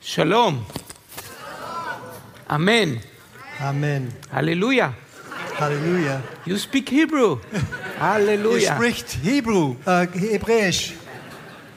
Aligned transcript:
Shalom. 0.00 0.64
Amen. 2.48 3.00
Amen. 3.60 4.12
Hallelujah. 4.30 4.94
Halleluja. 5.56 6.22
You 6.46 6.56
speak 6.56 6.88
Hebrew. 6.88 7.38
Ihr 7.52 7.60
Hallelujah. 7.98 8.74
spricht 8.76 9.18
Hebrew, 9.24 9.74
uh, 9.86 10.04
äh, 10.04 10.06
Hebräisch. 10.06 10.94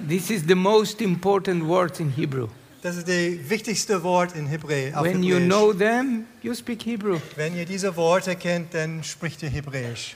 This 0.07 0.29
is 0.29 0.43
the 0.47 0.55
most 0.55 1.01
important 1.01 1.63
word 1.67 1.99
in 1.99 2.11
Hebrew. 2.11 2.47
Das 2.83 2.95
ist 2.95 3.07
das 3.07 3.49
wichtigste 3.49 4.03
Wort 4.03 4.35
in 4.35 4.45
Hebräisch. 4.45 4.93
When 5.01 5.23
you 5.23 5.39
know 5.39 5.73
them, 5.73 6.25
you 6.43 6.53
speak 6.53 6.83
Hebrew. 6.83 7.19
Wenn 7.35 7.55
ihr 7.55 7.65
diese 7.65 7.95
Worte 7.95 8.35
kennt, 8.35 8.73
dann 8.75 9.03
spricht 9.03 9.41
ihr 9.41 9.49
Hebräisch. 9.49 10.15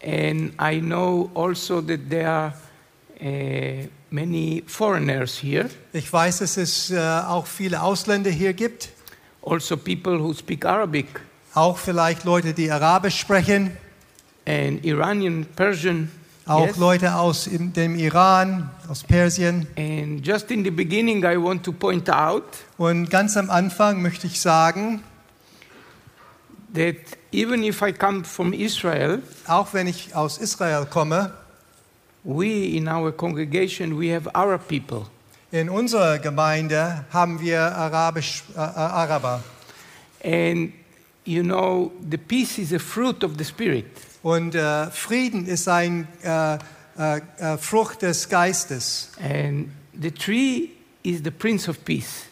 And 0.00 0.52
I 0.60 0.80
know 0.80 1.30
also 1.34 1.80
that 1.82 2.08
there 2.08 2.28
are 2.28 2.54
uh, 3.20 3.88
many 4.10 4.62
foreigners 4.66 5.38
here, 5.42 5.68
Ich 5.92 6.12
weiß, 6.12 6.38
dass 6.38 6.56
es 6.56 6.90
äh, 6.90 6.98
auch 6.98 7.46
viele 7.46 7.82
Ausländer 7.82 8.30
hier 8.30 8.52
gibt, 8.52 8.90
also 9.44 9.76
people 9.76 10.18
who 10.20 10.32
speak 10.34 10.64
Arabic 10.64 11.06
auch 11.54 11.78
vielleicht 11.78 12.24
Leute, 12.24 12.52
die 12.52 12.70
Arabisch 12.70 13.18
sprechen, 13.18 13.76
and 14.46 14.84
Iranian, 14.84 15.46
Persian. 15.56 16.10
auch 16.44 16.66
yes. 16.66 16.76
Leute 16.76 17.14
aus 17.14 17.46
im- 17.46 17.72
dem 17.72 17.96
Iran, 17.96 18.70
aus 18.88 19.02
Persien. 19.02 19.66
And 19.76 20.24
just 20.24 20.50
in 20.50 20.62
the 20.62 20.70
beginning, 20.70 21.24
I 21.24 21.36
want 21.36 21.64
to 21.64 21.72
point 21.72 22.08
out 22.10 22.44
Und 22.78 23.08
ganz 23.10 23.36
am 23.36 23.48
Anfang 23.50 24.02
möchte 24.02 24.26
ich 24.26 24.40
sagen, 24.40 25.02
that 26.74 26.96
even 27.32 27.62
if 27.64 27.80
I 27.82 27.92
come 27.92 28.24
from 28.24 28.52
Israel, 28.52 29.22
auch 29.46 29.72
wenn 29.72 29.86
ich 29.86 30.14
aus 30.14 30.38
Israel 30.38 30.86
komme, 30.86 31.32
we 32.26 32.76
in 32.76 32.88
our 32.88 33.12
congregation 33.12 33.96
we 33.96 34.08
have 34.08 34.28
Arab 34.34 34.66
people, 34.66 35.06
in 35.52 35.70
unserer 35.70 36.18
Gemeinde 36.18 37.04
haben 37.10 37.40
wir 37.40 37.60
Arabisch, 37.60 38.42
äh, 38.54 38.58
äh, 38.58 38.60
Araber. 38.60 39.42
and 40.24 40.72
you 41.24 41.42
know 41.42 41.92
the 42.10 42.18
peace 42.18 42.58
is 42.58 42.72
a 42.72 42.78
fruit 42.78 43.22
of 43.22 43.36
the 43.38 43.44
spirit. 43.44 43.86
Und 44.22 44.56
äh, 44.56 44.90
Frieden 44.90 45.46
ist 45.46 45.68
ein 45.68 46.08
äh, 46.24 46.58
äh, 46.98 47.20
äh, 47.38 47.56
Frucht 47.58 48.02
des 48.02 48.28
Geistes. 48.28 49.12
And 49.20 49.68
the 50.00 50.10
tree 50.10 50.70
is 51.04 51.20
the 51.22 51.30
Prince 51.30 51.68
of 51.68 51.84
Peace, 51.84 52.24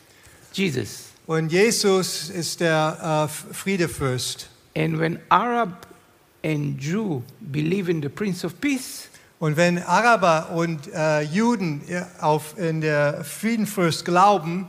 Jesus. 0.53 1.11
Und 1.27 1.53
Jesus 1.53 2.31
ist 2.31 2.61
der 2.61 3.29
äh, 3.31 3.55
Friedefürst. 3.55 4.49
And 4.77 4.99
when 4.99 5.21
Arab 5.29 5.87
and 6.43 6.81
Jew 6.83 7.23
believe 7.41 7.89
in 7.89 8.03
the 8.03 8.09
Prince 8.09 8.45
of 8.45 8.61
Peace, 8.61 9.09
Und 9.45 9.59
wenn 9.59 9.77
Araber 9.77 10.53
und 10.55 10.91
äh, 10.95 11.21
Juden 11.21 11.83
ja, 11.87 12.09
auf 12.19 12.59
in 12.59 12.81
der 12.81 13.25
Friedenfürst 13.25 14.03
glauben, 14.03 14.69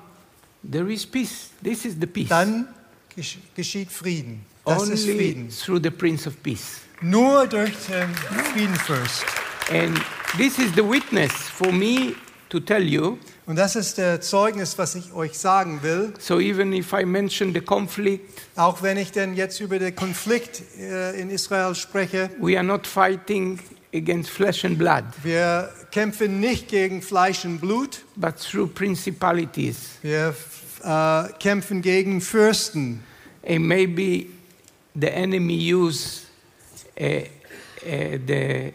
there 0.70 0.92
is 0.92 1.06
peace. 1.06 1.50
This 1.64 1.86
is 1.86 1.96
the 1.98 2.06
peace. 2.06 2.28
dann 2.28 2.68
gesch 3.16 3.38
geschieht 3.56 3.90
Frieden. 3.90 4.46
Das 4.66 4.90
ist 4.90 5.06
Only 5.06 5.18
Frieden. 5.18 5.50
through 5.50 5.80
the 5.82 5.90
Prince 5.90 6.28
of 6.28 6.34
Peace. 6.44 6.82
Nur 7.00 7.48
durch 7.48 7.72
den 7.88 8.14
Friedenfürst. 8.54 9.24
And 9.72 9.98
this 10.36 10.60
is 10.60 10.74
the 10.76 10.84
witness 10.84 11.32
for 11.32 11.72
me 11.72 12.14
to 12.50 12.60
tell 12.60 12.84
you. 12.84 13.18
Und 13.46 13.56
das 13.56 13.78
ist 13.78 13.98
der 13.98 14.20
Zeugnis, 14.20 14.78
was 14.78 14.96
ich 14.96 15.14
euch 15.14 15.40
sagen 15.40 15.84
will. 15.84 16.12
So 16.20 16.42
even 16.42 16.74
if 16.74 16.92
I 16.92 17.06
mention 17.06 17.54
the 17.54 17.62
conflict, 17.62 18.30
Auch 18.58 18.82
wenn 18.82 18.98
ich 18.98 19.14
denn 19.14 19.36
jetzt 19.36 19.62
über 19.62 19.80
den 19.80 19.96
Konflikt 19.96 20.64
äh, 20.78 21.18
in 21.18 21.30
Israel 21.30 21.76
spreche, 21.76 22.30
we 22.42 22.58
are 22.58 22.66
not 22.66 22.86
fighting 22.86 23.58
against 23.96 24.30
flesh 24.30 24.66
and 24.66 24.78
blood, 24.78 25.04
wir 25.24 25.70
kämpfen 25.92 26.40
nicht 26.40 26.68
gegen 26.68 27.02
Fleisch 27.02 27.46
und 27.46 27.60
Blut, 27.60 28.04
but 28.16 28.38
through 28.38 28.68
principalities. 28.74 29.98
wir 30.02 30.36
äh, 30.84 31.30
kämpfen 31.40 31.82
gegen 31.82 32.22
Fürsten. 32.22 33.04
And 33.48 33.68
maybe 33.68 34.28
the 34.94 35.12
enemy 35.12 35.74
use 35.74 36.24
uh, 37.00 37.06
uh, 37.06 38.20
the 38.28 38.74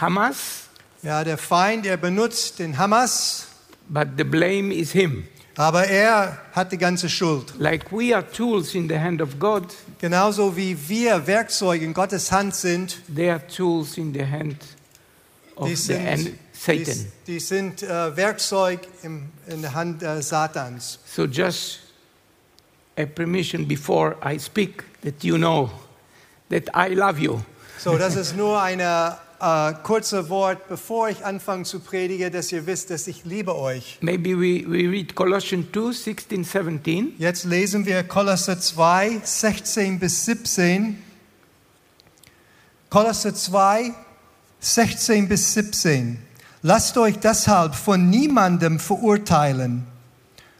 Hamas, 0.00 0.68
Ja, 1.02 1.24
der 1.24 1.36
Feind, 1.36 1.84
er 1.84 1.96
benutzt 1.96 2.60
den 2.60 2.78
Hamas, 2.78 3.48
but 3.88 4.06
the 4.16 4.22
blame 4.22 4.72
is 4.72 4.92
him. 4.92 5.24
Aber 5.56 5.84
er 5.84 6.38
hat 6.52 6.72
die 6.72 6.78
ganze 6.78 7.08
Schuld. 7.08 7.54
Like 7.58 7.90
we 7.92 8.14
are 8.14 8.24
tools 8.30 8.74
in 8.74 8.88
the 8.88 8.98
hand 8.98 9.20
of 9.20 9.38
God, 9.38 9.64
Genauso 10.00 10.56
wie 10.56 10.76
wir 10.88 11.26
Werkzeuge 11.26 11.84
in 11.84 11.94
Gottes 11.94 12.32
Hand 12.32 12.54
sind, 12.54 13.00
they 13.14 13.30
are 13.30 13.46
tools 13.46 13.96
in 13.96 14.12
the 14.12 14.24
hand 14.24 14.56
of 15.56 15.68
die 15.68 15.76
the 15.76 15.94
sind, 15.94 16.26
die, 16.66 16.84
Satan. 16.84 17.12
die 17.26 17.40
sind 17.40 17.82
äh, 17.82 18.16
Werkzeug 18.16 18.80
im, 19.02 19.30
in 19.46 19.62
der 19.62 19.74
Hand 19.74 20.02
äh, 20.02 20.22
Satans. 20.22 20.98
So 21.06 21.24
just 21.24 21.80
a 22.96 23.06
permission 23.06 23.66
before 23.66 24.16
I 24.24 24.38
speak 24.38 24.84
that 25.02 25.22
you 25.22 25.36
know 25.36 25.70
that 26.50 26.64
I 26.74 26.94
love 26.94 27.20
you. 27.20 27.40
So, 27.78 27.98
das 27.98 28.16
ist 28.16 28.36
nur 28.36 28.60
ein 28.60 28.80
äh, 29.42 29.74
kurze 29.82 30.28
Wort, 30.28 30.68
bevor 30.68 31.08
ich 31.08 31.24
anfange 31.24 31.64
zu 31.64 31.80
predigen, 31.80 32.32
dass 32.32 32.52
ihr 32.52 32.66
wisst, 32.66 32.90
dass 32.90 33.08
ich 33.08 33.24
liebe 33.24 33.56
euch. 33.56 33.98
Maybe 34.00 34.36
we, 34.38 34.64
we 34.70 34.88
read 34.88 35.16
Colossians 35.16 35.66
2, 35.72 35.92
16, 35.92 36.44
17. 36.44 37.14
Jetzt 37.18 37.44
lesen 37.44 37.84
wir 37.84 38.04
Kolosser 38.04 38.60
2, 38.60 39.20
16 39.24 39.98
bis 39.98 40.24
17. 40.26 41.02
Kolosser 42.88 43.34
2, 43.34 43.92
16 44.60 45.28
bis 45.28 45.54
17. 45.54 46.18
Lasst 46.62 46.96
euch 46.96 47.18
deshalb 47.18 47.74
von 47.74 48.08
niemandem 48.08 48.78
verurteilen, 48.78 49.84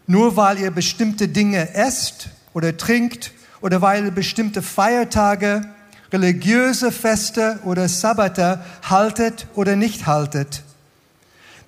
nur 0.08 0.36
weil 0.36 0.58
ihr 0.58 0.72
bestimmte 0.72 1.28
Dinge 1.28 1.72
esst 1.74 2.30
oder 2.52 2.76
trinkt 2.76 3.30
oder 3.60 3.80
weil 3.80 4.06
ihr 4.06 4.10
bestimmte 4.10 4.60
Feiertage, 4.60 5.71
religiöse 6.12 6.92
Feste 6.92 7.58
oder 7.64 7.88
Sabbate 7.88 8.64
haltet 8.88 9.46
oder 9.54 9.76
nicht 9.76 10.06
haltet. 10.06 10.62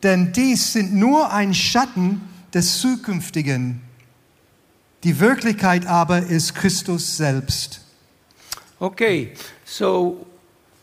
Denn 0.02 0.32
dies 0.32 0.72
sind 0.72 0.94
nur 0.94 1.32
ein 1.32 1.54
Schatten 1.54 2.20
des 2.52 2.78
Zukünftigen. 2.78 3.80
Die 5.02 5.18
Wirklichkeit 5.18 5.86
aber 5.86 6.18
ist 6.20 6.54
Christus 6.54 7.16
selbst. 7.16 7.80
Okay, 8.78 9.32
so 9.64 10.26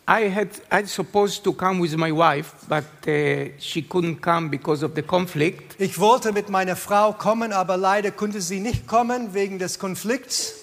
I 0.08 0.30
had 0.30 0.50
I 0.72 0.86
supposed 0.88 1.44
to 1.44 1.54
come 1.54 1.82
with 1.82 1.96
my 1.96 2.12
wife, 2.12 2.54
but 2.68 2.84
uh, 3.08 3.52
she 3.60 3.82
couldn't 3.82 4.22
come 4.22 4.50
because 4.50 4.84
of 4.84 4.94
the 4.96 5.02
conflict. 5.02 5.76
Ich 5.80 6.00
wollte 6.00 6.32
mit 6.32 6.50
meiner 6.50 6.76
Frau 6.76 7.14
kommen, 7.14 7.54
aber 7.54 7.78
leider 7.78 8.12
konnte 8.12 8.42
sie 8.42 8.60
nicht 8.60 8.88
kommen 8.88 9.34
wegen 9.34 9.60
des 9.60 9.78
Konflikts. 9.78 10.54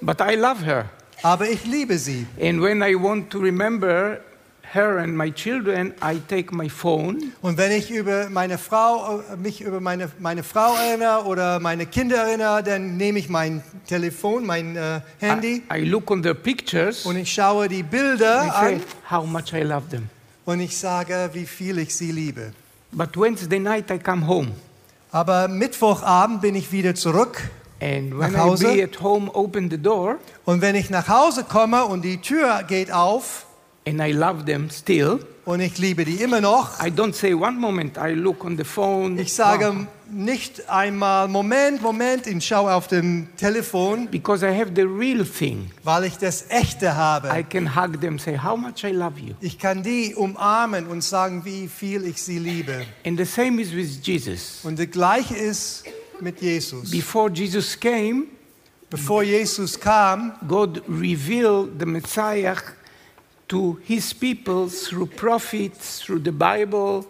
But 0.00 0.20
I 0.20 0.34
love 0.34 0.64
her, 0.64 0.90
Aber 1.22 1.48
ich 1.48 1.64
liebe 1.64 1.98
sie. 1.98 2.26
and 2.40 2.60
when 2.62 2.82
I 2.82 2.94
want 2.94 3.30
to 3.30 3.38
remember 3.40 4.20
her 4.72 4.98
and 4.98 5.16
my 5.16 5.30
children, 5.32 5.94
I 6.02 6.20
take 6.28 6.54
my 6.54 6.68
phone 6.68 7.32
Und 7.42 7.56
wenn 7.56 7.72
ich 7.72 7.90
über 7.90 8.28
meine 8.30 8.58
Frau, 8.58 9.22
mich 9.42 9.62
über 9.62 9.80
meine, 9.80 10.10
meine 10.18 10.42
Frau 10.42 10.74
erinnere 10.76 11.24
oder 11.24 11.58
meine 11.58 11.86
Kinder 11.86 12.16
erinnere, 12.18 12.62
dann 12.62 12.96
nehme 12.96 13.18
ich 13.18 13.28
mein 13.28 13.62
Telefon, 13.86 14.44
mein 14.46 14.76
äh, 14.76 15.00
Handy 15.18 15.62
I, 15.72 15.78
I 15.78 15.84
look 15.84 16.10
on 16.10 16.22
their 16.22 16.34
pictures 16.34 17.04
und 17.06 17.16
ich 17.16 17.32
schaue 17.32 17.68
die 17.68 17.80
and 17.80 17.90
Bilder 17.90 18.44
I 18.44 18.50
say 18.50 18.74
an 18.74 18.82
how 19.10 19.26
much 19.26 19.52
I 19.54 19.62
love 19.62 19.88
them. 19.90 20.08
und 20.44 20.60
ich 20.60 20.76
sage, 20.76 21.30
wie 21.32 21.46
viel 21.46 21.78
ich 21.78 21.96
sie 21.96 22.12
liebe. 22.12 22.52
But 22.92 23.16
Wednesday 23.16 23.58
night 23.58 23.90
I 23.90 23.98
come 23.98 24.26
home, 24.26 24.52
Aber 25.10 25.48
Mittwochabend 25.48 26.42
bin 26.42 26.54
ich 26.54 26.70
wieder 26.70 26.94
zurück 26.94 27.50
Nach 27.80 28.32
I 28.32 28.36
Hause? 28.36 28.64
be 28.74 28.82
at 28.82 29.00
home, 29.00 29.30
open 29.34 29.70
the 29.70 29.78
door, 29.78 30.16
und 30.44 30.60
wenn 30.60 30.74
ich 30.74 30.90
nach 30.90 31.08
Hause 31.08 31.44
komme 31.44 31.84
und 31.84 32.02
die 32.02 32.18
Tür 32.20 32.62
geht 32.66 32.90
auf 32.92 33.46
and 33.86 34.00
I 34.00 34.12
love 34.12 34.44
them 34.44 34.68
still. 34.70 35.20
und 35.44 35.60
ich 35.60 35.78
liebe 35.78 36.04
die 36.04 36.16
immer 36.16 36.40
noch, 36.40 36.78
I 36.84 36.88
don't 36.90 37.14
say 37.14 37.32
one 37.32 37.52
moment. 37.58 37.96
I 37.96 38.12
look 38.14 38.44
on 38.44 38.56
the 38.58 38.64
phone. 38.64 39.18
ich 39.18 39.32
sage 39.32 39.66
wow, 39.66 39.86
nicht 40.10 40.68
einmal, 40.68 41.28
Moment, 41.28 41.80
Moment, 41.80 42.26
ich 42.26 42.44
schaue 42.46 42.74
auf 42.74 42.88
dem 42.88 43.28
Telefon, 43.36 44.08
because 44.10 44.44
I 44.44 44.50
have 44.54 44.72
the 44.74 44.82
real 44.82 45.24
thing. 45.24 45.70
weil 45.84 46.04
ich 46.04 46.18
das 46.18 46.46
Echte 46.50 46.86
I 46.86 46.90
habe. 46.90 47.44
can 47.48 47.74
hug 47.76 48.00
them, 48.00 48.18
say 48.18 48.36
how 48.36 48.58
much 48.58 48.84
I 48.84 48.90
love 48.90 49.18
you. 49.18 49.34
Ich 49.40 49.58
kann 49.58 49.82
die 49.82 50.14
umarmen 50.14 50.86
und 50.88 51.02
sagen, 51.02 51.44
wie 51.46 51.68
viel 51.68 52.04
ich 52.06 52.22
sie 52.22 52.38
liebe. 52.38 52.84
And 53.06 53.18
the 53.18 53.24
same 53.24 53.60
is 53.62 53.74
with 53.74 54.00
Jesus. 54.02 54.60
Und 54.64 54.78
das 54.78 54.90
Gleiche 54.90 55.34
ist 55.36 55.84
mit 56.22 56.40
Jesus. 56.40 56.90
Before 56.90 57.30
Jesus 57.30 57.78
came, 57.78 58.28
Bevor 58.90 59.22
Jesus 59.22 59.76
kam, 59.78 60.32
God 60.48 60.82
revealed 60.88 61.78
the 61.78 61.84
Messiah 61.84 62.56
to 63.48 63.78
his 63.84 64.14
people 64.14 64.68
through 64.70 65.06
prophets, 65.14 66.00
through 66.00 66.20
the 66.20 66.32
Bible, 66.32 67.04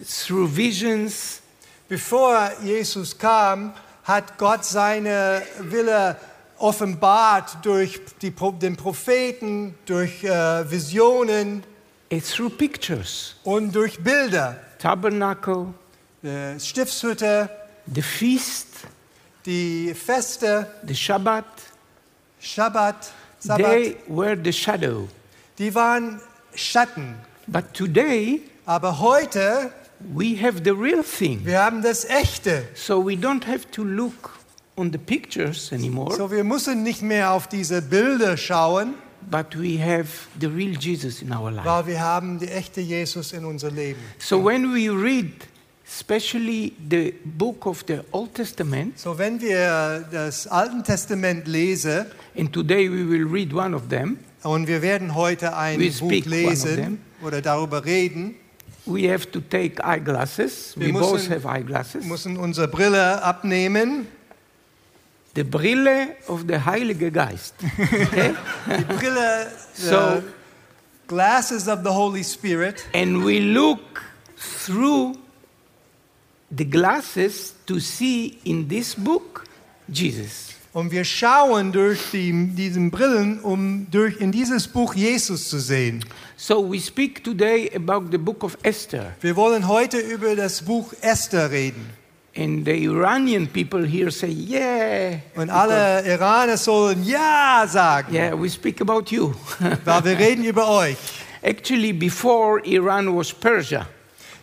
through 0.00 0.46
visions. 0.48 1.40
bevor 1.88 2.52
Jesus 2.62 3.14
kam, 3.18 3.72
hat 4.04 4.38
Gott 4.38 4.64
seine 4.64 5.42
Wille 5.58 6.16
offenbart 6.58 7.58
durch 7.64 7.98
die, 8.22 8.30
den 8.62 8.76
Propheten, 8.76 9.74
durch 9.86 10.22
äh, 10.22 10.70
Visionen 10.70 11.64
and 12.12 12.24
through 12.24 12.50
pictures. 12.50 13.34
und 13.42 13.74
durch 13.74 13.98
Bilder. 13.98 14.56
Tabernacle, 14.78 15.74
Äh, 16.22 16.58
Stiftshütte, 16.60 17.48
the 17.92 18.02
feast, 18.02 18.66
Die 19.44 19.94
Feste, 19.94 20.66
the 20.86 20.94
Shabbat, 20.94 21.44
Schabbat, 22.40 23.10
Sabbat, 23.40 23.58
they 23.58 23.96
were 24.08 24.36
the 24.36 24.52
shadow. 24.52 25.08
die 25.58 25.74
waren 25.74 26.20
Schatten. 26.54 27.14
But 27.46 27.72
today, 27.72 28.42
Aber 28.66 28.98
heute, 29.00 29.72
we 30.14 30.36
have 30.36 30.62
the 30.64 30.72
real 30.72 31.02
thing. 31.02 31.40
wir 31.44 31.60
haben 31.62 31.82
das 31.82 32.04
Echte. 32.04 32.64
So 32.74 33.00
we 33.04 33.14
don't 33.14 33.46
have 33.46 33.70
to 33.72 33.82
look 33.84 34.38
on 34.76 34.92
the 34.92 34.98
pictures 34.98 35.72
anymore, 35.72 36.14
So, 36.14 36.30
wir 36.30 36.44
müssen 36.44 36.82
nicht 36.82 37.00
mehr 37.02 37.32
auf 37.32 37.46
diese 37.48 37.80
Bilder 37.80 38.36
schauen, 38.36 38.94
but 39.30 39.56
we 39.58 39.78
have 39.82 40.08
the 40.38 40.46
real 40.46 40.76
Jesus 40.78 41.22
in 41.22 41.32
our 41.32 41.50
life. 41.50 41.64
weil 41.66 41.86
wir 41.86 42.00
haben 42.00 42.38
die 42.38 42.48
echte 42.48 42.80
Jesus 42.80 43.32
in 43.32 43.44
unser 43.44 43.70
Leben. 43.70 43.98
So 44.18 44.44
when 44.44 44.74
we 44.74 44.88
read, 44.90 45.32
especially 45.88 46.72
the 46.90 47.14
book 47.24 47.66
of 47.66 47.82
the 47.86 48.00
Old 48.12 48.34
Testament, 48.34 48.98
So, 48.98 49.16
wenn 49.16 49.40
wir 49.40 50.04
das 50.10 50.46
Alte 50.46 50.82
Testament 50.82 51.46
lesen, 51.48 52.06
and 52.36 52.52
today 52.52 52.88
we 52.90 53.08
will 53.08 53.26
read 53.26 53.52
one 53.54 53.74
of 53.74 53.88
them, 53.88 54.18
und 54.42 54.66
wir 54.68 54.82
werden 54.82 55.14
heute 55.14 55.56
ein 55.56 55.80
We 55.80 55.90
Buch 55.90 56.10
lesen 56.26 56.76
them. 56.76 56.98
oder 57.22 57.40
darüber 57.40 57.84
reden, 57.84 58.34
we 58.86 59.10
have 59.10 59.30
to 59.30 59.40
take 59.40 59.82
eyeglasses. 59.82 60.74
Wir 60.76 60.88
We 60.88 60.92
both 60.92 61.12
müssen- 61.14 61.32
have 61.34 61.48
eyeglasses. 61.48 62.04
müssen 62.04 62.36
unsere 62.36 62.68
Brille 62.68 63.22
abnehmen. 63.22 64.06
The 65.34 65.44
Brille 65.44 66.16
of 66.26 66.44
the 66.48 66.58
Heilige 66.64 67.10
Geist. 67.12 67.54
Okay? 67.78 68.34
Die 68.66 68.84
Brille, 68.94 69.52
So- 69.74 70.22
glasses 71.06 71.66
of 71.68 71.80
the 71.84 71.90
Holy 71.90 72.22
Spirit. 72.24 72.84
and 72.92 73.24
we 73.24 73.38
look 73.40 74.02
through 74.36 75.14
the 76.50 76.64
glasses 76.64 77.54
to 77.66 77.78
see 77.78 78.38
in 78.44 78.68
this 78.68 78.94
book 78.94 79.44
Jesus. 79.88 80.54
Und 80.72 80.92
wir 80.92 81.04
schauen 81.04 81.72
durch 81.72 81.98
die, 82.12 82.32
diesen 82.54 82.90
Brillen, 82.90 83.40
um 83.40 83.86
durch, 83.90 84.20
in 84.20 84.30
dieses 84.30 84.68
Buch 84.68 84.94
Jesus 84.94 85.48
zu 85.48 85.58
sehen. 85.58 86.04
So 86.36 86.62
we 86.70 86.78
speak 86.78 87.24
today 87.24 87.70
about 87.74 88.10
the 88.12 88.18
book 88.18 88.44
of 88.44 88.56
Esther. 88.62 89.14
Wir 89.20 89.34
wollen 89.34 89.66
heute 89.66 89.98
über 89.98 90.36
das 90.36 90.62
Buch 90.62 90.92
Esther 91.00 91.50
reden. 91.50 91.90
And 92.36 92.64
the 92.64 92.84
Iranian 92.84 93.48
people 93.48 93.84
here 93.84 94.12
say, 94.12 94.28
yeah. 94.28 95.18
Und 95.34 95.50
alle 95.50 96.06
Iraner 96.06 96.56
sollen 96.56 97.02
Ja 97.02 97.66
sagen, 97.66 98.14
Yeah, 98.14 98.40
we 98.40 98.48
speak 98.48 98.80
about 98.80 99.06
you. 99.10 99.34
weil 99.84 100.04
wir 100.04 100.18
reden 100.18 100.44
über 100.44 100.68
euch. 100.68 100.96
Actually, 101.42 101.92
before 101.92 102.60
Iran 102.64 103.16
was 103.16 103.32
Persia. 103.32 103.88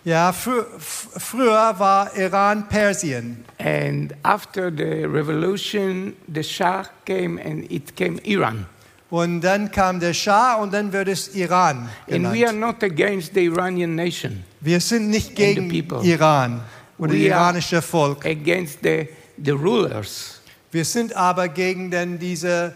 Ja, 0.05 0.31
frü 0.31 0.59
f- 0.77 1.07
früher 1.17 1.79
war 1.79 2.15
Iran 2.15 2.67
Persien. 2.69 3.37
And 3.57 4.13
after 4.23 4.69
the 4.71 5.03
revolution, 5.07 6.13
the 6.33 6.43
Shah 6.43 6.85
came 7.05 7.39
and 7.43 7.71
it 7.71 7.95
came 7.95 8.19
Iran. 8.23 8.65
Und 9.09 9.41
dann 9.41 9.71
kam 9.71 9.99
der 9.99 10.13
Schah 10.13 10.55
und 10.55 10.73
dann 10.73 10.91
wird 10.93 11.07
es 11.07 11.35
Iran 11.35 11.89
And 12.09 12.23
we 12.25 12.45
are 12.45 12.53
genannt. 12.53 12.59
not 12.59 12.83
against 12.83 13.33
the 13.33 13.45
Iranian 13.45 13.95
nation, 13.95 14.43
Wir 14.61 14.79
sind 14.79 15.09
nicht 15.09 15.35
gegen. 15.35 15.71
Iran 16.03 16.61
oder 16.99 17.13
We 17.13 17.17
are- 17.17 17.25
iranische 17.27 17.81
Volk. 17.81 18.25
against 18.25 18.79
the, 18.83 19.07
the 19.43 19.51
rulers. 19.51 20.41
Wir 20.71 20.85
sind 20.85 21.15
aber 21.15 21.47
gegen 21.47 21.89
denn 21.89 22.19
diese 22.19 22.73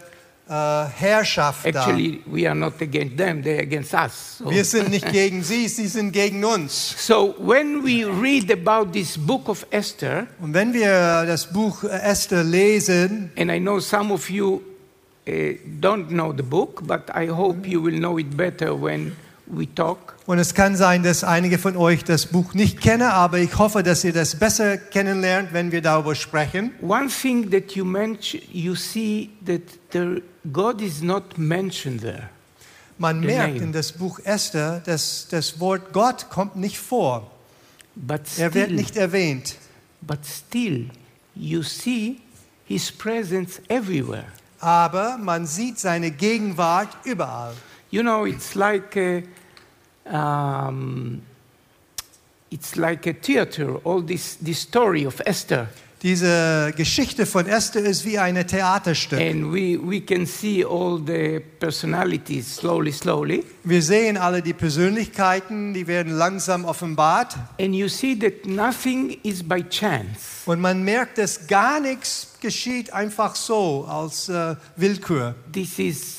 äh, 0.50 0.86
Herrschaft 0.98 1.64
da. 1.64 1.68
Actually, 1.86 2.20
we 2.26 2.46
are 2.46 2.56
not 2.56 2.74
against 2.82 3.16
them, 3.16 3.40
they're 3.42 3.60
against 3.62 3.94
us. 3.94 4.38
So, 4.38 4.50
Wir 4.50 4.64
sind 4.64 4.90
nicht 4.90 5.10
gegen 5.12 5.42
sie, 5.44 5.68
sie 5.68 5.86
sind 5.86 6.12
gegen 6.12 6.44
uns. 6.44 6.94
so 6.98 7.34
when 7.38 7.84
we 7.84 8.04
read 8.04 8.50
about 8.50 8.90
this 8.92 9.16
book 9.16 9.48
of 9.48 9.64
Esther, 9.70 10.26
Und 10.40 10.52
wenn 10.52 10.74
wir 10.74 11.24
das 11.26 11.46
Buch 11.52 11.84
Esther 11.84 12.42
lesen, 12.42 13.30
and 13.38 13.50
I 13.50 13.60
know 13.60 13.78
some 13.78 14.12
of 14.12 14.28
you 14.28 14.60
uh, 15.28 15.30
don't 15.80 16.08
know 16.08 16.32
the 16.36 16.42
book, 16.42 16.82
but 16.84 17.02
I 17.14 17.28
hope 17.28 17.66
you 17.68 17.80
will 17.82 17.98
know 17.98 18.18
it 18.18 18.36
better 18.36 18.74
when. 18.74 19.16
Und 20.26 20.38
es 20.38 20.54
kann 20.54 20.76
sein, 20.76 21.02
dass 21.02 21.24
einige 21.24 21.58
von 21.58 21.76
euch 21.76 22.04
das 22.04 22.26
Buch 22.26 22.54
nicht 22.54 22.80
kennen, 22.80 23.02
aber 23.10 23.38
ich 23.38 23.58
hoffe, 23.58 23.82
dass 23.82 24.04
ihr 24.04 24.12
das 24.12 24.36
besser 24.36 24.76
kennenlernt, 24.78 25.52
wenn 25.52 25.72
wir 25.72 25.82
darüber 25.82 26.14
sprechen. 26.14 26.72
One 26.80 27.08
thing 27.08 27.50
that 27.50 27.72
you 27.72 27.84
mention, 27.84 28.40
you 28.52 28.74
see 28.76 29.30
that 29.46 29.62
there, 29.90 30.22
God 30.52 30.80
is 30.80 31.02
not 31.02 31.36
mentioned 31.36 32.00
there. 32.02 32.30
Man 32.98 33.20
The 33.22 33.26
merkt 33.26 33.54
name. 33.54 33.64
in 33.66 33.72
das 33.72 33.92
Buch 33.92 34.20
Esther, 34.24 34.80
dass 34.84 35.26
das 35.30 35.58
Wort 35.58 35.92
Gott 35.92 36.28
kommt 36.30 36.56
nicht 36.56 36.78
vor. 36.78 37.30
But 37.96 38.20
Er 38.38 38.54
wird 38.54 38.66
still, 38.66 38.76
nicht 38.76 38.96
erwähnt. 38.96 39.56
but 40.02 40.18
still, 40.24 40.90
you 41.34 41.62
see 41.62 42.18
His 42.66 42.92
presence 42.92 43.60
everywhere. 43.68 44.26
Aber 44.60 45.18
man 45.18 45.46
sieht 45.46 45.78
seine 45.80 46.10
Gegenwart 46.12 46.88
überall. 47.04 47.54
You 47.90 48.02
know, 48.02 48.24
it's 48.26 48.54
like 48.54 48.96
a, 48.96 49.22
um, 50.06 51.22
it's 52.50 52.76
like 52.76 53.06
a 53.06 53.12
theater. 53.14 53.76
All 53.84 54.02
this, 54.02 54.36
this 54.40 54.60
story 54.60 55.06
of 55.06 55.20
Esther, 55.24 55.68
Diese 56.02 56.72
Geschichte 56.78 57.26
von 57.26 57.46
Esther 57.46 57.82
ist 57.82 58.06
wie 58.06 58.18
ein 58.18 58.34
Theaterstück. 58.46 59.20
and 59.20 59.52
we, 59.52 59.76
we 59.78 60.00
can 60.00 60.24
see 60.24 60.64
all 60.64 60.98
the 60.98 61.40
personalities 61.60 62.56
slowly, 62.56 62.90
slowly, 62.90 63.44
Wir 63.64 63.82
sehen 63.82 64.16
alle 64.16 64.40
die 64.40 64.54
Persönlichkeiten, 64.54 65.74
die 65.74 65.86
werden 65.86 66.14
langsam 66.16 66.64
offenbart. 66.64 67.36
and 67.60 67.74
you 67.74 67.86
see 67.86 68.18
that 68.18 68.46
nothing 68.46 69.18
is 69.22 69.42
by 69.46 69.62
chance. 69.68 70.40
Und 70.46 70.60
man 70.62 70.82
merkt, 70.84 71.18
dass 71.18 71.46
gar 71.46 71.80
nichts 71.80 72.28
geschieht 72.40 72.90
einfach 72.94 73.34
so 73.36 73.84
als 73.86 74.30
äh, 74.30 74.56
Willkür. 74.76 75.34
This 75.52 75.78
is 75.78 76.16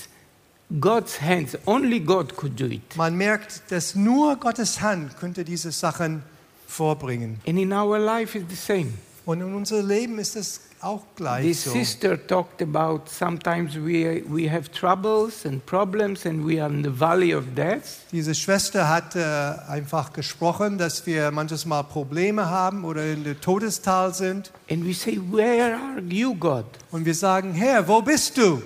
God's 0.80 1.20
hands. 1.22 1.58
Only 1.66 2.00
God 2.00 2.36
could 2.36 2.60
do 2.60 2.66
it. 2.66 2.96
Man 2.96 3.18
merkt, 3.18 3.64
dass 3.70 3.96
nur 3.96 4.36
Gottes 4.38 4.82
Hand 4.82 5.18
könnte 5.20 5.44
diese 5.44 5.72
Sachen 5.72 6.24
vorbringen. 6.68 7.40
And 7.46 7.60
in 7.60 7.74
our 7.74 8.00
life, 8.00 8.38
it's 8.38 8.50
the 8.50 8.56
same. 8.56 8.94
Und 9.26 9.42
in 9.42 9.54
unserem 9.54 9.88
Leben 9.88 10.18
ist 10.20 10.36
es 10.36 10.62
auch 10.82 11.04
gleich 11.16 11.46
This 11.46 11.64
so. 11.66 11.72
sister 11.72 12.18
talked 12.28 12.62
about 12.62 13.02
sometimes 13.06 13.76
we, 13.76 14.24
we 14.28 14.50
have 14.50 14.72
troubles 14.72 15.46
and 15.46 15.64
problems 15.66 16.26
and 16.26 16.44
we 16.46 16.60
are 16.60 16.74
in 16.74 16.84
the 16.84 16.90
valley 16.90 17.36
of 17.36 17.44
death. 17.56 18.00
Diese 18.12 18.34
Schwester 18.34 18.90
hat 18.90 19.16
äh, 19.16 19.22
einfach 19.70 20.12
gesprochen, 20.12 20.78
dass 20.80 21.06
wir 21.06 21.30
manches 21.32 21.66
Mal 21.66 21.84
Probleme 21.84 22.50
haben 22.50 22.84
oder 22.84 23.06
in 23.06 23.24
der 23.24 23.40
Todestal 23.40 24.14
sind. 24.14 24.52
And 24.70 24.86
we 24.86 24.94
say, 24.94 25.20
Where 25.32 25.76
are 25.76 26.02
you, 26.02 26.34
God? 26.34 26.66
Und 26.92 27.06
wir 27.06 27.16
sagen, 27.16 27.54
Herr, 27.54 27.88
wo 27.88 28.02
bist 28.02 28.38
du? 28.38 28.62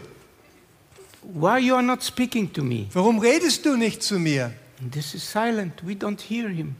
Why 1.33 1.57
you 1.59 1.75
are 1.75 1.83
not 1.83 2.03
speaking 2.03 2.51
to 2.53 2.63
me? 2.63 2.87
Warum 2.93 3.19
redest 3.19 3.65
du 3.65 3.75
nicht 3.75 4.03
zu 4.03 4.19
mir? 4.19 4.51
And 4.81 4.91
this 4.91 5.13
is 5.15 5.23
silent. 5.23 5.81
We 5.85 5.93
don't 5.93 6.21
hear 6.21 6.49
him. 6.49 6.75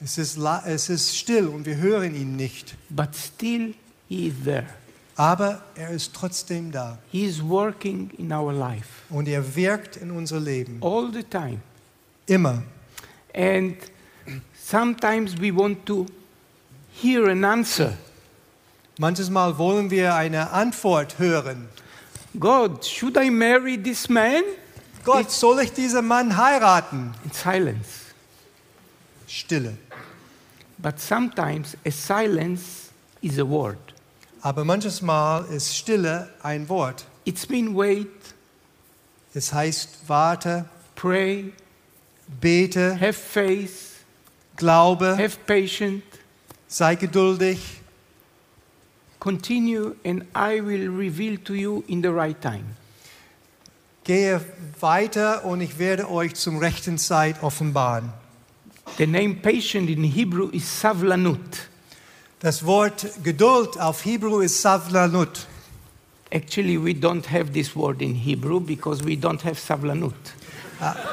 Es 0.00 0.18
ist, 0.18 0.38
es 0.66 0.88
ist 0.90 1.16
still 1.16 1.48
und 1.48 1.64
wir 1.66 1.76
hören 1.76 2.14
ihn 2.14 2.36
nicht. 2.36 2.76
But 2.90 3.14
still, 3.16 3.74
he 4.08 4.28
is 4.28 4.34
there. 4.44 4.66
Aber 5.16 5.62
er 5.74 5.90
ist 5.90 6.12
trotzdem 6.14 6.70
da. 6.70 6.98
He 7.10 7.24
is 7.24 7.42
working 7.42 8.10
in 8.18 8.30
our 8.32 8.52
life 8.52 9.02
Und 9.08 9.26
er 9.28 9.56
wirkt 9.56 9.96
in 9.96 10.10
unser 10.10 10.38
Leben. 10.38 10.78
all 10.82 11.10
the 11.12 11.22
time. 11.22 11.60
Immer. 12.26 12.62
And 13.34 13.76
sometimes 14.62 15.40
we 15.40 15.50
want 15.54 15.86
to 15.86 16.06
hear 16.92 17.26
an 17.28 17.44
answer. 17.44 17.96
Manches 18.98 19.30
Mal 19.30 19.56
wollen 19.58 19.90
wir 19.90 20.14
eine 20.14 20.50
Antwort 20.50 21.18
hören. 21.18 21.68
God, 22.38 22.84
should 22.84 23.16
I 23.16 23.30
marry 23.30 23.76
this 23.76 24.08
man? 24.08 24.42
Gott, 25.04 25.30
soll 25.30 25.60
ich 25.60 25.72
diesen 25.72 26.06
Mann 26.06 26.36
heiraten? 26.36 27.14
In 27.24 27.32
silence. 27.32 28.12
Stille. 29.26 29.76
But 30.78 31.00
sometimes 31.00 31.76
a 31.84 31.90
silence 31.90 32.90
is 33.22 33.38
a 33.38 33.44
word. 33.44 33.78
Aber 34.42 34.64
manches 34.64 35.00
Mal 35.02 35.44
ist 35.50 35.74
Stille 35.76 36.28
ein 36.42 36.68
Wort. 36.68 37.04
It's 37.24 37.48
mean 37.48 37.74
wait, 37.74 38.34
Es 39.36 39.52
heißt 39.52 39.98
warte, 40.06 40.64
pray, 40.94 41.52
bete, 42.40 42.98
have 42.98 43.12
faith, 43.12 44.02
glaube, 44.56 45.14
have 45.18 45.36
patience, 45.46 46.02
sei 46.66 46.94
geduldig 46.94 47.75
continue, 49.26 49.96
and 50.04 50.24
I 50.36 50.60
will 50.60 50.88
reveal 50.88 51.36
to 51.46 51.54
you 51.54 51.82
in 51.88 52.00
the 52.00 52.12
right 52.12 52.40
time. 52.40 52.76
Gehe 54.04 54.40
weiter 54.78 55.44
und 55.44 55.60
ich 55.60 55.80
werde 55.80 56.08
euch 56.08 56.34
zum 56.34 56.58
rechten 56.58 56.96
Zeit 56.96 57.42
offenbaren. 57.42 58.12
The 58.98 59.06
name 59.06 59.34
patient 59.42 59.90
in 59.90 60.04
Hebrew 60.04 60.48
is 60.50 60.80
savlanut. 60.80 61.68
Das 62.38 62.64
Wort 62.64 63.04
Geduld 63.24 63.80
auf 63.80 64.04
Hebrew 64.04 64.40
ist 64.40 64.62
Savlanut. 64.62 65.46
Actually, 66.30 66.76
we 66.76 66.92
don't 66.92 67.26
have 67.28 67.50
this 67.52 67.74
word 67.74 68.00
in 68.00 68.14
Hebrew 68.14 68.60
because 68.60 69.04
we 69.04 69.16
don't 69.16 69.42
have 69.42 69.56
savlanut. 69.56 70.14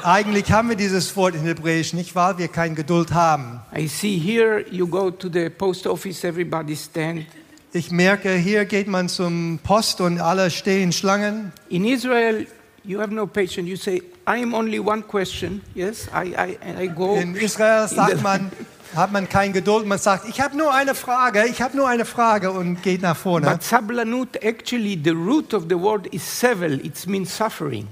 Eigentlich 0.04 0.52
haben 0.52 0.68
wir 0.68 0.76
dieses 0.76 1.16
Wort 1.16 1.34
in 1.34 1.42
Hebräisch 1.42 1.94
nicht, 1.94 2.14
weil 2.14 2.38
wir 2.38 2.48
keine 2.48 2.74
Geduld 2.74 3.12
haben. 3.12 3.60
I 3.74 3.88
see 3.88 4.18
here 4.18 4.64
you 4.70 4.86
go 4.86 5.10
to 5.10 5.28
the 5.28 5.48
post 5.48 5.86
office, 5.86 6.22
everybody 6.22 6.76
stand. 6.76 7.26
Ich 7.76 7.90
merke, 7.90 8.30
hier 8.30 8.66
geht 8.66 8.86
man 8.86 9.08
zum 9.08 9.58
Post 9.60 10.00
und 10.00 10.20
alle 10.20 10.52
stehen 10.52 10.92
Schlangen. 10.92 11.52
In 11.68 11.84
Israel, 11.84 12.46
you 12.84 13.00
have 13.00 13.12
no 13.12 13.26
patience. 13.26 13.68
You 13.68 13.74
say, 13.74 14.00
I 14.28 14.40
am 14.44 14.54
only 14.54 14.78
one 14.78 15.02
question. 15.02 15.60
Yes, 15.74 16.06
I, 16.14 16.36
I, 16.36 16.84
I 16.84 16.86
go. 16.86 17.16
In 17.16 17.34
Israel 17.34 17.88
sagt 17.88 18.22
man, 18.22 18.52
hat 18.94 19.10
man 19.10 19.28
keine 19.28 19.54
Geduld. 19.54 19.88
Man 19.88 19.98
sagt, 19.98 20.28
ich 20.28 20.40
habe 20.40 20.56
nur 20.56 20.72
eine 20.72 20.94
Frage, 20.94 21.46
ich 21.48 21.60
habe 21.60 21.76
nur 21.76 21.88
eine 21.88 22.04
Frage 22.04 22.52
und 22.52 22.80
geht 22.80 23.02
nach 23.02 23.16
vorne. 23.16 23.50
But 23.50 23.64
sablanut, 23.64 24.36
actually, 24.40 24.96
the 25.02 25.10
root 25.10 25.52
of 25.52 25.64
the 25.68 25.74
word 25.74 26.06
is 26.14 26.22
sevel. 26.22 26.74
It 26.74 27.04
means 27.08 27.36
suffering. 27.36 27.88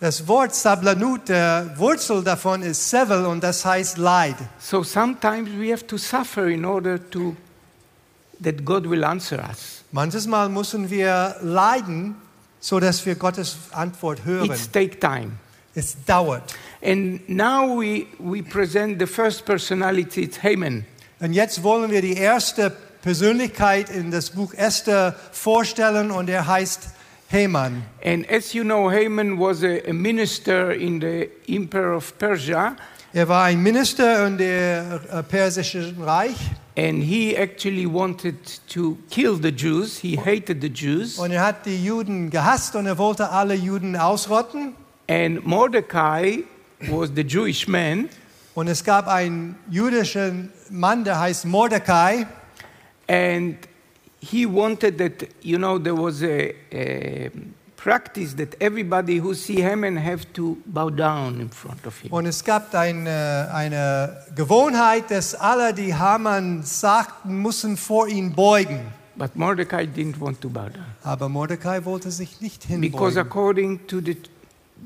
Das 0.00 0.26
Wort 0.26 0.52
Sablanut, 0.52 1.28
der 1.28 1.74
Wurzel 1.76 2.24
davon 2.24 2.62
ist 2.62 2.90
Sevel 2.90 3.24
und 3.24 3.40
das 3.44 3.64
heißt 3.64 3.98
Leid. 3.98 4.34
So 4.58 4.82
sometimes 4.82 5.48
we 5.56 5.72
have 5.72 5.86
to 5.86 5.96
suffer 5.96 6.48
in 6.48 6.64
order 6.64 6.98
to 7.10 7.36
that 8.42 8.64
God 8.64 8.86
will 8.86 9.04
answer 9.04 9.38
us. 9.38 9.84
Manches 9.92 10.26
Mal 10.26 10.48
müssen 10.48 10.90
wir 10.90 11.36
leiden, 11.42 12.16
so 12.60 12.80
dass 12.80 13.04
wir 13.04 13.14
Gottes 13.14 13.56
Antwort 13.72 14.24
hören. 14.24 14.50
It's 14.50 14.70
take 14.70 14.98
time. 14.98 15.32
es 15.74 15.96
dauert. 16.06 16.54
And 16.82 17.26
now 17.28 17.78
we, 17.80 18.06
we 18.18 18.42
present 18.42 18.98
the 18.98 19.06
first 19.06 19.44
personality, 19.44 20.24
it's 20.24 20.42
Haman. 20.42 20.84
Und 21.20 21.32
jetzt 21.32 21.62
wollen 21.62 21.90
wir 21.90 22.02
die 22.02 22.16
erste 22.16 22.72
Persönlichkeit 23.02 23.90
in 23.90 24.10
das 24.10 24.30
Buch 24.30 24.54
Esther 24.54 25.14
vorstellen 25.30 26.10
und 26.10 26.28
er 26.28 26.46
heißt 26.46 26.88
Haman. 27.30 27.84
And 28.04 28.28
as 28.30 28.52
you 28.52 28.64
know, 28.64 28.90
Haman 28.90 29.38
was 29.38 29.62
a, 29.62 29.88
a 29.88 29.92
minister 29.92 30.72
in 30.72 31.00
the 31.00 31.28
Empire 31.46 31.94
of 31.94 32.18
Persia, 32.18 32.76
Er 33.14 33.28
war 33.28 33.44
ein 33.44 33.62
Minister 33.62 34.26
in 34.26 34.38
der 34.38 35.02
äh, 35.10 35.22
persischen 35.22 36.02
Reich 36.02 36.36
and 36.76 37.02
he 37.02 37.36
actually 37.36 37.86
wanted 37.86 38.36
to 38.68 38.96
kill 39.10 39.36
the 39.36 39.52
Jews. 39.52 39.98
He 39.98 40.16
hated 40.16 40.60
the 40.62 40.68
Jews. 40.70 41.18
und 41.18 41.30
er 41.32 41.42
hat 41.44 41.66
die 41.66 41.84
Juden 41.84 42.30
gehasst 42.30 42.74
und 42.76 42.86
er 42.86 42.96
wollte 42.98 43.28
alle 43.30 43.54
Juden 43.54 43.96
ausrotten. 43.96 44.74
And 45.08 45.44
Mordecai 45.44 46.44
was 46.90 47.10
the 47.14 47.22
Jewish 47.22 47.68
man, 47.68 48.08
Und 48.54 48.68
es 48.68 48.84
gab 48.84 49.06
einen 49.08 49.56
jüdischen 49.70 50.50
Mann, 50.70 51.04
der 51.04 51.18
heißt 51.20 51.44
Mordecai. 51.46 52.26
and 53.08 53.56
he 54.20 54.46
wanted 54.46 54.96
that, 54.98 55.28
you 55.42 55.58
know, 55.58 55.78
there 55.78 55.96
was 55.96 56.22
a, 56.22 56.54
a 56.72 57.30
practice 57.82 58.34
that 58.36 58.54
everybody 58.60 59.18
who 59.18 59.34
see 59.34 59.60
Haman 59.60 59.96
have 59.96 60.32
to 60.34 60.56
bow 60.66 60.88
down 60.88 61.40
in 61.40 61.48
front 61.50 61.84
of 61.86 61.98
him. 62.00 62.12
Und 62.12 62.26
es 62.26 62.44
gab 62.44 62.72
eine, 62.74 63.50
eine 63.52 64.16
Gewohnheit, 64.36 65.10
dass 65.10 65.34
alle, 65.34 65.74
die 65.74 65.92
Haman 65.94 66.62
sagten, 66.62 67.38
mussten 67.38 67.76
vor 67.76 68.06
ihn 68.06 68.32
beugen. 68.32 68.80
But 69.16 69.36
Mordecai 69.36 69.84
didn't 69.84 70.20
want 70.20 70.40
to 70.40 70.48
bow 70.48 70.68
down. 70.68 70.84
Aber 71.02 71.28
Mordecai 71.28 71.84
wollte 71.84 72.10
sich 72.10 72.40
nicht 72.40 72.68
Because 72.68 72.72
hinbeugen. 72.72 73.18
according 73.18 73.86
to 73.88 74.00
the, 74.00 74.16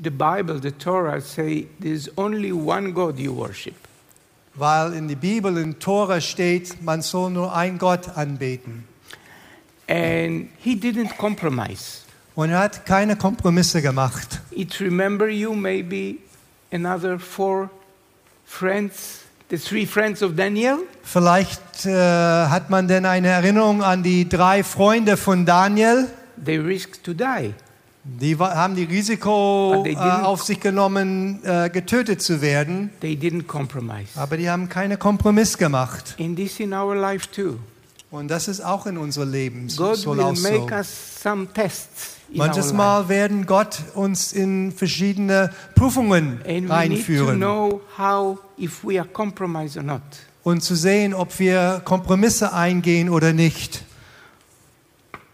the 0.02 0.10
Bible, 0.10 0.58
the 0.60 0.72
Torah 0.72 1.20
say 1.20 1.66
there's 1.78 2.10
only 2.16 2.52
one 2.52 2.92
God 2.92 3.18
you 3.18 3.32
worship. 3.32 3.74
Weil 4.54 4.94
in 4.94 5.06
der 5.06 5.16
Bibel, 5.16 5.58
in 5.58 5.78
Tora 5.78 6.18
steht, 6.22 6.82
man 6.82 7.02
soll 7.02 7.30
nur 7.30 7.54
einen 7.54 7.78
Gott 7.78 8.16
anbeten. 8.16 8.84
And 9.86 10.48
he 10.58 10.74
didn't 10.74 11.18
compromise. 11.18 12.05
Und 12.36 12.50
er 12.50 12.58
hat 12.58 12.84
keine 12.84 13.16
Kompromisse 13.16 13.80
gemacht. 13.80 14.42
It 14.50 14.78
remember 14.78 15.26
you 15.26 15.54
maybe 15.54 16.16
another 16.70 17.18
four 17.18 17.70
friends, 18.44 19.20
the 19.48 19.56
three 19.56 19.86
friends 19.86 20.22
of 20.22 20.36
Daniel? 20.36 20.80
Vielleicht 21.02 21.86
äh, 21.86 21.92
hat 21.94 22.68
man 22.68 22.88
denn 22.88 23.06
eine 23.06 23.28
Erinnerung 23.28 23.82
an 23.82 24.02
die 24.02 24.28
drei 24.28 24.62
Freunde 24.62 25.16
von 25.16 25.46
Daniel. 25.46 26.08
They 26.44 26.58
risked 26.58 27.04
to 27.04 27.14
die. 27.14 27.54
Die 28.04 28.38
haben 28.38 28.76
die 28.76 28.84
Risiko 28.84 29.82
äh, 29.86 29.96
auf 29.96 30.42
sich 30.42 30.60
genommen, 30.60 31.42
äh, 31.42 31.70
getötet 31.70 32.20
zu 32.20 32.42
werden. 32.42 32.90
They 33.00 33.14
didn't 33.14 33.46
compromise. 33.46 34.10
Aber 34.14 34.36
die 34.36 34.50
haben 34.50 34.68
keine 34.68 34.98
Kompromiss 34.98 35.56
gemacht. 35.56 36.14
And 36.20 36.36
this 36.36 36.60
in 36.60 36.74
our 36.74 36.94
life 36.94 37.28
too. 37.34 37.56
Und 38.10 38.28
das 38.28 38.46
ist 38.46 38.60
auch 38.60 38.84
in 38.84 38.98
unserem 38.98 39.32
Leben. 39.32 39.70
So, 39.70 39.84
God 39.84 40.06
will 40.06 40.20
auch 40.20 40.36
so. 40.36 40.50
make 40.50 40.72
us 40.72 40.88
some 41.22 41.48
tests 41.52 42.15
Manches. 42.33 42.73
Mal 42.73 43.09
werden 43.09 43.47
Gott 43.47 43.78
uns 43.95 44.33
in 44.33 44.73
verschiedene 44.73 45.50
Prüfungen 45.75 46.40
And 46.47 46.68
not. 49.83 50.02
Und 50.42 50.62
zu 50.62 50.75
sehen, 50.75 51.14
ob 51.14 51.38
wir 51.38 51.83
Kompromisse 51.85 52.52
eingehen 52.52 53.09
oder 53.09 53.33
nicht. 53.33 53.85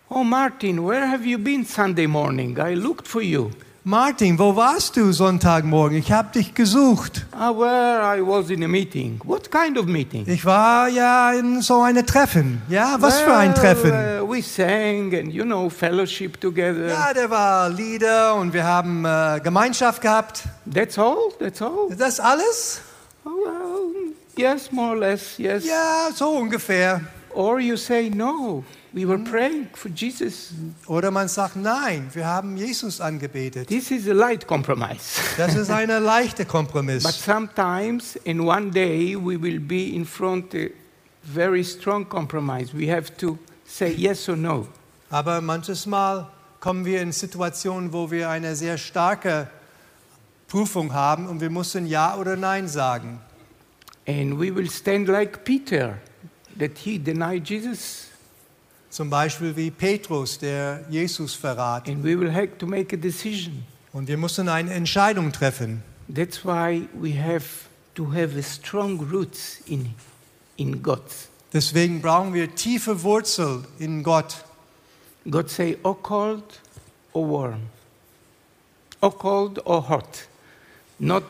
Oh, 0.09 0.25
Martin, 0.25 0.87
where 0.87 1.11
have 1.11 1.25
you 1.25 1.39
been 1.39 1.65
Sunday 1.65 2.07
morning? 2.07 2.59
I 2.59 2.75
looked 2.75 3.09
for 3.09 3.23
you. 3.23 3.51
Martin, 3.85 4.39
wo 4.39 4.55
warst 4.55 4.97
du 4.97 5.11
Sonntagmorgen? 5.11 5.99
Ich 5.99 6.13
habe 6.13 6.31
dich 6.31 6.55
gesucht. 6.55 7.27
Ah, 7.33 7.51
where 7.51 8.17
I 8.17 8.25
was 8.25 8.49
in 8.49 8.63
a 8.63 8.69
meeting. 8.69 9.21
What 9.25 9.51
kind 9.51 9.77
of 9.77 9.87
meeting? 9.87 10.25
Ich 10.29 10.45
war 10.45 10.89
ja 10.89 11.33
in 11.33 11.63
so 11.63 11.83
einem 11.83 12.07
Treffen. 12.07 12.63
Ja, 12.69 12.95
was 13.01 13.19
für 13.19 13.35
ein 13.35 13.53
Treffen? 13.57 13.91
Well, 13.91 14.23
uh, 14.23 14.31
we 14.31 14.41
sang 14.41 15.13
and, 15.13 15.33
you 15.33 15.43
know, 15.43 15.69
fellowship 15.69 16.41
together. 16.41 16.91
Ja, 16.91 17.13
der 17.13 17.29
war 17.29 17.71
Lieder 17.71 18.37
und 18.37 18.53
wir 18.53 18.63
haben 18.63 19.05
äh, 19.05 19.41
Gemeinschaft 19.43 20.01
gehabt. 20.01 20.45
That's 20.73 20.97
all? 20.97 21.17
That's 21.41 21.61
all? 21.61 21.89
Ist 21.91 22.01
das 22.01 22.21
alles? 22.21 22.83
Oh, 23.25 23.31
well, 23.31 24.13
yes, 24.37 24.71
more 24.71 24.91
or 24.91 24.97
less, 24.99 25.39
yes. 25.39 25.65
Ja, 25.67 26.09
so 26.15 26.29
ungefähr. 26.29 27.01
Or 27.35 27.59
you 27.59 27.77
say, 27.77 28.09
no, 28.15 28.63
we 28.93 29.07
were 29.07 29.19
praying 29.19 29.69
for 29.75 29.91
Jesus. 29.91 30.53
Oder 30.87 31.11
man 31.11 31.29
sagt, 31.29 31.57
nein, 31.57 32.11
wir 32.13 32.27
haben 32.27 32.57
Jesus 32.57 33.01
angebetet. 33.01 33.69
This 33.69 33.91
is 33.91 34.09
a 34.09 34.13
light 34.13 34.47
compromise. 34.47 35.21
Das 35.37 35.55
ist 35.55 35.71
eine 35.71 35.99
leichte 36.01 36.45
but 36.45 36.53
Kompromiss. 36.53 37.03
sometimes, 37.03 38.17
in 38.25 38.41
one 38.41 38.71
day, 38.71 39.17
we 39.17 39.41
will 39.41 39.59
be 39.59 39.95
in 39.95 40.05
front 40.05 40.55
a 40.55 40.69
very 41.23 41.65
strong 41.65 42.09
compromise. 42.09 42.77
We 42.77 42.91
have 42.93 43.17
to 43.19 43.39
say 43.65 43.95
yes 43.95 44.29
or 44.29 44.37
no. 44.37 44.69
Aber 45.11 45.41
manches 45.41 45.87
Mal 45.87 46.29
kommen 46.61 46.85
wir 46.85 47.01
in 47.01 47.13
Situationen, 47.13 47.93
wo 47.93 48.11
wir 48.11 48.29
eine 48.29 48.55
sehr 48.55 48.79
starke 48.79 49.49
Prüfung 50.49 50.93
haben 50.93 51.29
und 51.29 51.41
wir 51.41 51.51
müssen 51.51 51.87
Ja 51.87 52.17
oder 52.17 52.37
Nein 52.37 52.69
sagen. 52.69 53.21
And 54.07 54.39
we 54.39 54.55
will 54.55 54.69
stand 54.71 55.09
like 55.09 55.45
Peter, 55.45 55.99
that 56.59 56.77
he 56.79 56.99
denied 56.99 57.49
Jesus. 57.49 58.12
Zum 58.93 59.09
Beispiel 59.09 59.57
wie 59.57 59.71
Petrus, 59.71 60.39
der 60.39 60.85
Jesus 60.91 61.33
verrat. 61.35 61.89
And 61.89 62.05
we 62.05 62.21
will 62.21 62.31
have 62.31 62.59
to 62.59 62.67
make 62.67 62.95
a 62.95 62.99
decision. 62.99 63.65
Und 63.95 64.07
wir 64.07 64.19
müssen 64.19 64.51
eine 64.51 64.71
Entscheidung 64.75 65.33
treffen. 65.33 65.83
That's 66.15 66.45
why 66.45 66.87
we 66.93 67.19
have 67.19 67.47
to 67.95 68.13
have 68.13 68.39
a 68.39 68.43
strong 68.43 69.01
roots 69.11 69.61
in, 69.65 69.95
in 70.59 70.83
God. 70.83 71.01
Deswegen 71.55 72.03
brauchen 72.03 72.35
wir 72.35 72.55
tiefe 72.55 73.03
Wurzel 73.03 73.65
in 73.79 74.03
Gott. 74.03 74.45
God 75.31 75.49
say, 75.49 75.79
or 75.85 75.97
cold 76.03 76.61
or 77.15 77.31
warm, 77.31 77.61
or 79.01 79.17
cold 79.17 79.65
or 79.65 79.89
hot, 79.89 80.29
not 80.99 81.25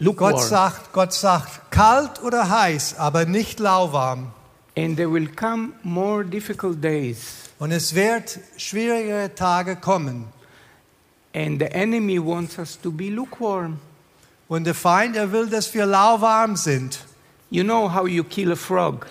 lukewarm. 0.00 0.32
Gott 0.32 0.42
sagt, 0.42 0.92
Gott 0.92 1.12
sagt, 1.12 1.70
kalt 1.70 2.20
oder 2.24 2.50
heiß, 2.50 2.98
aber 2.98 3.24
nicht 3.24 3.60
lauwarm. 3.60 4.32
And 4.78 4.96
there 4.96 5.08
will 5.10 5.26
come 5.34 5.72
more 5.82 6.22
difficult 6.24 6.80
days. 6.80 7.50
Und 7.58 7.72
es 7.72 7.92
wird 7.94 8.38
schwierige 8.56 9.30
Tage 9.34 9.76
kommen. 9.76 10.26
And 11.34 11.58
the 11.60 11.66
enemy 11.72 12.18
wants 12.18 12.58
us 12.58 12.78
to 12.80 12.90
be 12.90 13.10
lukewarm. 13.10 13.78
Und 14.48 14.64
der 14.64 14.74
Feind, 14.74 15.16
er 15.16 15.30
will, 15.32 15.46
dass 15.48 15.74
wir 15.74 15.84
lauwarm 15.84 16.56
sind. 16.56 17.00
You 17.50 17.64
know 17.64 17.88
how 17.92 18.06
you 18.06 18.22
kill 18.24 18.52
a 18.52 18.56
frog. 18.56 19.06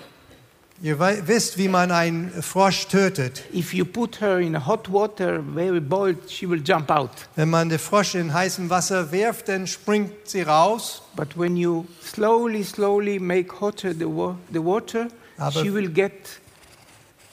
Ihr 0.82 1.00
wisst, 1.28 1.58
wie 1.58 1.68
man 1.68 1.92
einen 1.92 2.32
Frosch 2.44 2.86
tötet. 2.88 3.44
If 3.52 3.74
you 3.74 3.84
put 3.84 4.22
her 4.22 4.40
in 4.40 4.56
hot 4.68 4.92
water, 4.92 5.42
very 5.56 5.80
boiled, 5.82 6.30
she 6.30 6.48
will 6.48 6.62
jump 6.64 6.92
out. 6.92 7.10
Wenn 7.36 7.50
man 7.50 7.70
den 7.70 7.80
Frosch 7.80 8.14
in 8.16 8.32
heißem 8.32 8.70
Wasser 8.70 9.12
wirft, 9.12 9.48
dann 9.50 9.66
springt 9.68 10.12
sie 10.26 10.44
raus. 10.44 11.02
But 11.16 11.36
when 11.36 11.58
you 11.58 11.86
slowly, 12.04 12.64
slowly 12.64 13.20
make 13.20 13.60
hotter 13.60 13.92
the, 13.94 14.06
wa- 14.06 14.36
the 14.54 14.64
water, 14.64 15.08
Aber- 15.38 15.62
she 15.62 15.74
will 15.74 15.90
get 15.90 16.12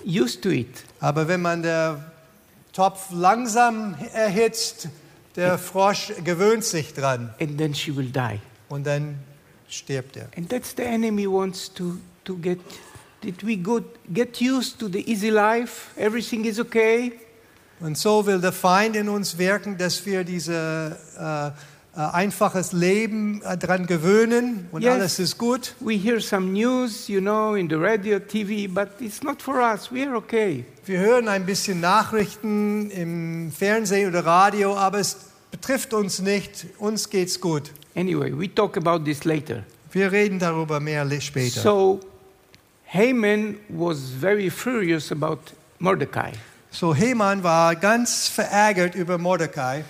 used 0.05 0.43
to 0.43 0.51
it. 0.51 0.85
Aber 1.01 1.27
wenn 1.29 1.43
man 1.43 1.63
den 1.63 1.97
Topf 2.73 3.11
langsam 3.13 3.95
erhitzt, 4.13 4.89
der 5.37 5.59
Frosch 5.59 6.13
gewöhnt 6.23 6.65
sich 6.65 6.95
dran 6.95 7.35
And 7.41 7.59
then 7.59 7.75
she 7.75 7.95
will 7.95 8.11
die. 8.11 8.41
und 8.69 8.87
dann 8.87 9.19
stirbt 9.69 10.17
er. 10.17 10.29
And 10.37 10.49
that's 10.49 10.75
the 10.77 10.83
enemy 10.83 11.27
wants 11.27 11.73
to, 11.75 11.97
to 12.25 12.37
get, 12.37 12.59
that 13.23 13.45
we 13.45 13.57
good, 13.57 13.85
get 14.13 14.41
used 14.41 14.79
to 14.79 14.89
the 14.89 15.09
easy 15.11 15.31
life, 15.31 15.91
everything 15.97 16.45
is 16.45 16.61
okay. 16.61 17.13
Und 17.81 17.99
so 17.99 18.25
will 18.25 18.41
der 18.41 18.53
Feind 18.53 18.95
in 18.97 19.09
uns 19.09 19.37
wirken, 19.37 19.77
dass 19.77 20.07
wir 20.07 20.25
diese 20.25 20.97
äh, 21.19 21.51
einfaches 22.01 22.73
Leben 22.73 23.41
äh, 23.43 23.57
dran 23.57 23.87
gewöhnen 23.87 24.69
und 24.73 24.83
Yes. 24.83 24.93
alles 24.93 25.19
ist 25.19 25.39
gut. 25.39 25.75
We 25.81 25.95
hear 25.95 26.21
some 26.21 26.47
news, 26.53 27.09
you 27.09 27.21
know, 27.21 27.55
in 27.55 27.69
the 27.69 27.77
radio, 27.77 28.19
TV, 28.19 28.69
but 28.73 28.89
it's 29.01 29.23
not 29.23 29.41
for 29.41 29.57
us. 29.61 29.93
We 29.93 30.07
are 30.07 30.17
okay. 30.17 30.65
Wir 30.87 30.99
hören 30.99 31.29
ein 31.29 31.47
bisschen 31.47 31.81
Nachrichten 31.81 32.91
im 32.91 33.53
Fernsehen 33.53 34.09
oder 34.09 34.27
Radio, 34.27 34.77
aber 34.77 34.99
es 34.99 35.17
betrifft 35.51 35.95
uns 35.95 36.21
nicht. 36.21 36.67
Uns 36.79 37.09
geht's 37.09 37.41
gut. 37.41 37.71
Anyway, 37.95 38.33
we 38.37 38.53
talk 38.53 38.77
about 38.77 39.05
this 39.05 39.25
later. 39.25 39.63
Wir 39.93 40.11
reden 40.11 40.41
darüber 40.41 40.81
mehr 40.81 41.09
später. 41.21 41.61
So 41.61 42.01
Haman 42.93 43.57
was 43.69 44.11
very 44.21 44.51
furious 44.51 45.13
about 45.13 45.39
Mordecai. 45.79 46.33
So 46.71 46.93
Haman 46.95 47.45
war 47.45 47.77
ganz 47.77 48.27
verärgert 48.27 48.97
über 48.97 49.17
Mordecai 49.17 49.85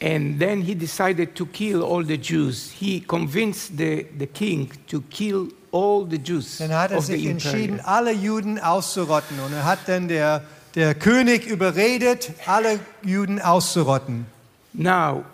And 0.00 0.38
then 0.38 0.62
he 0.62 0.74
decided 0.74 1.34
to 1.34 1.46
kill 1.46 1.82
all 1.82 2.04
the 2.04 2.16
Jews. 2.16 2.70
He 2.70 3.00
convinced 3.00 3.76
the, 3.76 4.06
the 4.16 4.26
king 4.26 4.70
to 4.86 5.02
kill 5.10 5.48
all 5.72 6.04
the 6.04 6.18
Jews 6.18 6.58
Dann 6.58 6.70
hat 6.70 6.92
er 6.92 7.02
sich 7.02 7.26
entschieden, 7.26 7.80
alle 7.80 8.12
Juden 8.12 8.60
auszurotten. 8.60 9.40
Und 9.40 9.52
er 9.52 9.64
hat 9.64 9.80
dann 9.86 10.06
der, 10.06 10.44
der 10.76 10.94
König 10.94 11.46
überredet, 11.46 12.30
alle 12.46 12.78
Juden 13.02 13.40
auszurotten. 13.40 14.26
Now, 14.72 15.24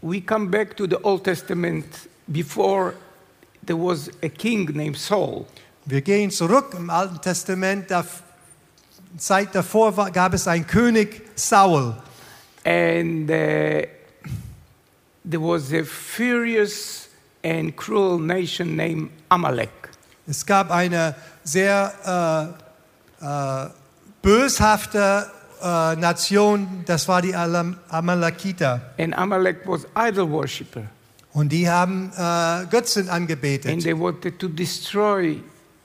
we 0.00 0.22
come 0.22 0.48
back 0.48 0.74
to 0.76 0.86
the 0.86 0.96
Old 1.02 1.24
Testament 1.24 1.84
before 2.26 2.94
there 3.66 3.78
was 3.78 4.10
a 4.22 4.28
king 4.28 4.70
named 4.74 4.96
Saul. 4.96 5.46
Wir 5.84 6.00
gehen 6.00 6.30
zurück 6.30 6.74
im 6.74 6.88
Alten 6.88 7.20
Testament. 7.20 7.90
Da, 7.90 8.06
Zeit 9.18 9.54
davor 9.54 9.94
war, 9.96 10.10
gab 10.10 10.32
es 10.32 10.48
einen 10.48 10.66
König 10.66 11.22
Saul. 11.34 11.94
And 12.64 13.30
uh, 13.30 13.86
there 15.24 15.40
was 15.40 15.72
a 15.72 15.84
furious 15.84 17.08
and 17.42 17.76
cruel 17.76 18.18
nation 18.18 18.76
named 18.76 19.10
Amalek. 19.30 19.70
Es 20.26 20.44
gab 20.46 20.70
eine 20.70 21.14
sehr 21.42 22.56
äh, 23.20 23.24
äh, 23.24 23.70
böshafte 24.22 25.30
äh, 25.62 25.96
Nation, 25.96 26.82
das 26.86 27.06
war 27.08 27.20
die 27.20 27.34
Alam- 27.34 27.76
Amalekiter. 27.88 28.80
And 28.98 29.16
Amalek 29.16 29.66
was 29.66 29.86
idol 29.94 30.30
worshipper. 30.30 30.84
Und 31.34 31.50
die 31.50 31.68
haben 31.68 32.10
äh, 32.16 32.66
Götzen 32.70 33.08
And 33.10 33.28
they 33.28 33.92
wanted 33.98 34.38
to 34.38 34.48
destroy 34.48 35.36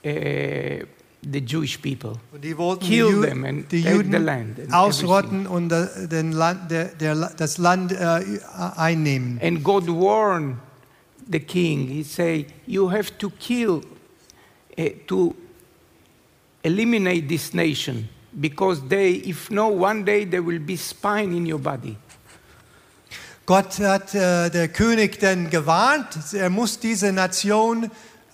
uh, 0.04 0.86
the 1.22 1.40
Jewish 1.40 1.80
people. 1.80 2.18
Und 2.32 2.42
die 2.42 2.56
wollten 2.56 2.84
kill 2.84 3.22
them 3.22 3.44
and 3.44 3.70
die 3.70 3.82
take 3.82 4.04
the 4.10 4.18
land 4.18 4.58
and 4.58 4.72
ausrotten 4.72 5.46
und 5.46 5.70
äh, 5.72 6.08
den 6.08 6.32
Land, 6.32 6.70
der, 6.70 6.86
der, 6.86 7.14
das 7.36 7.58
Land 7.58 7.92
äh, 7.92 8.40
einnehmen. 8.76 9.38
And 9.42 9.62
God 9.62 9.86
warned 9.88 10.56
the 11.30 11.40
king. 11.40 11.88
He 11.88 12.02
said, 12.02 12.46
You 12.66 12.90
have 12.90 13.16
to 13.18 13.30
kill, 13.30 13.82
uh, 14.78 14.88
to 15.06 15.34
eliminate 16.62 17.28
this 17.28 17.52
nation, 17.54 18.08
because 18.38 18.80
they, 18.88 19.22
if 19.26 19.50
no, 19.50 19.68
one 19.68 20.04
day 20.04 20.24
there 20.24 20.42
will 20.42 20.58
be 20.58 20.76
spine 20.76 21.32
in 21.34 21.46
your 21.46 21.60
body. 21.60 21.96
Gott 23.46 23.80
hat 23.80 24.14
äh, 24.14 24.48
der 24.48 24.68
König 24.68 25.18
denn 25.18 25.50
gewarnt, 25.50 26.06
er 26.32 26.50
muss 26.50 26.78
diese 26.78 27.12
Nation 27.12 27.90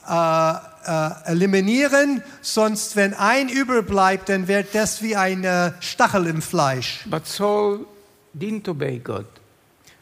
äh, 0.08 0.76
äh, 0.86 1.10
eliminieren, 1.24 2.22
sonst 2.42 2.96
wenn 2.96 3.14
ein 3.14 3.48
überbleibt, 3.48 4.28
dann 4.28 4.48
wird 4.48 4.74
das 4.74 5.02
wie 5.02 5.16
ein 5.16 5.44
äh, 5.44 5.72
Stachel 5.80 6.26
im 6.26 6.42
Fleisch. 6.42 7.04
But 7.06 7.26
Saul 7.26 7.86
didn't 8.34 8.68
obey 8.68 8.98
God. 8.98 9.26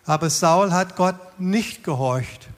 Aber 0.06 0.28
Saul 0.28 0.72
hat 0.72 0.96
Gott 0.96 1.16
nicht 1.38 1.84
gehorcht. 1.84 2.48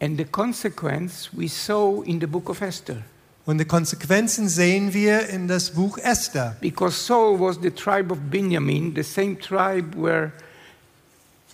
And 0.00 0.18
the 0.18 0.24
consequence 0.24 1.30
we 1.32 1.48
saw 1.48 2.02
in 2.02 2.20
the 2.20 2.26
book 2.26 2.48
of 2.48 2.60
Esther. 2.60 3.02
Und 3.46 3.58
die 3.58 3.64
Konsequenzen 3.64 4.48
sehen 4.48 4.92
wir 4.92 5.28
in 5.28 5.48
das 5.48 5.70
Buch 5.70 5.96
Esther. 5.98 6.56
Because 6.60 6.96
Saul 6.96 7.40
was 7.40 7.58
the 7.62 7.70
tribe 7.70 8.12
of 8.12 8.18
Benjamin, 8.30 8.92
the 8.94 9.02
same 9.02 9.38
tribe 9.38 9.96
where 9.96 10.32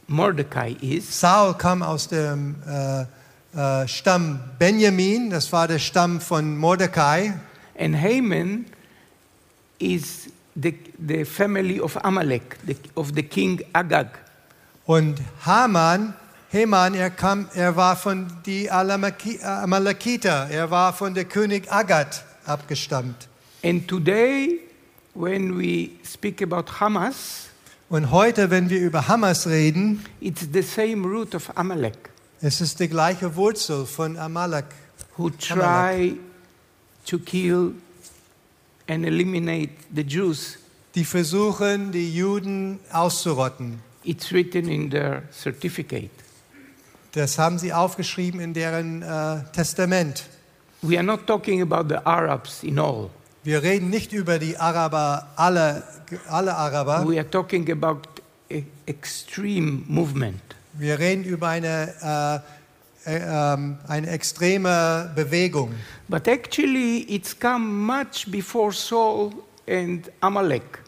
Mordecai 0.09 0.77
is. 0.81 1.21
Saul 1.21 1.55
kam 1.55 1.83
aus 1.83 2.09
dem 2.09 2.57
äh, 2.67 3.05
äh, 3.57 3.89
Stamm 3.89 4.41
Benjamin, 4.59 5.31
das 5.31 5.53
war 5.53 5.69
der 5.69 5.79
Stamm 5.79 6.21
von 6.21 6.57
Mordecai. 6.57 7.35
And 7.79 8.01
Haman 8.01 8.67
is 9.79 10.29
the, 10.55 10.75
the 10.99 11.25
family 11.25 11.81
of 11.81 11.97
Amalek, 12.05 12.57
the, 12.67 12.77
of 12.95 13.13
the 13.15 13.23
king 13.23 13.65
Agag. 13.73 14.09
Und 14.87 15.21
Haman, 15.45 16.15
Haman, 16.53 16.95
er, 16.95 17.11
kam, 17.11 17.49
er 17.55 17.75
war 17.75 17.97
von 17.97 18.27
die 18.47 18.71
Amalekiter, 18.71 20.49
er 20.51 20.71
war 20.71 20.93
von 20.93 21.15
der 21.15 21.25
König 21.25 21.71
Agad 21.73 22.25
abgestammt. 22.47 23.29
And 23.63 23.89
today, 23.89 24.61
when 25.15 25.59
we 25.59 25.91
speak 26.05 26.43
about 26.43 26.81
Hamas, 26.81 27.49
Und 27.91 28.11
heute, 28.11 28.51
wenn 28.51 28.71
wir 28.71 28.81
über 28.81 29.09
Hamas 29.09 29.47
reden, 29.47 30.05
it's 30.21 30.49
the 30.53 30.63
same 30.63 31.07
root 31.07 31.35
of 31.35 31.57
Amalek, 31.57 32.11
es 32.45 32.61
ist 32.61 32.79
die 32.79 32.89
gleiche 32.89 33.35
Wurzel 33.37 33.87
von 33.87 34.19
Amalek, 34.19 34.67
who 35.17 35.31
try 35.31 36.19
to 37.07 37.19
kill 37.19 37.73
and 38.87 39.07
eliminate 39.07 39.71
the 39.95 40.03
Jews. 40.03 40.59
die 40.95 41.05
versuchen, 41.05 41.91
die 41.91 42.15
Juden 42.15 42.79
auszurotten. 42.93 43.81
It's 44.05 44.31
written 44.31 44.69
in 44.69 44.91
their 44.91 45.23
certificate. 45.33 46.11
Das 47.13 47.39
haben 47.39 47.59
sie 47.59 47.73
aufgeschrieben 47.73 48.41
in 48.41 48.53
deren 48.53 49.03
äh, 49.03 49.43
Testament. 49.53 50.25
We 50.83 50.97
are 50.97 51.03
not 51.03 51.27
talking 51.27 51.63
about 51.63 51.89
the 51.89 52.05
Arabs 52.05 52.63
in 52.63 52.79
all. 52.79 53.09
Wir 53.43 53.63
reden 53.63 53.89
nicht 53.89 54.13
über 54.13 54.39
die 54.39 54.57
Araber, 54.57 55.29
alle, 55.37 55.83
alle 56.29 56.55
Araber. 56.55 57.09
We 57.09 57.19
are 57.19 57.29
talking 57.29 57.71
about 57.71 58.03
a 58.53 58.63
extreme 58.87 59.85
movement. 59.89 60.43
Wir 60.77 60.99
reden 60.99 61.25
über 61.25 61.49
eine, 61.49 62.43
äh, 63.07 63.11
äh, 63.17 63.21
ähm, 63.55 63.79
eine 63.87 64.09
extreme 64.11 65.11
Bewegung. 65.15 65.75
But 66.09 66.27
actually, 66.27 67.03
it's 67.09 67.39
come 67.39 67.65
much 67.65 68.27
before 68.29 68.73
Saul 68.73 69.33
and 69.69 70.11
Amalek, 70.21 70.81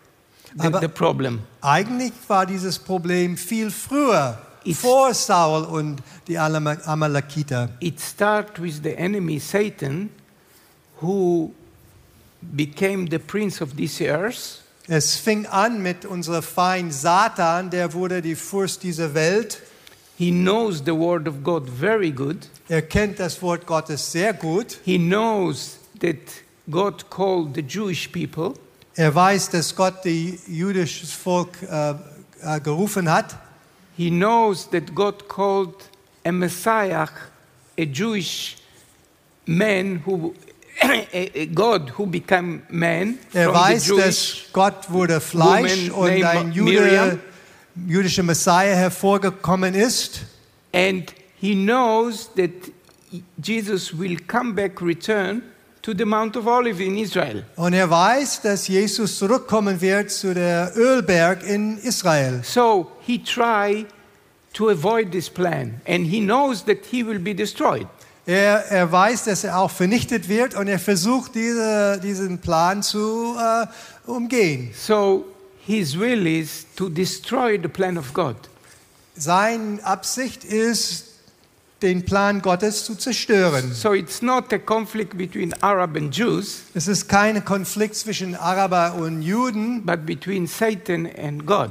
the, 0.59 0.67
Aber- 0.67 0.81
the 0.81 0.89
problem. 0.89 1.41
Eigentlich 1.61 2.13
war 2.29 2.47
dieses 2.47 2.79
Problem 2.79 3.37
viel 3.37 3.71
früher, 3.71 4.39
It's- 4.65 4.81
vor 4.81 5.15
Saul 5.15 5.65
und 5.65 6.03
die 6.27 6.39
Amalekiter. 6.39 7.69
It 7.81 8.01
starts 8.01 8.61
with 8.61 8.81
the 8.83 8.95
enemy 8.97 9.39
Satan, 9.39 10.11
who 11.01 11.53
became 12.41 13.07
the 13.11 13.19
prince 13.19 13.63
of 13.63 13.75
this 13.77 14.01
earth, 14.01 14.63
Es 14.89 15.17
fing 15.17 15.47
an 15.47 15.83
mit 15.83 16.05
unserem 16.05 16.43
Feind 16.45 16.93
Satan, 16.95 17.71
der 17.71 17.93
wurde 17.93 18.23
die 18.23 18.37
Fürst 18.37 18.85
dieser 18.85 19.15
Welt. 19.15 19.61
He 20.19 20.31
knows 20.31 20.83
the 20.83 20.93
word 20.93 21.29
of 21.29 21.45
God 21.45 21.69
very 21.69 22.11
good. 22.11 22.49
Er 22.69 22.83
kennt 22.83 23.19
das 23.19 23.41
Wort 23.43 23.67
Gottes 23.67 24.13
sehr 24.13 24.33
gut. 24.33 24.79
He 24.85 24.99
knows 24.99 25.79
that 26.01 26.17
God 26.71 27.11
called 27.11 27.55
the 27.55 27.63
Jewish 27.63 28.09
people, 28.11 28.55
Er 28.97 29.15
weiß, 29.15 29.51
dass 29.51 29.77
Gott 29.77 30.05
die 30.05 30.39
jüdisches 30.49 31.13
Volk 31.13 31.51
äh, 31.63 31.91
äh, 32.41 32.61
gerufen 32.61 33.11
hat. 33.11 33.37
he 33.97 34.11
knows 34.11 34.69
that 34.71 34.95
God 34.95 35.29
called 35.29 35.75
a 36.25 36.33
Messiah, 36.33 37.09
a 37.79 37.85
Jewish 37.85 38.57
man 39.47 40.03
who, 40.05 40.35
God 41.55 41.91
who 41.91 42.07
became 42.07 42.63
man 42.71 43.19
Er 43.35 43.45
from 43.45 43.55
the 43.55 43.61
weiß, 43.61 43.97
dass 43.97 44.37
Gott 44.53 44.91
wurde 44.91 45.21
Fleisch 45.21 45.91
und 45.91 46.09
ein 46.11 46.53
Jude, 46.53 46.71
Miriam. 46.71 47.21
Jüdischer 47.87 48.23
Messiah 48.23 48.75
hervorgekommen 48.75 49.75
ist. 49.75 50.23
And 50.73 51.13
he 51.41 51.55
knows 51.55 52.31
that 52.37 52.51
Jesus 53.43 53.97
will 53.97 54.17
come 54.27 54.55
back, 54.55 54.81
return 54.81 55.43
to 55.83 55.95
the 55.95 56.05
Mount 56.05 56.37
of 56.37 56.47
Olive 56.47 56.83
in 56.83 56.97
Israel. 56.97 57.45
Und 57.57 57.73
er 57.73 57.89
weiß, 57.89 58.43
dass 58.43 58.67
Jesus 58.69 59.19
zurückkommen 59.19 59.81
wird 59.81 60.11
zu 60.11 60.35
der 60.35 60.73
Ölberg 60.77 61.45
in 61.45 61.79
Israel. 61.79 62.43
So 62.43 62.91
he 63.01 63.23
tried 63.23 63.87
to 64.55 64.71
avoid 64.71 65.13
this 65.13 65.31
plan, 65.31 65.81
and 65.87 66.07
he 66.07 66.21
knows 66.21 66.65
that 66.65 66.79
he 66.91 67.07
will 67.07 67.19
be 67.19 67.35
destroyed. 67.35 67.87
Er, 68.27 68.65
er 68.71 68.91
weiß, 68.91 69.25
dass 69.25 69.45
er 69.45 69.57
auch 69.59 69.71
vernichtet 69.71 70.29
wird 70.29 70.57
und 70.57 70.67
er 70.67 70.81
versucht, 70.81 71.37
diese, 71.37 72.01
diesen 72.03 72.39
Plan 72.39 72.83
zu 72.83 73.37
äh, 73.39 73.67
umgehen. 74.11 74.73
So 74.75 75.25
his 75.67 75.99
will 75.99 76.27
is 76.27 76.67
to 76.77 76.89
destroy 76.89 77.59
the 77.61 77.69
plan 77.69 77.97
of 77.99 78.13
God. 78.15 78.37
Seine 79.17 79.83
Absicht 79.85 80.45
ist, 80.45 81.05
den 81.83 82.05
Plan 82.05 82.41
Gottes 82.41 82.85
zu 82.87 82.95
zerstören. 82.95 83.73
So 83.73 83.93
it's 83.93 84.23
not 84.23 84.51
a 84.53 84.59
conflict 84.59 85.17
between 85.19 85.53
Arab 85.63 85.97
and 85.97 86.15
Jews, 86.15 86.63
Es 86.75 86.89
ist 86.89 87.09
kein 87.09 87.45
Konflikt 87.45 87.97
zwischen 87.97 88.35
Araber 88.35 88.95
und 88.95 89.21
Juden, 89.23 89.85
but 89.85 90.07
between 90.07 90.47
Satan 90.47 91.07
and 91.07 91.45
God. 91.47 91.71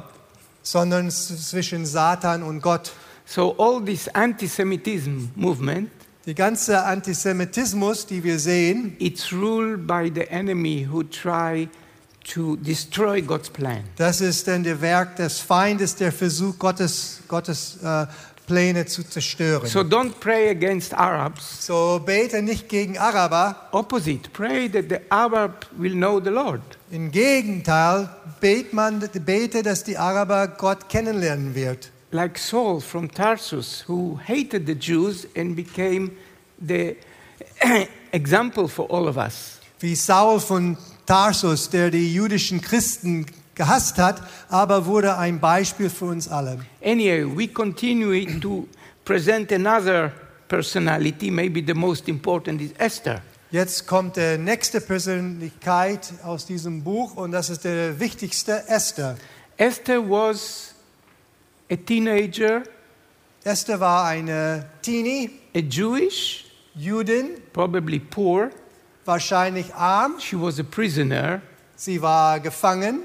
sondern 0.61 1.09
zwischen 1.11 1.85
Satan 1.85 2.43
und 2.43 2.61
Gott. 2.61 2.91
So 3.25 3.55
all 3.57 3.83
this 3.83 4.07
anti-Semitism 4.09 5.29
movement, 5.35 5.89
Die 6.27 6.33
ganze 6.35 6.83
Antisemitismus, 6.83 8.05
die 8.07 8.23
wir 8.23 8.39
sehen, 8.39 8.95
it's 8.99 9.31
ruled 9.31 9.85
by 9.85 10.11
the 10.13 10.27
enemy 10.29 10.87
who 10.91 11.03
try 11.03 11.67
to 12.33 12.55
destroy 12.57 13.21
God's 13.21 13.49
plan. 13.49 13.83
das 13.95 14.21
ist 14.21 14.47
dann 14.47 14.63
der 14.63 14.81
Werk 14.81 15.15
des 15.15 15.39
Feindes, 15.39 15.95
der 15.95 16.11
versucht, 16.11 16.59
Gottes, 16.59 17.21
Gottes 17.27 17.77
äh, 17.83 18.05
Pläne 18.45 18.85
zu 18.85 19.03
zerstören. 19.03 19.67
So 19.67 19.79
don't 19.81 20.13
pray 20.19 20.49
against 20.49 20.93
Arabs. 20.93 21.65
So 21.65 22.01
bete 22.05 22.41
nicht 22.41 22.69
gegen 22.69 22.97
Araber. 22.97 23.55
Opposite, 23.71 24.29
pray 24.31 24.69
that 24.69 24.85
the 24.89 24.99
Arab 25.09 25.65
will 25.77 25.93
know 25.93 26.19
the 26.19 26.29
Lord. 26.29 26.61
Im 26.91 27.11
Gegenteil, 27.11 28.09
bet 28.39 28.73
man, 28.73 29.03
bete, 29.25 29.63
dass 29.63 29.83
die 29.83 29.97
Araber 29.97 30.47
Gott 30.47 30.89
kennenlernen 30.89 31.55
wird. 31.55 31.91
Like 32.11 32.37
Saul 32.37 32.79
from 32.79 33.11
Tarsus, 33.11 33.83
who 33.87 34.19
hated 34.23 34.67
the 34.67 34.75
Jews 34.75 35.27
and 35.35 35.55
became 35.55 36.11
the 36.59 36.95
example 38.11 38.67
for 38.67 38.89
all 38.89 39.07
of 39.07 39.17
us. 39.17 39.59
Wie 39.79 39.95
Saul 39.95 40.39
von 40.39 40.77
Tarsus, 41.05 41.69
der 41.69 41.91
die 41.91 42.13
jüdischen 42.13 42.61
Christen 42.61 43.25
gehasst 43.53 43.97
hat, 43.97 44.21
aber 44.49 44.85
wurde 44.85 45.17
ein 45.17 45.39
Beispiel 45.39 45.89
für 45.89 46.05
uns 46.05 46.27
alle. 46.27 46.59
Anyway, 46.83 47.25
we 47.25 47.47
continue 47.47 48.39
to 48.39 48.67
present 49.03 49.51
another 49.51 50.11
personality, 50.47 51.31
maybe 51.31 51.63
the 51.65 51.73
most 51.73 52.07
important 52.07 52.61
is 52.61 52.71
Esther. 52.77 53.21
Jetzt 53.51 53.87
kommt 53.87 54.17
die 54.17 54.37
nächste 54.37 54.81
Persönlichkeit 54.81 56.13
aus 56.23 56.45
diesem 56.45 56.83
Buch 56.83 57.15
und 57.15 57.31
das 57.31 57.49
ist 57.49 57.63
der 57.63 57.99
wichtigste, 57.99 58.67
Esther. 58.67 59.15
Esther 59.55 60.09
was 60.09 60.75
a 61.71 61.75
teenager, 61.75 62.63
Esther 63.43 63.79
war 63.79 64.05
eine 64.05 64.65
Teenie, 64.81 65.29
a 65.55 65.59
Jewish, 65.59 66.45
Jüdin, 66.75 67.37
probably 67.53 67.99
poor. 67.99 68.49
Wahrscheinlich 69.05 69.73
arm. 69.73 70.19
She 70.19 70.35
was 70.35 70.59
a 70.59 70.63
prisoner 70.63 71.41
Sie 71.75 72.01
war 72.01 72.39
gefangen 72.39 73.01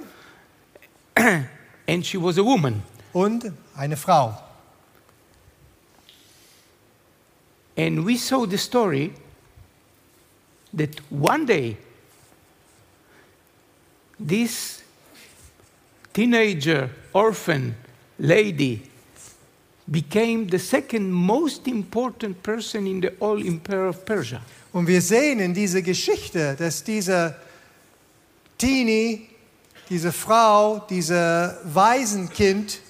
and 1.16 2.06
she 2.06 2.16
was 2.16 2.38
a 2.38 2.44
woman. 2.44 2.82
und 3.12 3.52
eine 3.76 3.96
Frau. 3.96 4.40
And 7.76 8.04
we 8.04 8.16
saw 8.16 8.46
the 8.46 8.58
story 8.58 9.12
that 10.72 11.00
one 11.10 11.46
day 11.46 11.76
this 14.18 14.82
teenager 16.12 16.90
orphan 17.12 17.74
lady 18.18 18.82
became 19.90 20.46
the 20.46 20.58
second 20.58 21.12
most 21.12 21.66
important 21.66 22.40
person 22.42 22.86
in 22.86 23.00
the 23.00 23.12
whole 23.18 23.44
empire 23.44 23.86
of 23.86 24.04
Persia. 24.06 24.42
Und 24.72 24.87
wir 24.87 25.02
sehen 25.02 25.40
in 25.40 25.54
dieser 25.54 25.83
Geschichte, 25.83 26.54
dass 26.59 26.85
diese 26.85 27.35
Teenie, 28.59 29.28
diese 29.88 30.12
Frau, 30.12 30.85
diese 30.88 31.59
Waisenkind, 31.64 32.80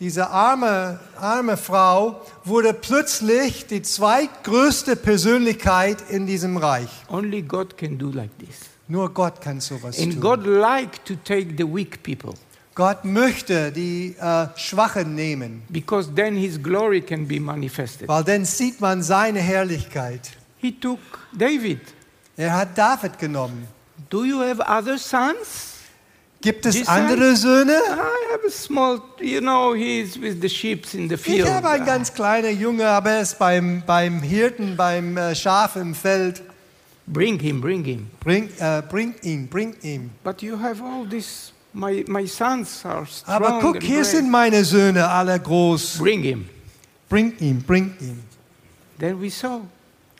diese 0.00 0.30
arme, 0.30 1.00
arme 1.16 1.56
Frau 1.56 2.20
wurde 2.44 2.72
plötzlich 2.72 3.66
die 3.66 3.82
zweitgrößte 3.82 4.94
Persönlichkeit 4.94 5.98
in 6.08 6.26
diesem 6.26 6.56
Reich. 6.56 6.90
Only 7.08 7.42
God 7.42 7.76
can 7.76 7.98
do 7.98 8.10
like 8.10 8.30
this. 8.38 8.68
Nur 8.86 9.12
Gott 9.12 9.40
kann 9.40 9.60
sowas 9.60 9.98
And 9.98 10.12
tun. 10.12 10.20
God 10.20 10.46
like 10.46 11.04
to 11.04 11.14
take 11.16 11.54
the 11.56 11.64
weak 11.64 12.02
people 12.02 12.34
Gott 12.78 13.04
möchte 13.04 13.72
die 13.72 14.14
äh, 14.20 14.46
Schwachen 14.54 15.16
nehmen, 15.16 15.62
because 15.68 16.14
then 16.14 16.36
his 16.36 16.62
glory 16.62 17.00
can 17.00 17.26
be 17.26 17.40
manifested. 17.40 18.06
weil 18.06 18.22
dann 18.22 18.44
sieht 18.44 18.80
man 18.80 19.02
seine 19.02 19.40
Herrlichkeit. 19.40 20.37
He 20.60 20.72
took 20.72 21.00
David. 21.32 21.80
Er 22.36 22.52
hat 22.56 22.76
David 22.76 23.18
genommen. 23.18 23.66
Do 24.10 24.24
you 24.24 24.40
have 24.40 24.60
other 24.60 24.98
sons? 24.98 25.74
Gibt 26.40 26.66
es 26.66 26.76
Jesus? 26.76 26.88
andere 26.88 27.34
Söhne? 27.34 27.72
I 27.72 28.32
have 28.32 28.46
a 28.46 28.50
small, 28.50 29.00
you 29.20 29.40
know, 29.40 29.74
he's 29.74 30.20
with 30.20 30.40
the 30.40 30.48
sheep 30.48 30.86
in 30.94 31.08
the 31.08 31.16
Ich 31.16 31.20
field. 31.20 31.48
habe 31.50 31.68
einen 31.68 31.84
ganz 31.84 32.14
kleinen 32.14 32.58
Junge, 32.58 32.86
aber 32.86 33.10
er 33.10 33.22
ist 33.22 33.38
beim, 33.38 33.82
beim 33.84 34.22
Hirten, 34.22 34.76
beim 34.76 35.16
äh, 35.16 35.34
Schaf 35.34 35.74
im 35.76 35.94
Feld. 35.94 36.42
Bring 37.06 37.40
him, 37.40 37.60
bring 37.60 37.84
him. 37.84 38.10
Bring, 38.20 38.50
äh, 38.58 38.82
bringt 38.88 39.24
ihn, 39.24 39.48
bringt 39.48 39.82
ihn. 39.82 40.10
But 40.22 40.42
you 40.42 40.60
have 40.60 40.82
all 40.82 41.08
this. 41.08 41.52
My, 41.72 42.04
my 42.06 42.26
sons 42.26 42.84
are 42.84 43.04
strong. 43.06 43.34
Aber 43.34 43.58
guck, 43.60 43.82
hier 43.82 44.04
sind 44.04 44.30
meine 44.30 44.64
Söhne, 44.64 45.08
alle 45.08 45.38
groß. 45.40 45.98
Bring 45.98 46.22
him. 46.22 46.48
Bringt 47.08 47.40
ihn, 47.40 47.62
bringt 47.62 48.00
ihn. 48.00 48.22
Then 48.98 49.20
we 49.20 49.30
saw. 49.30 49.62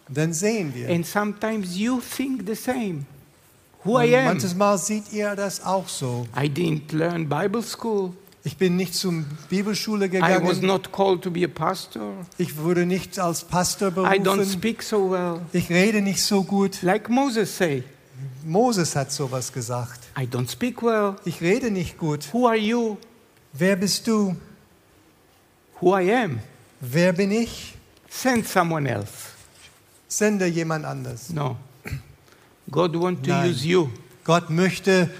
Dann 0.09 0.33
sehen 0.33 0.75
wir. 0.75 0.89
And 0.89 1.07
sometimes 1.07 1.77
you 1.77 2.01
think 2.01 2.47
the 2.47 2.55
same. 2.55 3.05
Who 3.85 3.97
Und 3.99 4.05
I 4.07 4.17
am. 4.17 4.25
manches 4.25 4.55
Mal 4.55 4.79
seht 4.79 5.13
ihr 5.13 5.35
das 5.37 5.65
auch 5.65 5.89
so. 5.89 6.27
I 6.37 6.47
didn't 6.49 6.93
learn 6.95 7.29
Bible 7.29 7.63
school. 7.63 8.13
Ich 8.45 8.57
bin 8.57 8.77
nicht 8.77 8.95
zum 8.95 9.27
Bibelschule 9.51 10.07
I 10.07 10.13
was 10.13 10.21
gegangen. 10.21 10.67
not 10.67 10.91
called 10.93 11.23
to 11.23 11.31
be 11.31 11.45
a 11.45 11.49
pastor. 11.49 12.15
Ich 12.39 12.57
wurde 12.57 12.87
nicht 12.87 13.19
als 13.19 13.45
Pastor 13.45 13.89
I 13.89 13.93
don't 14.19 14.23
berufen. 14.23 14.51
speak 14.53 14.83
so 14.83 15.11
well. 15.11 15.41
Ich 15.53 15.69
rede 15.69 16.01
nicht 16.01 16.23
so 16.23 16.43
gut. 16.43 16.81
Like 16.83 17.11
Moses 17.11 17.57
say, 17.57 17.83
Moses 18.47 18.97
hat 18.97 19.13
sowas 19.13 19.53
gesagt. 19.53 20.01
I 20.19 20.23
don't 20.25 20.51
speak 20.51 20.83
well. 20.83 21.17
Ich 21.25 21.41
rede 21.41 21.71
nicht 21.71 21.99
gut. 21.99 22.33
Who 22.33 22.47
are 22.47 22.57
you? 22.57 22.97
Wer 23.53 23.77
bist 23.77 24.07
du? 24.07 24.35
Who 25.81 25.97
I 25.99 26.11
am? 26.15 26.41
Wer 26.81 27.13
bin 27.13 27.31
ich? 27.31 27.75
Send 28.09 28.49
someone 28.49 28.89
else. 28.89 29.35
Sende 30.09 30.47
jemand 30.47 30.85
anders. 30.85 31.31
No. 31.31 31.57
God 32.71 32.97
want 32.97 33.23
to 33.25 33.31
Nein. 33.31 33.51
use 33.51 33.67
you. 33.67 33.89
Gott 34.25 34.51
möchte 34.51 35.11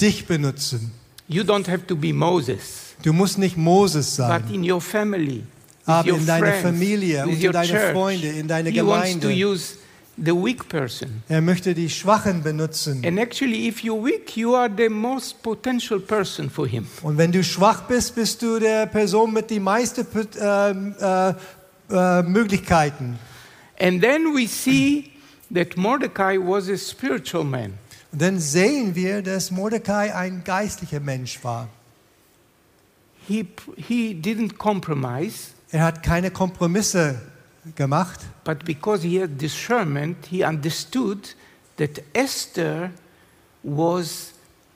dich 0.00 0.26
benutzen. 0.26 0.92
You 1.28 1.42
don't 1.42 1.68
have 1.68 1.86
to 1.86 1.96
be 1.96 2.12
Moses, 2.12 2.94
Du 3.02 3.12
musst 3.12 3.38
nicht 3.38 3.56
Moses 3.56 4.16
but 4.16 4.26
sein, 4.26 4.42
in 4.52 4.68
your 4.70 4.80
family, 4.80 5.44
aber 5.84 6.08
in 6.08 6.26
deiner 6.26 6.46
friends, 6.46 6.62
Familie 6.62 7.24
und 7.24 7.40
in 7.40 7.52
deine 7.52 7.68
church, 7.68 7.92
Freunde, 7.92 8.28
in 8.28 8.48
deine 8.48 8.70
He 8.70 8.84
wants 8.84 9.12
to 9.12 9.18
Gemeinde. 9.28 9.46
use 9.46 9.74
the 10.16 10.32
weak 10.32 10.68
person. 10.68 11.22
Er 11.28 11.40
möchte 11.40 11.74
die 11.74 11.88
Schwachen 11.90 12.42
benutzen. 12.42 13.04
And 13.04 13.18
actually, 13.18 13.68
if 13.68 13.82
you're 13.84 14.02
weak, 14.02 14.36
you 14.36 14.54
are 14.56 14.70
the 14.74 14.88
most 14.88 15.42
potential 15.42 16.00
person 16.00 16.50
for 16.50 16.66
Him. 16.66 16.86
Und 17.02 17.18
wenn 17.18 17.30
du 17.30 17.44
schwach 17.44 17.82
bist, 17.82 18.14
bist 18.14 18.42
du 18.42 18.58
der 18.58 18.86
Person 18.86 19.32
mit 19.32 19.50
den 19.50 19.62
meisten 19.62 20.06
ähm, 20.40 20.94
äh, 21.00 21.34
äh, 21.90 22.22
Möglichkeiten. 22.22 23.18
And 23.80 24.02
then 24.02 24.34
we 24.34 24.46
see 24.46 25.12
that 25.50 25.76
Mordecai 25.76 26.36
was 26.36 26.68
a 26.68 26.76
spiritual 26.76 27.44
man. 27.44 27.78
Und 28.12 28.22
dann 28.22 28.38
sehen 28.38 28.94
wir, 28.94 29.22
dass 29.22 29.50
Mordecai 29.50 30.14
ein 30.14 30.42
geistlicher 30.44 31.00
Mensch 31.00 31.42
war. 31.44 31.68
He, 33.26 33.46
he 33.76 34.14
didn't 34.14 34.56
compromise, 34.56 35.52
Er 35.70 35.84
hat 35.84 36.02
keine 36.02 36.30
Kompromisse 36.30 37.20
gemacht, 37.74 38.20
but 38.44 38.64
because 38.64 39.06
he 39.06 39.20
had 39.20 39.38
discernment, 39.38 40.16
he 40.30 40.42
understood 40.42 41.34
that 41.76 42.02
Esther 42.14 42.90
was 43.62 44.32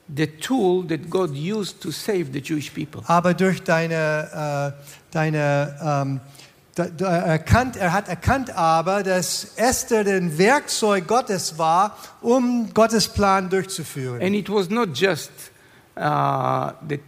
the 0.07 0.27
tool 0.27 0.85
that 0.87 1.09
God 1.09 1.31
used 1.31 1.81
to 1.81 1.91
save 1.91 2.31
the 2.31 2.39
Jewish 2.39 2.71
people. 2.71 3.01
aber 3.07 3.33
durch 3.33 3.63
deine, 3.63 4.75
äh, 4.75 4.83
deine 5.09 5.79
ähm, 5.81 6.19
da, 6.75 6.85
da, 6.85 7.17
erkannt, 7.17 7.77
er 7.77 7.93
hat 7.93 8.07
erkannt 8.07 8.55
aber, 8.55 9.03
dass 9.03 9.53
Esther 9.57 10.05
ein 10.07 10.37
Werkzeug 10.37 11.07
Gottes 11.07 11.57
war, 11.57 11.97
um 12.21 12.73
Gottes 12.73 13.07
Plan 13.07 13.49
durchzuführen. 13.49 14.21
And 14.21 14.35
it 14.35 14.49
was 14.49 14.69
not 14.69 14.89
just 14.95 15.31
uh, 15.95 16.71
that 16.87 17.01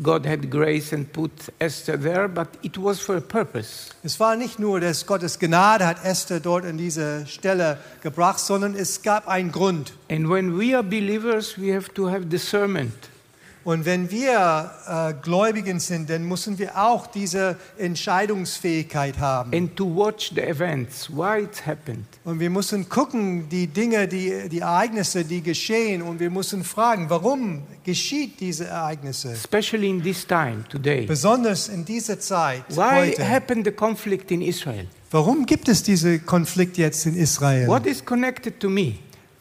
God 0.00 0.26
had 0.26 0.50
grace 0.50 0.92
and 0.92 1.12
put 1.12 1.32
Esther 1.58 2.00
there, 2.00 2.28
but 2.28 2.48
it 2.62 2.78
was 2.78 3.00
for 3.00 3.16
a 3.16 3.20
purpose. 3.20 3.90
Es 4.02 4.18
war 4.20 4.36
nicht 4.36 4.58
nur, 4.58 4.80
dass 4.80 5.04
Gottes 5.04 5.38
Gnade 5.38 5.86
hat 5.86 6.04
Esther 6.04 6.40
dort 6.40 6.64
an 6.64 6.78
diese 6.78 7.26
Stelle 7.26 7.78
gebracht, 8.02 8.38
sondern 8.38 8.74
es 8.74 9.02
gab 9.02 9.28
einen 9.28 9.52
Grund. 9.52 9.92
And 10.10 10.30
when 10.30 10.58
we 10.58 10.74
are 10.74 10.82
believers, 10.82 11.58
we 11.58 11.74
have 11.74 11.92
to 11.94 12.08
have 12.08 12.26
discernment. 12.26 12.94
Und 13.64 13.84
wenn 13.84 14.10
wir 14.10 14.70
äh, 14.88 15.14
Gläubigen 15.22 15.78
sind, 15.80 16.10
dann 16.10 16.24
müssen 16.24 16.58
wir 16.58 16.76
auch 16.76 17.06
diese 17.06 17.56
Entscheidungsfähigkeit 17.78 19.18
haben. 19.18 19.52
and 19.54 19.76
to 19.76 19.84
watch 19.84 20.32
the 20.34 20.40
events, 20.42 21.08
why 21.10 21.42
it 21.42 21.66
happened. 21.66 22.04
Und 22.24 22.40
wir 22.40 22.50
müssen 22.50 22.88
gucken, 22.88 23.48
die 23.48 23.66
Dinge, 23.66 24.08
die, 24.08 24.48
die 24.48 24.60
Ereignisse, 24.60 25.24
die 25.24 25.42
geschehen. 25.42 26.02
Und 26.02 26.20
wir 26.20 26.30
müssen 26.30 26.64
fragen, 26.64 27.08
warum 27.08 27.62
geschieht 27.84 28.40
diese 28.40 28.66
Ereignisse? 28.66 29.32
Especially 29.32 29.90
in 29.90 30.02
this 30.02 30.26
time, 30.26 30.64
today. 30.68 31.06
Besonders 31.06 31.68
in 31.68 31.84
dieser 31.84 32.18
Zeit, 32.18 32.64
Why 32.70 33.10
heute. 33.10 33.28
happened 33.28 33.64
the 33.66 33.72
conflict 33.72 34.30
in 34.30 34.42
Israel? 34.42 34.86
Warum 35.10 35.44
gibt 35.46 35.68
es 35.68 35.82
diesen 35.82 36.24
Konflikt 36.24 36.78
jetzt 36.78 37.06
in 37.06 37.16
Israel? 37.16 37.68
What 37.68 37.86
is 37.86 38.04
connected 38.04 38.58
to 38.60 38.70
me? 38.70 38.94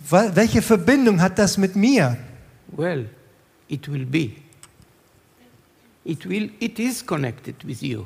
Welche 0.10 0.62
Verbindung 0.62 1.21
hat 1.21 1.38
das 1.39 1.57
mit 1.57 1.75
mir? 1.75 2.17
Well, 2.75 3.05
it 3.71 3.88
will 3.88 4.05
be. 4.05 4.36
It 6.05 6.25
will 6.25 6.49
it 6.60 6.79
is 6.79 7.01
connected 7.01 7.63
with 7.63 7.81
you. 7.81 8.05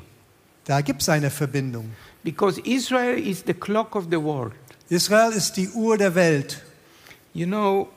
Da 0.64 0.80
gibt 0.80 1.02
es 1.02 1.08
eine 1.08 1.30
Verbindung. 1.30 1.90
Because 2.22 2.58
Israel 2.64 3.18
is 3.18 3.42
the 3.42 3.54
clock 3.54 3.94
of 3.94 4.10
the 4.10 4.20
world. 4.20 4.52
Israel 4.88 5.32
ist 5.32 5.56
die 5.56 5.68
Uhr 5.68 5.98
der 5.98 6.14
Welt. 6.14 6.62
You 7.34 7.46
know, 7.46 7.88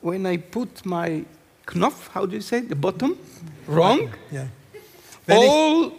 when 0.00 0.26
I 0.26 0.36
put 0.36 0.84
my 0.84 1.24
knopf, 1.66 2.08
how 2.14 2.26
do 2.26 2.36
you 2.36 2.42
say, 2.42 2.60
the 2.60 2.74
bottom, 2.74 3.16
wrong, 3.66 4.10
ich, 4.30 4.38
all 5.28 5.92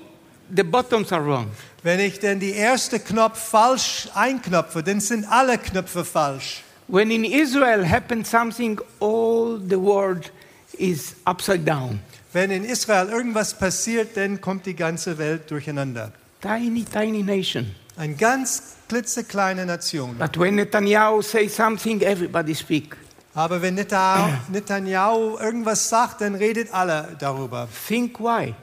the 0.49 0.63
bottoms 0.63 1.11
are 1.11 1.23
wrong. 1.23 1.49
wenn 1.83 1.99
ich 1.99 2.19
denn 2.19 2.39
die 2.39 2.51
erste 2.51 2.99
Knopf 2.99 3.39
falsch 3.49 4.09
einknopfe, 4.13 4.83
dann 4.83 4.99
sind 4.99 5.25
alle 5.25 5.57
Knöpfe 5.57 6.03
falsch. 6.03 6.63
When 6.87 7.11
in 7.11 7.25
Israel 7.25 7.87
happens 7.89 8.29
something, 8.29 8.79
all 8.99 9.59
the 9.59 9.79
world 9.79 10.31
is 10.79 11.15
upside 11.25 11.65
down. 11.65 11.99
Wenn 12.33 12.51
in 12.51 12.65
Israel 12.65 13.09
irgendwas 13.09 13.57
passiert, 13.57 14.15
dann 14.15 14.41
kommt 14.41 14.65
die 14.65 14.75
ganze 14.75 15.17
Welt 15.17 15.49
durcheinander. 15.49 16.11
Tiny, 16.41 16.85
tiny 16.85 17.23
nation. 17.23 17.75
Eine 17.95 18.13
ganz 18.13 18.75
klitzekleine 18.87 19.65
Nation. 19.65 20.15
But 20.19 20.37
when 20.37 20.55
Netanyahu 20.55 21.23
says 21.23 21.55
something, 21.55 22.01
everybody 22.01 22.53
speak. 22.53 22.95
Aber 23.33 23.61
wenn 23.61 23.75
Netanyahu, 24.51 25.37
irgendwas 25.39 25.89
sagt, 25.89 26.21
dann 26.21 26.35
redet 26.35 26.73
alle 26.73 27.15
darüber. 27.19 27.67
Think 27.87 28.19
why? 28.19 28.53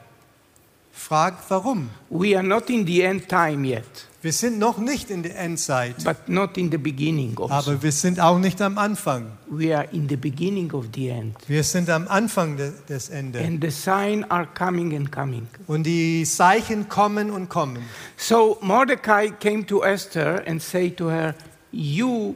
Fragt 0.91 1.49
warum. 1.49 1.89
We 2.09 2.35
are 2.35 2.45
not 2.45 2.69
in 2.69 2.85
the 2.85 3.01
end 3.01 3.27
time 3.27 3.67
yet, 3.67 3.83
Wir 4.25 4.33
sind 4.33 4.57
noch 4.57 4.79
nicht 4.79 5.11
in 5.11 5.21
der 5.21 5.37
Endzeit, 5.37 6.03
but 6.03 6.27
not 6.27 6.57
in 6.57 6.71
the 6.71 6.79
beginning 6.79 7.37
also. 7.39 7.53
aber 7.53 7.83
wir 7.83 7.91
sind 7.91 8.19
auch 8.19 8.39
nicht 8.39 8.59
am 8.59 8.79
Anfang. 8.79 9.27
We 9.45 9.77
are 9.77 9.87
in 9.91 10.09
the 10.09 10.15
beginning 10.15 10.73
of 10.73 10.85
the 10.95 11.09
end. 11.09 11.35
Wir 11.47 11.63
sind 11.63 11.91
am 11.91 12.07
Anfang 12.07 12.57
de, 12.57 12.71
des 12.89 13.09
Endes. 13.09 13.45
And 13.45 13.63
the 13.63 13.69
signs 13.69 14.25
are 14.31 14.47
coming 14.47 14.95
and 14.95 15.11
coming. 15.11 15.47
Und 15.67 15.83
die 15.83 16.23
Zeichen 16.25 16.89
kommen 16.89 17.29
und 17.29 17.49
kommen. 17.49 17.83
So 18.17 18.57
Mordecai 18.61 19.29
came 19.29 19.63
to 19.67 19.83
Esther 19.83 20.41
and 20.47 20.59
said 20.59 20.97
to 20.97 21.11
her, 21.11 21.35
You 21.71 22.35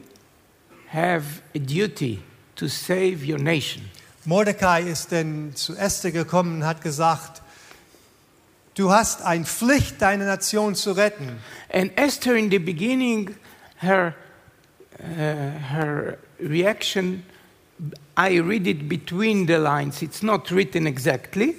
have 0.93 1.41
a 1.56 1.58
duty 1.58 2.19
to 2.58 2.67
save 2.67 3.28
your 3.28 3.39
nation. 3.39 3.82
Mordecai 4.25 4.84
ist 4.84 5.10
denn 5.10 5.56
zu 5.56 5.75
Esther 5.75 6.12
gekommen 6.12 6.58
und 6.58 6.67
hat 6.67 6.84
gesagt, 6.84 7.41
du 8.80 8.92
hast 8.92 9.22
eine 9.22 9.46
Pflicht, 9.46 10.02
deine 10.02 10.26
Nation 10.26 10.74
zu 10.74 10.94
retten. 10.94 11.38
And 11.72 11.92
Esther, 11.98 12.36
in 12.36 12.50
the 12.50 12.60
beginning, 12.60 13.36
her, 13.82 14.15
uh, 15.00 15.04
her 15.04 16.18
reaction, 16.39 17.24
I 18.18 18.39
read 18.39 18.68
it 18.68 18.88
between 18.88 19.48
the 19.48 19.58
lines. 19.58 20.02
It's 20.02 20.24
not 20.24 20.50
written 20.52 20.86
exactly. 20.86 21.56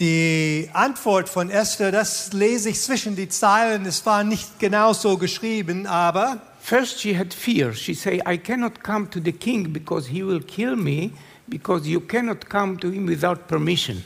Die 0.00 0.68
Antwort 0.72 1.28
von 1.28 1.50
Esther, 1.50 1.92
das 1.92 2.32
lese 2.32 2.70
ich 2.70 2.80
zwischen 2.80 3.14
die 3.14 3.28
Zeilen, 3.28 3.86
es 3.86 4.04
war 4.04 4.24
nicht 4.24 4.58
genau 4.58 4.92
so 4.92 5.16
geschrieben, 5.16 5.86
aber 5.86 6.42
First, 6.58 6.98
she 6.98 7.12
had 7.12 7.34
fear. 7.34 7.74
She 7.74 7.92
said, 7.92 8.22
I 8.26 8.38
cannot 8.38 8.82
come 8.82 9.06
to 9.10 9.20
the 9.20 9.32
king 9.32 9.70
because 9.70 10.06
he 10.08 10.22
will 10.22 10.40
kill 10.40 10.76
me, 10.76 11.12
because 11.46 11.86
you 11.86 12.00
cannot 12.00 12.48
come 12.48 12.78
to 12.78 12.90
him 12.90 13.04
without 13.04 13.46
permission. 13.46 14.02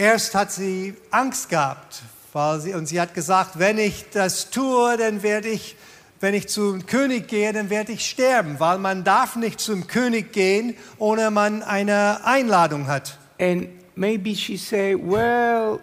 Erst 0.00 0.34
hat 0.34 0.50
sie 0.50 0.94
Angst 1.10 1.50
gehabt, 1.50 2.02
weil 2.32 2.60
sie, 2.60 2.74
und 2.74 2.86
sie 2.86 3.00
hat 3.00 3.12
gesagt, 3.14 3.58
wenn 3.58 3.76
ich 3.76 4.06
das 4.12 4.50
tue, 4.50 4.96
dann 4.96 5.22
werde 5.22 5.48
ich, 5.48 5.76
wenn 6.20 6.32
ich 6.32 6.48
zum 6.48 6.86
König 6.86 7.28
gehe, 7.28 7.52
dann 7.52 7.68
werde 7.68 7.92
ich 7.92 8.08
sterben, 8.08 8.58
weil 8.58 8.78
man 8.78 9.04
darf 9.04 9.36
nicht 9.36 9.60
zum 9.60 9.86
König 9.86 10.32
gehen, 10.32 10.74
ohne 10.98 11.30
man 11.30 11.62
eine 11.62 12.24
Einladung 12.24 12.86
hat. 12.86 13.18
And 13.38 13.68
maybe 13.94 14.34
she 14.34 14.56
said, 14.56 14.98
well, 15.02 15.80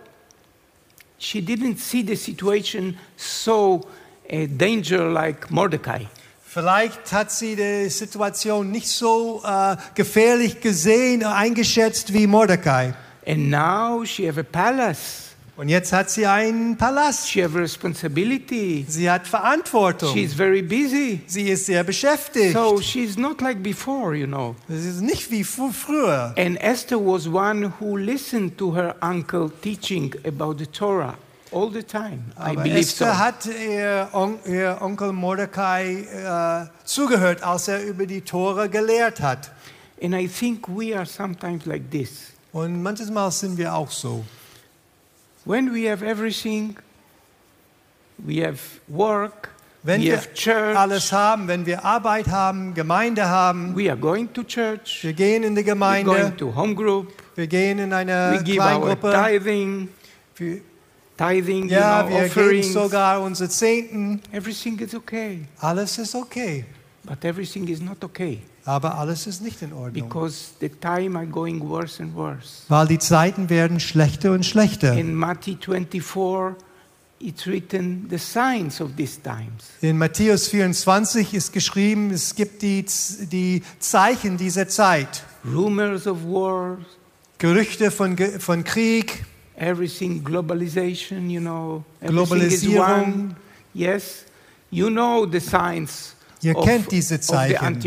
she 1.19 1.39
didn't 1.39 1.77
see 1.77 2.03
the 2.03 2.15
situation 2.15 2.97
so 3.15 3.87
uh, 4.31 4.47
danger 4.47 5.11
like 5.11 5.51
Mordecai. 5.51 6.07
Vielleicht 6.43 7.11
hat 7.11 7.31
sie 7.31 7.55
die 7.55 7.89
Situation 7.89 8.71
nicht 8.71 8.87
so 8.87 9.43
äh, 9.45 9.75
gefährlich 9.93 10.59
gesehen, 10.59 11.23
eingeschätzt 11.23 12.13
wie 12.13 12.25
Mordecai. 12.25 12.95
And 13.27 13.49
now 13.49 14.05
she 14.05 14.27
have 14.27 14.39
a 14.39 14.43
palace. 14.43 15.25
Und 15.57 15.69
jetzt 15.69 15.91
hat 15.91 16.09
sie 16.11 16.27
einen 16.27 16.77
Palast. 16.77 17.27
She 17.29 17.43
have 17.43 17.57
responsibility. 17.57 18.85
Sie 18.87 19.09
hat 19.09 19.27
Verantwortung. 19.27 20.13
She's 20.13 20.35
very 20.35 20.61
busy. 20.61 21.21
sie 21.25 21.49
ist 21.49 21.65
sehr 21.65 21.83
beschäftigt. 21.83 22.53
So 22.53 22.79
she's 22.79 23.17
not 23.17 23.41
like 23.41 23.63
before, 23.63 24.15
you 24.15 24.27
know. 24.27 24.55
Es 24.69 24.85
ist 24.85 25.01
nicht 25.01 25.31
wie 25.31 25.43
fr- 25.43 25.73
früher. 25.73 26.33
And 26.37 26.61
Esther 26.61 26.97
was 26.99 27.27
one 27.27 27.73
who 27.79 27.97
listened 27.97 28.57
to 28.59 28.75
her 28.75 28.95
uncle 29.01 29.49
teaching 29.61 30.13
about 30.25 30.59
the 30.59 30.67
Torah 30.67 31.15
all 31.51 31.71
the 31.71 31.81
time. 31.83 32.25
I 32.37 32.51
Aber 32.51 32.61
believe 32.61 32.83
so. 32.83 33.05
Esther 33.05 33.17
hat 33.17 33.45
ihr, 33.47 34.09
On 34.13 34.37
ihr 34.45 34.77
Onkel 34.79 35.11
Mordecai 35.11 36.05
äh, 36.13 36.67
zugehört, 36.85 37.41
als 37.41 37.67
er 37.67 37.83
über 37.83 38.05
die 38.05 38.21
Tore 38.21 38.69
gelehrt 38.69 39.21
hat. 39.21 39.51
And 40.03 40.13
I 40.13 40.27
think 40.27 40.67
we 40.67 40.95
are 40.95 41.07
sometimes 41.07 41.65
like 41.65 41.89
this. 41.89 42.36
Und 42.51 42.81
manches 42.81 43.09
Mal 43.09 43.31
sind 43.31 43.57
wir 43.57 43.73
auch 43.73 43.91
so. 43.91 44.23
When 45.45 45.73
we 45.73 45.89
have 45.89 46.03
everything, 46.03 46.75
we 48.17 48.45
have 48.45 48.59
work, 48.87 49.49
Wenn 49.83 50.01
we 50.01 50.07
wir 50.07 50.17
have 50.17 50.33
church, 50.33 50.77
alles 50.77 51.11
haben, 51.11 51.47
wenn 51.47 51.65
wir 51.65 51.85
Arbeit 51.85 52.27
haben, 52.27 52.73
Gemeinde 52.73 53.27
haben, 53.29 53.75
we 53.75 53.89
are 53.89 53.97
going 53.97 54.31
to 54.33 54.43
church, 54.43 54.99
wir 55.03 55.13
gehen 55.13 55.43
in 55.43 55.55
die 55.55 55.61
we're 55.61 55.65
Gemeinde, 55.65 56.11
going 56.11 56.37
to 56.37 56.53
home 56.53 56.75
group, 56.75 57.13
wir 57.35 57.47
gehen 57.47 57.79
in 57.79 57.93
eine 57.93 58.37
we 58.37 58.43
give 58.43 58.59
our 58.59 58.97
Kleingruppe, 58.97 59.11
tithing, 59.11 59.89
wir, 60.35 60.61
tithing, 61.17 61.69
ja, 61.69 62.01
you 62.01 62.09
know, 62.09 62.21
wir 62.21 62.29
geben 62.29 62.63
sogar 62.63 63.21
unsere 63.21 63.49
Zehnten. 63.49 64.21
Everything 64.31 64.77
is 64.79 64.93
okay, 64.93 65.45
Alles 65.59 65.97
ist 65.97 66.15
okay, 66.15 66.65
but 67.03 67.23
everything 67.23 67.67
is 67.67 67.79
not 67.79 68.03
okay 68.03 68.41
aber 68.67 68.97
alles 68.97 69.27
ist 69.27 69.41
nicht 69.41 69.61
in 69.61 69.71
Ordnung. 69.71 70.09
because 70.09 70.49
the 70.59 70.67
time 70.67 71.17
are 71.17 71.25
going 71.25 71.61
worse 71.61 72.03
and 72.03 72.13
worse. 72.13 72.63
Weil 72.67 72.87
die 72.87 72.99
Zeiten 72.99 73.49
werden 73.49 73.79
schlechter 73.79 74.33
und 74.33 74.45
schlechter. 74.45 74.93
In 74.93 75.15
Matthew 75.15 75.55
24, 75.55 76.55
it's 77.19 77.47
written 77.47 78.07
the 78.09 78.17
signs 78.17 78.81
of 78.81 78.91
these 78.97 79.21
times. 79.21 79.63
In 79.79 79.97
Matthäus 79.97 80.49
24 80.49 81.33
ist 81.33 81.53
geschrieben, 81.53 82.11
es 82.11 82.35
gibt 82.35 82.61
die, 82.61 82.85
die 83.31 83.63
Zeichen 83.79 84.35
dieser 84.35 84.67
Zeit. 84.67 85.23
Rumors 85.45 86.05
of 86.05 86.23
wars, 86.25 86.79
Gerüchte 87.37 87.89
von, 87.89 88.17
von 88.17 88.63
Krieg, 88.65 89.23
everything 89.55 90.21
globalization, 90.23 91.29
you 91.29 91.39
know, 91.39 91.85
everything 92.01 92.41
is 92.41 92.61
Globalisierung. 92.61 92.85
one. 92.85 93.35
Yes, 93.73 94.25
you 94.71 94.89
know 94.89 95.25
the 95.25 95.39
signs 95.39 96.16
Ihr 96.41 96.55
of, 96.55 96.65
kennt 96.65 96.91
diese 96.91 97.19
Zeichen. 97.19 97.81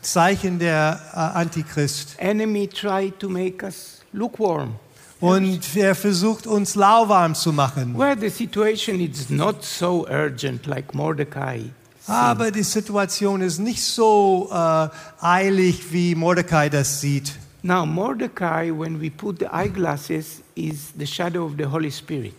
Zeichen 0.00 0.58
der 0.58 1.00
äh, 1.12 1.16
Antichrist. 1.16 2.14
Enemy 2.18 2.68
tried 2.68 3.18
to 3.18 3.28
make 3.28 3.64
us 3.64 4.00
lukewarm, 4.12 4.76
Und 5.20 5.76
er 5.76 5.94
versucht 5.94 6.46
uns 6.46 6.74
lauwarm 6.74 7.34
zu 7.34 7.52
machen. 7.52 7.96
where 7.98 8.16
the 8.18 8.30
situation 8.30 9.00
is 9.00 9.28
not 9.30 9.62
so 9.62 10.06
urgent 10.08 10.66
like 10.66 10.94
Mordecai. 10.94 11.64
Aber 12.06 12.50
die 12.50 12.64
Situation 12.64 13.42
ist 13.42 13.58
nicht 13.60 13.82
so 13.84 14.48
äh, 14.52 14.88
eilig, 15.20 15.92
wie 15.92 16.14
Mordecai 16.16 16.68
das 16.68 17.00
sieht. 17.00 17.32
Now, 17.62 17.86
Mordecai, 17.86 18.72
when 18.72 19.00
we 19.00 19.08
put 19.08 19.38
the 19.38 19.46
eyeglasses, 19.46 20.42
is 20.56 20.92
the 20.98 21.06
shadow 21.06 21.44
of 21.46 21.52
the 21.56 21.64
Holy 21.66 21.92
Spirit. 21.92 22.34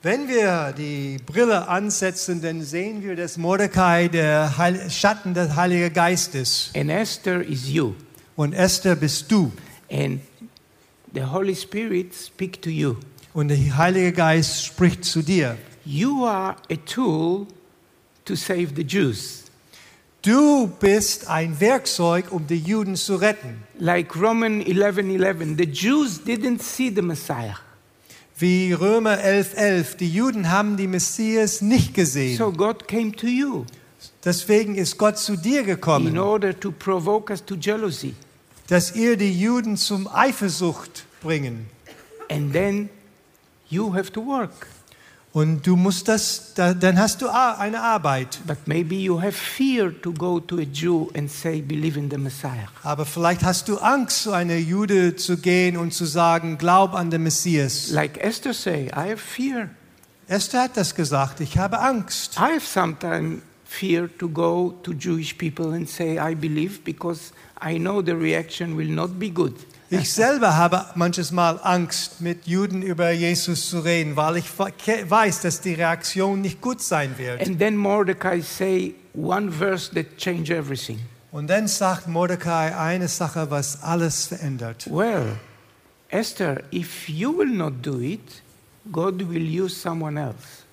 Wenn 0.00 0.28
wir 0.28 0.72
die 0.78 1.16
Brille 1.26 1.66
ansetzen, 1.66 2.40
dann 2.40 2.62
sehen 2.62 3.02
wir, 3.02 3.16
dass 3.16 3.36
Mordecai 3.36 4.06
der 4.06 4.56
Heil 4.56 4.88
Schatten 4.90 5.34
des 5.34 5.56
Heiligen 5.56 5.92
Geistes 5.92 6.70
And 6.76 6.88
Esther 6.88 7.44
is 7.44 7.68
you. 7.68 7.94
und 8.36 8.52
Esther 8.52 8.94
bist 8.94 9.28
du. 9.32 9.50
And 9.90 10.20
the 11.12 11.24
Holy 11.24 11.56
Spirit 11.56 12.14
speak 12.14 12.62
to 12.62 12.70
you. 12.70 12.94
Und 13.34 13.48
der 13.48 13.76
Heilige 13.76 14.12
Geist 14.12 14.66
spricht 14.66 15.04
zu 15.04 15.20
dir. 15.20 15.58
You 15.84 16.24
are 16.24 16.54
a 16.70 16.76
tool 16.86 17.48
to 18.24 18.36
save 18.36 18.68
the 18.76 18.82
Jews. 18.82 19.46
Du 20.22 20.68
bist 20.78 21.28
ein 21.28 21.58
Werkzeug, 21.58 22.30
um 22.30 22.46
die 22.46 22.58
Juden 22.58 22.94
zu 22.94 23.16
retten. 23.16 23.64
Like 23.80 24.14
Roman 24.14 24.60
11:11, 24.62 25.56
the 25.58 25.64
Jews 25.64 26.20
didn't 26.24 26.62
see 26.62 26.92
the 26.94 27.02
Messiah. 27.02 27.56
Wie 28.38 28.72
Römer 28.72 29.18
11,11. 29.18 29.54
11. 29.54 29.96
Die 29.96 30.12
Juden 30.12 30.50
haben 30.50 30.76
die 30.76 30.86
Messias 30.86 31.60
nicht 31.60 31.94
gesehen. 31.94 32.36
So 32.36 32.52
God 32.52 32.86
came 32.86 33.12
to 33.12 33.26
you 33.26 33.64
Deswegen 34.24 34.74
ist 34.74 34.98
Gott 34.98 35.18
zu 35.18 35.36
dir 35.36 35.60
in 35.60 35.66
gekommen, 35.66 36.18
order 36.18 36.58
to 36.58 36.70
provoke 36.72 37.32
us 37.32 37.44
to 37.44 37.54
jealousy. 37.56 38.14
dass 38.68 38.94
ihr 38.94 39.16
die 39.16 39.32
Juden 39.32 39.76
zum 39.76 40.08
Eifersucht 40.08 41.04
bringen. 41.20 41.66
And 42.30 42.52
then 42.52 42.90
you 43.68 43.94
have 43.94 44.12
to 44.12 44.24
work. 44.24 44.68
Und 45.38 45.64
du 45.64 45.76
musst 45.76 46.08
das, 46.08 46.52
da, 46.56 46.74
dann 46.74 46.98
hast 46.98 47.22
du 47.22 47.28
eine 47.28 47.80
Arbeit. 47.80 48.40
But 48.44 48.66
maybe 48.66 48.96
you 48.96 49.22
have 49.22 49.30
fear 49.30 49.92
to 50.02 50.12
go 50.12 50.40
to 50.40 50.56
a 50.58 50.64
Jew 50.64 51.10
and 51.16 51.30
say, 51.30 51.62
believe 51.62 51.96
in 51.96 52.10
the 52.10 52.18
Messiah. 52.18 52.66
Aber 52.82 53.06
vielleicht 53.06 53.44
hast 53.44 53.68
du 53.68 53.78
Angst, 53.78 54.24
zu 54.24 54.32
einer 54.32 54.56
Jude 54.56 55.14
zu 55.14 55.36
gehen 55.36 55.76
und 55.76 55.94
zu 55.94 56.06
sagen, 56.06 56.58
glaub 56.58 56.92
an 56.92 57.12
den 57.12 57.22
Messias. 57.22 57.90
Like 57.90 58.18
Esther 58.18 58.52
say, 58.52 58.86
I 58.86 59.10
have 59.10 59.18
fear. 59.18 59.70
Esther 60.26 60.62
hat 60.62 60.76
das 60.76 60.96
gesagt, 60.96 61.38
ich 61.38 61.56
habe 61.56 61.78
Angst. 61.78 62.36
I 62.36 62.54
have 62.56 62.66
sometimes 62.66 63.40
fear 63.64 64.08
to 64.18 64.28
go 64.28 64.74
to 64.82 64.92
Jewish 64.92 65.38
people 65.38 65.72
and 65.72 65.88
say 65.88 66.18
I 66.18 66.34
believe 66.34 66.82
because 66.82 67.32
I 67.62 67.78
know 67.78 68.02
the 68.02 68.16
reaction 68.16 68.76
will 68.76 68.90
not 68.90 69.20
be 69.20 69.30
good. 69.30 69.54
Ich 69.90 70.12
selber 70.12 70.56
habe 70.56 70.84
manches 70.96 71.32
Mal 71.32 71.58
Angst, 71.62 72.20
mit 72.20 72.46
Juden 72.46 72.82
über 72.82 73.10
Jesus 73.10 73.70
zu 73.70 73.80
reden, 73.80 74.16
weil 74.16 74.36
ich 74.36 74.58
weiß, 74.58 75.40
dass 75.40 75.62
die 75.62 75.72
Reaktion 75.72 76.42
nicht 76.42 76.60
gut 76.60 76.82
sein 76.82 77.16
wird. 77.16 77.40
And 77.40 77.58
then 77.58 77.74
Mordecai 77.74 78.42
say 78.42 78.94
one 79.14 79.50
verse 79.50 79.90
that 79.94 80.18
change 80.18 80.54
everything. 80.54 81.00
Und 81.32 81.48
dann 81.48 81.68
sagt 81.68 82.06
Mordecai 82.06 82.76
eine 82.76 83.08
Sache, 83.08 83.50
was 83.50 83.82
alles 83.82 84.26
verändert. 84.26 84.86
Well, 84.90 85.38
Esther, 86.10 86.62
if 86.70 87.08
you 87.08 87.36
will 87.38 87.50
not 87.50 87.74
do 87.80 87.98
it, 88.00 88.42
God 88.92 89.30
will 89.30 89.62
use 89.62 89.74
someone 89.74 90.20
else. 90.20 90.64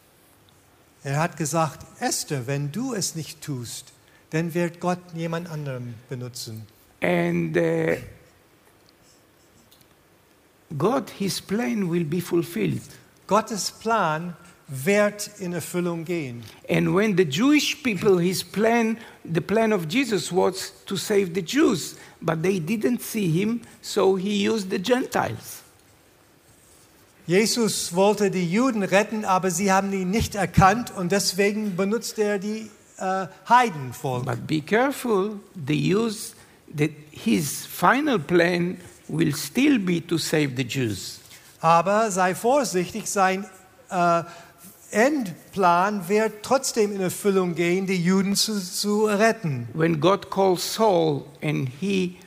Er 1.05 1.19
hat 1.21 1.37
gesagt, 1.37 1.85
Esther, 2.01 2.47
wenn 2.47 2.71
du 2.71 2.93
es 2.93 3.15
nicht 3.15 3.41
tust, 3.41 3.93
dann 4.31 4.53
wird 4.53 4.81
Gott 4.81 4.99
jemand 5.13 5.49
anderem 5.49 5.93
benutzen. 6.09 6.65
And 7.01 7.55
uh, 7.55 7.97
God, 10.77 11.09
His 11.09 11.41
plan 11.41 11.89
will 11.89 12.05
be 12.05 12.21
fulfilled. 12.21 12.81
Gottes 13.27 13.71
Plan 13.71 14.35
wird 14.67 15.29
in 15.39 15.53
Erfüllung 15.53 16.05
gehen. 16.05 16.43
And 16.69 16.93
when 16.95 17.15
the 17.15 17.25
Jewish 17.25 17.81
people, 17.83 18.17
his 18.17 18.43
plan, 18.43 18.97
the 19.23 19.41
plan 19.41 19.71
of 19.71 19.87
Jesus 19.87 20.31
was 20.31 20.73
to 20.85 20.95
save 20.95 21.33
the 21.33 21.41
Jews, 21.41 21.95
but 22.21 22.41
they 22.41 22.59
didn't 22.59 23.01
see 23.01 23.29
him, 23.29 23.61
so 23.81 24.15
he 24.15 24.47
used 24.47 24.69
the 24.69 24.79
Gentiles. 24.79 25.61
Jesus 27.27 27.95
wollte 27.95 28.29
die 28.29 28.47
Juden 28.47 28.83
retten, 28.83 29.25
aber 29.25 29.49
sie 29.49 29.71
haben 29.71 29.91
ihn 29.93 30.11
nicht 30.11 30.35
erkannt 30.35 30.91
und 30.95 31.11
deswegen 31.11 31.75
benutzt 31.75 32.19
er 32.19 32.37
die 32.37 32.69
äh, 32.97 33.27
Heidenvolk. 33.49 34.25
But 34.25 34.45
be 34.45 34.61
careful, 34.61 35.39
the 35.55 35.95
use 35.95 36.35
that 36.75 36.91
his 37.11 37.65
final 37.65 38.19
plan 38.19 38.77
will 39.07 39.33
still 39.33 39.79
be 39.79 40.05
to 40.05 40.17
save 40.17 40.55
the 40.55 40.63
Jews. 40.63 41.19
Aber 41.61 42.11
sei 42.11 42.35
vorsichtig, 42.35 43.09
sein 43.09 43.45
äh, 43.89 44.23
Endplan 44.91 46.07
wird 46.07 46.43
trotzdem 46.43 46.93
in 46.93 47.01
Erfüllung 47.01 47.55
gehen, 47.55 47.85
die 47.85 48.01
Juden 48.01 48.35
zu, 48.35 48.59
zu 48.59 49.05
retten. 49.05 49.67
When 49.73 49.99
God 49.99 50.29
called 50.29 50.59
Saul 50.59 51.25
and 51.41 51.69
he 51.79 52.17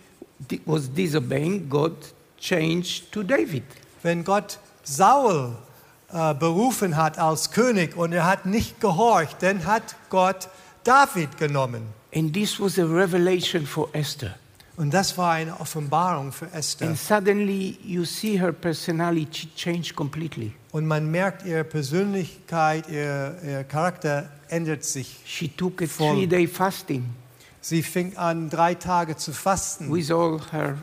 was 0.67 0.93
disobeying, 0.93 1.69
God 1.69 1.95
changed 2.38 3.11
to 3.12 3.23
David. 3.23 3.64
Wenn 4.03 4.25
Gott 4.25 4.59
Saul 4.83 5.57
äh, 6.12 6.35
berufen 6.35 6.97
hat 6.97 7.19
als 7.19 7.51
König 7.51 7.97
und 7.97 8.12
er 8.12 8.27
hat 8.27 8.47
nicht 8.47 8.81
gehorcht, 8.81 9.37
dann 9.41 9.64
hat 9.67 9.97
Gott 10.11 10.49
David 10.85 11.38
genommen. 11.38 11.83
And 12.14 12.33
this 12.33 12.59
was 12.59 12.79
a 12.79 12.85
revelation 12.85 13.67
for 13.67 13.88
Esther. 13.93 14.35
Und 14.79 14.95
das 14.95 15.19
war 15.19 15.33
eine 15.33 15.59
Offenbarung 15.59 16.31
für 16.31 16.51
Esther. 16.53 16.87
And 16.87 16.97
suddenly 16.97 17.77
you 17.85 18.05
see 18.05 18.38
her 18.38 18.53
personality 18.53 19.49
change 19.57 19.93
completely. 19.93 20.53
Und 20.71 20.87
man 20.87 21.11
merkt, 21.11 21.45
ihre 21.45 21.64
Persönlichkeit, 21.64 22.88
ihr, 22.88 23.37
ihr 23.45 23.64
Charakter 23.64 24.31
ändert 24.49 24.85
sich. 24.85 25.19
She 25.25 25.49
took 25.49 25.83
a 25.83 25.87
Voll. 25.87 26.14
three 26.14 26.27
day 26.29 26.47
fasting 26.47 27.05
Sie 27.61 27.83
fing 27.83 28.17
an, 28.17 28.49
drei 28.49 28.75
Tage 28.75 29.17
zu 29.17 29.33
fasten 29.33 29.93
with 29.93 30.12
all 30.12 30.41
her 30.53 30.79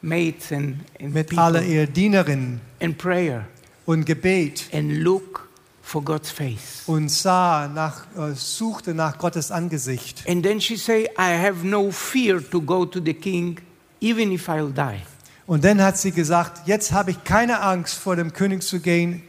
mates 0.00 0.52
and, 0.52 0.76
and 1.00 1.12
mit 1.12 1.28
people 1.28 1.42
alle 1.42 1.64
ihr 1.64 1.88
Dienerinnen 1.88 2.60
and 2.80 2.96
prayer 2.96 3.46
und 3.84 4.06
Gebet 4.06 4.68
and 4.72 5.02
look 5.02 5.48
for 5.84 6.02
God's 6.02 6.30
face. 6.30 6.82
und 6.86 7.10
sah 7.10 7.68
nach, 7.68 8.06
äh, 8.16 8.34
suchte 8.34 8.94
nach 8.94 9.18
Gottes 9.18 9.50
Angesicht. 9.50 10.24
And 10.26 10.42
then 10.42 10.60
she 10.60 10.76
say, 10.76 11.04
I 11.18 11.38
have 11.38 11.64
no 11.64 11.90
fear 11.90 12.40
to 12.50 12.60
go 12.60 12.84
to 12.86 13.00
the 13.04 13.14
king, 13.14 13.60
even 14.00 14.32
if 14.32 14.48
I'll 14.48 14.72
die. 14.72 15.00
Und 15.46 15.62
dann 15.62 15.80
hat 15.82 15.98
sie 15.98 16.10
gesagt, 16.10 16.66
jetzt 16.66 16.92
habe 16.92 17.10
ich 17.10 17.22
keine 17.24 17.60
Angst 17.60 17.94
vor 17.98 18.16
dem 18.16 18.32
König 18.32 18.62
zu 18.62 18.80
gehen, 18.80 19.22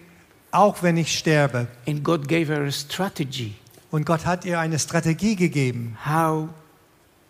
auch 0.51 0.81
wenn 0.81 0.95
ich 0.95 1.17
sterbe. 1.17 1.67
And 1.85 2.03
God 2.03 2.27
gave 2.29 2.47
her 2.53 2.61
a 2.63 2.71
strategy 2.71 3.55
Und 3.91 4.05
Gott 4.05 4.25
hat 4.25 4.45
ihr 4.45 4.59
eine 4.59 4.79
Strategie 4.79 5.35
gegeben, 5.35 5.97
how 6.05 6.47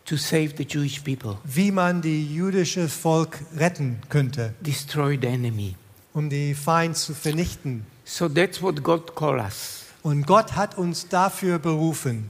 to 0.06 0.18
save 0.18 0.54
the 0.58 0.64
Jewish 0.64 1.00
people, 1.00 1.38
wie 1.44 1.72
man 1.72 2.04
die 2.04 2.32
jüdische 2.32 2.88
Volk 2.90 3.40
retten 3.58 3.98
könnte, 4.10 4.54
destroy 4.62 5.18
the 5.20 5.28
enemy. 5.28 5.76
um 6.14 6.30
die 6.30 6.54
Feind 6.54 6.96
zu 6.96 7.16
vernichten. 7.16 7.86
So 8.06 8.28
that's 8.30 8.62
what 8.62 8.82
God 8.84 9.16
called 9.16 9.40
us. 9.42 9.86
Und 10.04 10.28
Gott 10.28 10.56
hat 10.56 10.78
uns 10.78 11.08
dafür 11.10 11.58
berufen, 11.58 12.30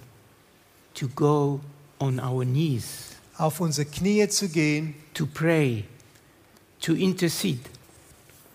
to 0.94 1.08
go 1.10 1.60
on 2.00 2.20
our 2.20 2.46
knees, 2.46 3.16
auf 3.38 3.60
unsere 3.60 3.86
Knie 3.86 4.28
zu 4.30 4.48
gehen, 4.48 4.96
to 5.14 5.26
pray, 5.26 5.84
to 6.80 6.94
intercede. 6.94 7.60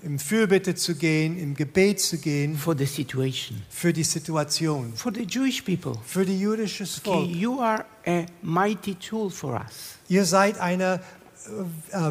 im 0.02 0.18
Fürbitte 0.18 0.74
zu 0.74 0.94
gehen, 0.94 1.38
im 1.38 1.54
Gebet 1.54 2.00
zu 2.00 2.16
gehen 2.16 2.56
for 2.56 2.74
the 2.74 2.86
situation, 2.86 3.60
für 3.68 3.92
die 3.92 4.02
Situation, 4.02 4.94
for 4.94 5.12
the 5.14 5.24
Jewish 5.24 5.60
people. 5.60 5.92
für 6.06 6.24
die 6.24 6.40
jüdische 6.40 6.84
Okay, 6.84 7.02
Volk. 7.04 7.28
you 7.36 7.60
are 7.60 7.84
a 8.06 8.24
mighty 8.40 8.94
tool 8.94 9.28
for 9.28 9.60
us. 9.60 9.98
Ihr 10.08 10.24
seid 10.24 10.58
ein 10.58 10.80
äh, 10.80 10.94
äh, 10.94 10.98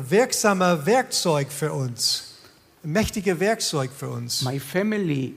wirksamer 0.07 0.85
Werkzeug 0.85 1.51
für 1.51 1.73
uns, 1.73 2.28
ein 2.83 2.91
mächtiger 2.91 3.39
Werkzeug 3.39 3.91
für 3.91 4.09
uns. 4.09 4.41
My 4.43 4.59
family, 4.59 5.35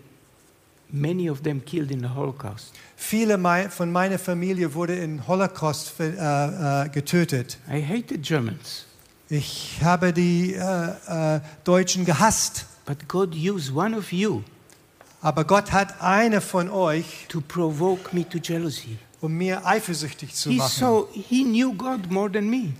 many 0.90 1.30
of 1.30 1.42
them 1.42 1.64
killed 1.64 1.90
in 1.90 2.00
the 2.00 2.10
Holocaust. 2.14 2.72
Viele 2.96 3.38
von 3.70 3.90
meiner 3.90 4.18
Familie 4.18 4.74
wurde 4.74 4.96
im 4.96 5.26
Holocaust 5.26 5.94
äh, 6.00 6.84
äh, 6.84 6.88
getötet. 6.88 7.58
I 7.68 7.82
hated 7.82 8.22
Germans, 8.22 8.86
Ich 9.28 9.78
habe 9.82 10.12
die 10.12 10.54
äh, 10.54 11.36
äh, 11.36 11.40
Deutschen 11.64 12.04
gehasst, 12.04 12.66
but 12.86 13.08
God 13.08 13.34
used 13.34 13.74
one 13.74 13.96
of 13.96 14.12
you 14.12 14.42
aber 15.22 15.44
Gott 15.44 15.70
hat 15.70 16.02
eine 16.02 16.40
von 16.40 16.68
euch, 16.68 17.26
to 17.28 17.40
provoke 17.40 18.12
me 18.14 18.28
to 18.28 18.38
jealousy. 18.38 18.98
um 19.20 19.32
mir 19.34 19.64
eifersüchtig 19.64 20.34
zu 20.34 20.50
He 20.50 20.56
machen. 20.56 20.70
saw 20.76 21.06
he 21.12 21.44
knew 21.44 21.72
God 21.72 22.10
more 22.10 22.30
than 22.30 22.50
me. 22.50 22.72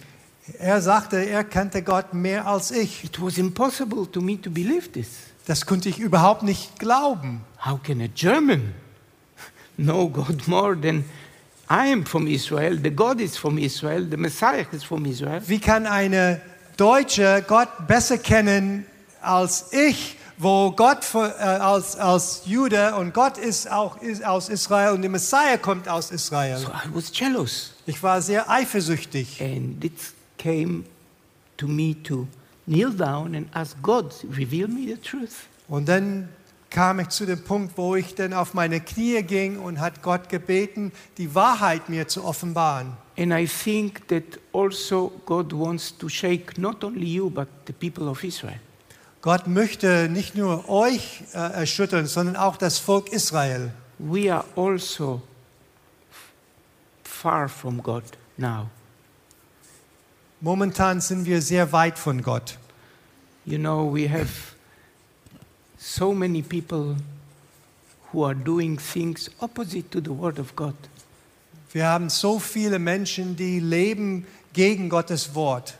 Er 0.59 0.83
sagte, 0.83 1.18
er 1.18 1.44
kannte 1.44 1.83
Gott 1.83 2.14
mehr 2.14 2.46
als 2.46 2.70
ich. 2.72 3.05
It 3.05 3.22
was 3.22 3.38
impossible 3.38 4.11
to 4.11 4.20
me 4.20 4.40
to 4.40 4.50
believe 4.50 4.90
this. 4.90 5.09
Das 5.46 5.66
konnte 5.66 5.88
ich 5.88 5.98
überhaupt 5.98 6.42
nicht 6.42 6.78
glauben. 6.78 7.42
How 7.64 7.81
can 7.83 8.00
a 8.00 8.09
German 8.12 8.74
know 9.76 10.09
God 10.09 10.46
more 10.48 10.81
than 10.81 11.05
I 11.70 11.92
am 11.92 12.05
from 12.05 12.26
Israel? 12.26 12.78
The 12.83 12.90
God 12.90 13.20
is 13.20 13.37
from 13.37 13.57
Israel. 13.57 14.07
The 14.09 14.16
Messiah 14.16 14.66
is 14.72 14.83
from 14.83 15.05
Israel. 15.05 15.42
Wie 15.46 15.61
kann 15.61 15.87
eine 15.87 16.40
Deutsche 16.76 17.44
Gott 17.46 17.68
besser 17.87 18.18
kennen 18.18 18.85
als 19.20 19.72
ich, 19.72 20.16
wo 20.38 20.72
Gott 20.72 21.07
äh, 21.14 21.18
als, 21.18 21.96
als 21.96 22.42
Jude 22.46 22.96
und 22.96 23.14
Gott 23.14 23.38
ist 23.38 23.70
auch 23.70 23.96
ist 24.02 24.24
aus 24.24 24.48
Israel 24.48 24.92
und 24.94 25.02
der 25.02 25.11
Messiah 25.11 25.57
kommt 25.57 25.88
aus 25.88 26.11
Israel? 26.11 26.59
So 26.59 26.68
I 26.68 26.88
was 26.92 27.12
jealous. 27.12 27.74
Ich 27.87 28.02
war 28.02 28.20
sehr 28.20 28.50
eifersüchtig. 28.50 29.40
And 29.40 29.85
it 29.85 29.92
came 30.42 30.85
to 31.57 31.68
me 31.68 31.94
to 32.02 32.26
kneel 32.66 32.90
down 32.90 33.35
and 33.35 33.46
ask 33.55 33.76
God, 33.83 34.12
reveal 34.37 34.68
me 34.68 34.87
the 34.87 34.96
truth. 34.96 35.46
Und 35.68 35.88
dann 35.88 36.28
kam 36.70 37.00
ich 37.00 37.11
zu 37.11 37.26
dem 37.26 37.42
Punkt, 37.44 37.76
wo 37.76 37.94
ich 37.96 38.14
dann 38.14 38.33
auf 38.33 38.55
meine 38.55 38.81
Knie 38.81 39.22
ging 39.22 39.59
und 39.59 39.78
hat 39.78 40.02
Gott 40.02 40.28
gebeten, 40.28 40.90
die 41.18 41.35
Wahrheit 41.35 41.88
mir 41.88 42.09
zu 42.09 42.24
offenbaren. 42.24 42.92
And 43.18 43.33
I 43.33 43.46
think 43.46 44.09
that 44.09 44.24
also 44.52 45.12
God 45.26 45.52
wants 45.52 45.96
to 45.98 46.09
shake 46.09 46.59
not 46.59 46.83
only 46.83 47.07
you, 47.07 47.31
but 47.31 47.48
the 47.66 47.72
people 47.72 48.09
of 48.09 48.24
Israel. 48.24 48.59
Gott 49.20 49.46
möchte 49.46 50.09
nicht 50.09 50.35
nur 50.35 50.68
euch 50.68 51.22
äh, 51.33 51.38
erschüttern, 51.38 52.07
sondern 52.07 52.37
auch 52.37 52.57
das 52.57 52.78
Volk 52.78 53.12
Israel. 53.12 53.70
We 53.98 54.33
are 54.35 54.44
also 54.57 55.23
far 57.04 57.48
from 57.48 57.83
God 57.83 58.02
now. 58.37 58.69
Momentan 60.44 61.00
sind 61.00 61.24
wir 61.24 61.40
sehr 61.40 61.70
weit 61.70 61.96
von 61.96 62.20
Gott. 62.20 62.58
You 63.44 63.58
know, 63.58 63.88
we 63.88 64.08
have 64.08 64.56
so 65.78 66.12
many 66.12 66.42
people 66.42 66.96
who 68.10 68.24
are 68.24 68.34
doing 68.34 68.76
things 68.76 69.30
opposite 69.40 69.88
to 69.92 70.00
the 70.00 70.10
Word 70.10 70.40
of 70.40 70.56
God. 70.56 70.74
Wir 71.72 71.86
haben 71.86 72.10
so 72.10 72.40
viele 72.40 72.80
Menschen, 72.80 73.36
die 73.36 73.60
leben 73.60 74.26
gegen 74.52 74.88
Gottes 74.88 75.32
Wort. 75.36 75.78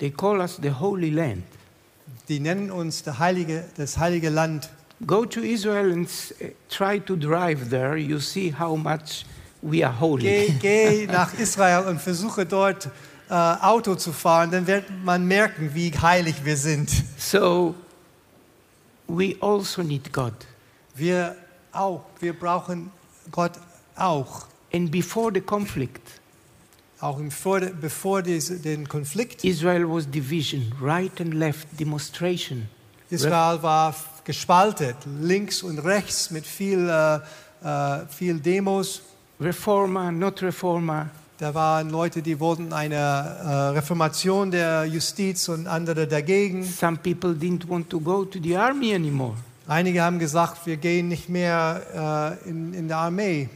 They 0.00 0.10
call 0.10 0.42
us 0.42 0.58
the 0.60 0.70
Holy 0.70 1.08
Land. 1.08 1.44
Die 2.28 2.40
nennen 2.40 2.70
uns 2.70 3.04
heilige, 3.06 3.64
das 3.78 3.96
heilige 3.96 4.28
Land. 4.28 4.68
Go 5.06 5.24
to 5.24 5.40
Israel 5.40 5.92
and 5.92 6.08
eh, 6.40 6.50
try 6.68 7.00
to 7.00 7.16
drive 7.16 7.70
there. 7.70 7.96
You 7.96 8.20
see 8.20 8.52
how 8.52 8.76
much 8.76 9.24
we 9.62 9.84
are 9.84 9.98
holy. 9.98 10.22
Geh, 10.22 10.54
geh 10.60 11.06
nach 11.06 11.34
Israel 11.34 11.86
und 11.86 12.00
versuche 12.00 12.46
dort 12.46 12.86
äh, 13.28 13.34
Auto 13.34 13.94
zu 13.94 14.12
fahren, 14.12 14.50
dann 14.50 14.66
wird 14.66 14.84
man 15.04 15.26
merken, 15.26 15.70
wie 15.74 15.92
heilig 15.92 16.44
wir 16.44 16.56
sind. 16.56 16.90
So 17.18 17.74
we 19.06 19.36
also 19.40 19.82
need 19.82 20.12
God. 20.12 20.34
Wir 20.94 21.36
auch, 21.72 22.04
wir 22.20 22.32
brauchen 22.32 22.90
Gott 23.30 23.52
auch. 23.96 24.46
And 24.72 24.90
before 24.90 25.30
the 25.32 25.40
conflict, 25.40 26.18
Auch 27.00 27.18
im 27.20 27.30
vor, 27.30 27.60
bevor 27.60 28.22
diese, 28.22 28.58
den 28.58 28.88
Konflikt. 28.88 29.44
Israel 29.44 29.88
was 29.88 30.10
division, 30.10 30.72
right 30.80 31.20
and 31.20 31.34
left, 31.34 31.68
demonstration. 31.78 32.68
Israel 33.08 33.62
war 33.62 33.94
gespaltet, 34.24 34.96
links 35.20 35.62
und 35.62 35.78
rechts 35.78 36.30
mit 36.30 36.44
viel, 36.44 36.88
äh, 36.88 37.20
äh, 37.64 38.06
viel 38.08 38.40
Demos. 38.40 39.00
Reformer, 39.40 40.10
not 40.12 40.42
reformer. 40.42 41.10
Da 41.38 41.54
waren 41.54 41.90
Leute, 41.90 42.20
die 42.20 42.40
wollten 42.40 42.72
eine 42.72 42.96
äh, 42.96 43.48
Reformation 43.76 44.50
der 44.50 44.84
Justiz 44.86 45.48
und 45.48 45.68
andere 45.68 46.08
dagegen. 46.08 46.64
Some 46.64 46.96
people 46.96 47.30
didn't 47.30 47.68
want 47.68 47.88
to 47.90 48.00
go 48.00 48.24
to 48.24 48.40
the 48.42 48.56
army 48.56 48.94
anymore. 48.94 49.36
Einige 49.68 50.02
haben 50.02 50.18
gesagt, 50.18 50.66
wir 50.66 50.76
gehen 50.76 51.08
nicht 51.08 51.28
mehr 51.28 52.40
äh, 52.44 52.48
in, 52.48 52.74
in 52.74 52.88
der 52.88 52.96
Armee. 52.96 53.48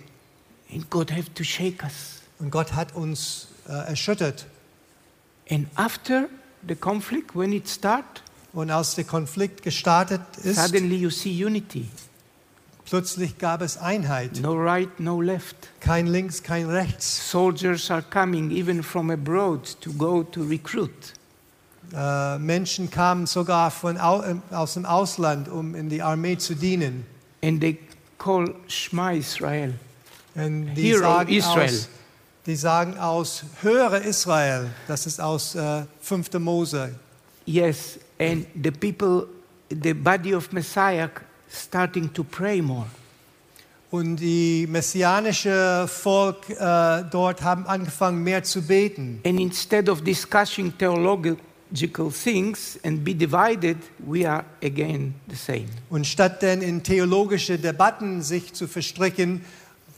And 0.72 0.88
God 0.90 1.10
have 1.10 1.34
to 1.34 1.42
shake 1.42 1.82
us. 1.82 2.22
Und 2.38 2.50
Gott 2.50 2.74
hat 2.74 2.94
uns 2.94 3.48
äh, 3.68 3.72
erschüttert. 3.72 4.46
And 5.50 5.66
after 5.74 6.28
the 6.68 6.76
conflict, 6.76 7.34
when 7.34 7.52
it 7.52 7.68
start, 7.68 8.22
Und 8.52 8.70
als 8.70 8.94
der 8.94 9.04
Konflikt 9.04 9.62
gestartet 9.62 10.20
ist, 10.42 10.62
suddenly 10.62 10.96
you 10.96 11.10
see 11.10 11.44
unity. 11.44 11.88
Plötzlich 12.92 13.38
gab 13.38 13.62
es 13.62 13.78
Einheit. 13.78 14.42
No 14.42 14.52
right, 14.52 15.00
no 15.00 15.22
left. 15.22 15.56
Kein 15.80 16.06
links, 16.06 16.42
kein 16.42 16.68
rechts. 16.68 17.30
Soldiers 17.30 17.90
are 17.90 18.02
coming 18.02 18.50
even 18.50 18.82
from 18.82 19.10
abroad 19.10 19.64
to 19.80 19.90
go 19.94 20.22
to 20.22 20.42
recruit. 20.42 21.14
Äh, 21.94 22.38
Menschen 22.38 22.90
kamen 22.90 23.26
sogar 23.26 23.70
von 23.70 23.96
au, 23.96 24.20
äh, 24.20 24.34
aus 24.50 24.74
dem 24.74 24.84
Ausland, 24.84 25.48
um 25.48 25.74
in 25.74 25.88
die 25.88 26.02
Armee 26.02 26.36
zu 26.36 26.54
dienen. 26.54 27.06
And 27.42 27.62
they 27.62 27.78
call 28.18 28.54
Shema 28.68 29.12
Israel. 29.12 29.72
Und 30.34 30.74
die 30.74 30.82
Hero 30.82 31.00
sagen 31.00 31.32
Israel. 31.32 31.64
aus, 31.64 31.88
die 32.44 32.56
sagen 32.56 32.98
aus 32.98 33.44
Höre 33.62 34.02
Israel. 34.02 34.68
Das 34.86 35.06
ist 35.06 35.18
aus 35.18 35.54
äh, 35.54 35.84
5. 36.02 36.34
Mose. 36.40 36.94
Yes, 37.46 37.98
and 38.20 38.46
the 38.62 38.70
people, 38.70 39.28
the 39.70 39.94
body 39.94 40.34
of 40.34 40.52
Messiah 40.52 41.08
starting 41.52 42.12
to 42.12 42.24
pray 42.24 42.62
more. 42.62 42.86
Und 43.90 44.16
die 44.16 44.66
messianische 44.70 45.86
Volk 45.86 46.48
äh, 46.48 47.04
dort 47.10 47.42
haben 47.42 47.66
angefangen, 47.66 48.22
mehr 48.22 48.42
zu 48.42 48.62
beten. 48.62 49.20
And 49.26 49.38
instead 49.38 49.90
of 49.90 50.02
discussing 50.02 50.72
theological 50.78 52.10
things 52.10 52.80
and 52.84 53.04
be 53.04 53.14
divided, 53.14 53.76
we 53.98 54.26
are 54.26 54.46
again 54.64 55.14
the 55.28 55.36
same. 55.36 55.66
Und 55.90 56.06
statt 56.06 56.40
denn 56.40 56.62
in 56.62 56.82
theologische 56.82 57.58
Debatten 57.58 58.22
sich 58.22 58.54
zu 58.54 58.66
verstricken, 58.66 59.44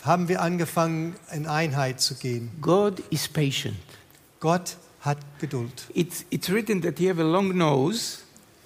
haben 0.02 0.28
wir 0.28 0.42
angefangen, 0.42 1.14
in 1.32 1.46
Einheit 1.46 2.00
zu 2.00 2.16
gehen. 2.16 2.50
God 2.60 3.00
is 3.10 3.28
patient. 3.28 3.76
Gott 4.40 4.76
hat 5.00 5.18
Geduld. 5.38 5.86
It's, 5.94 6.24
it's 6.30 6.50
written 6.50 6.82
that 6.82 6.98
he 6.98 7.08
have 7.08 7.20
a 7.20 7.24
long 7.24 7.56
nose. 7.56 8.23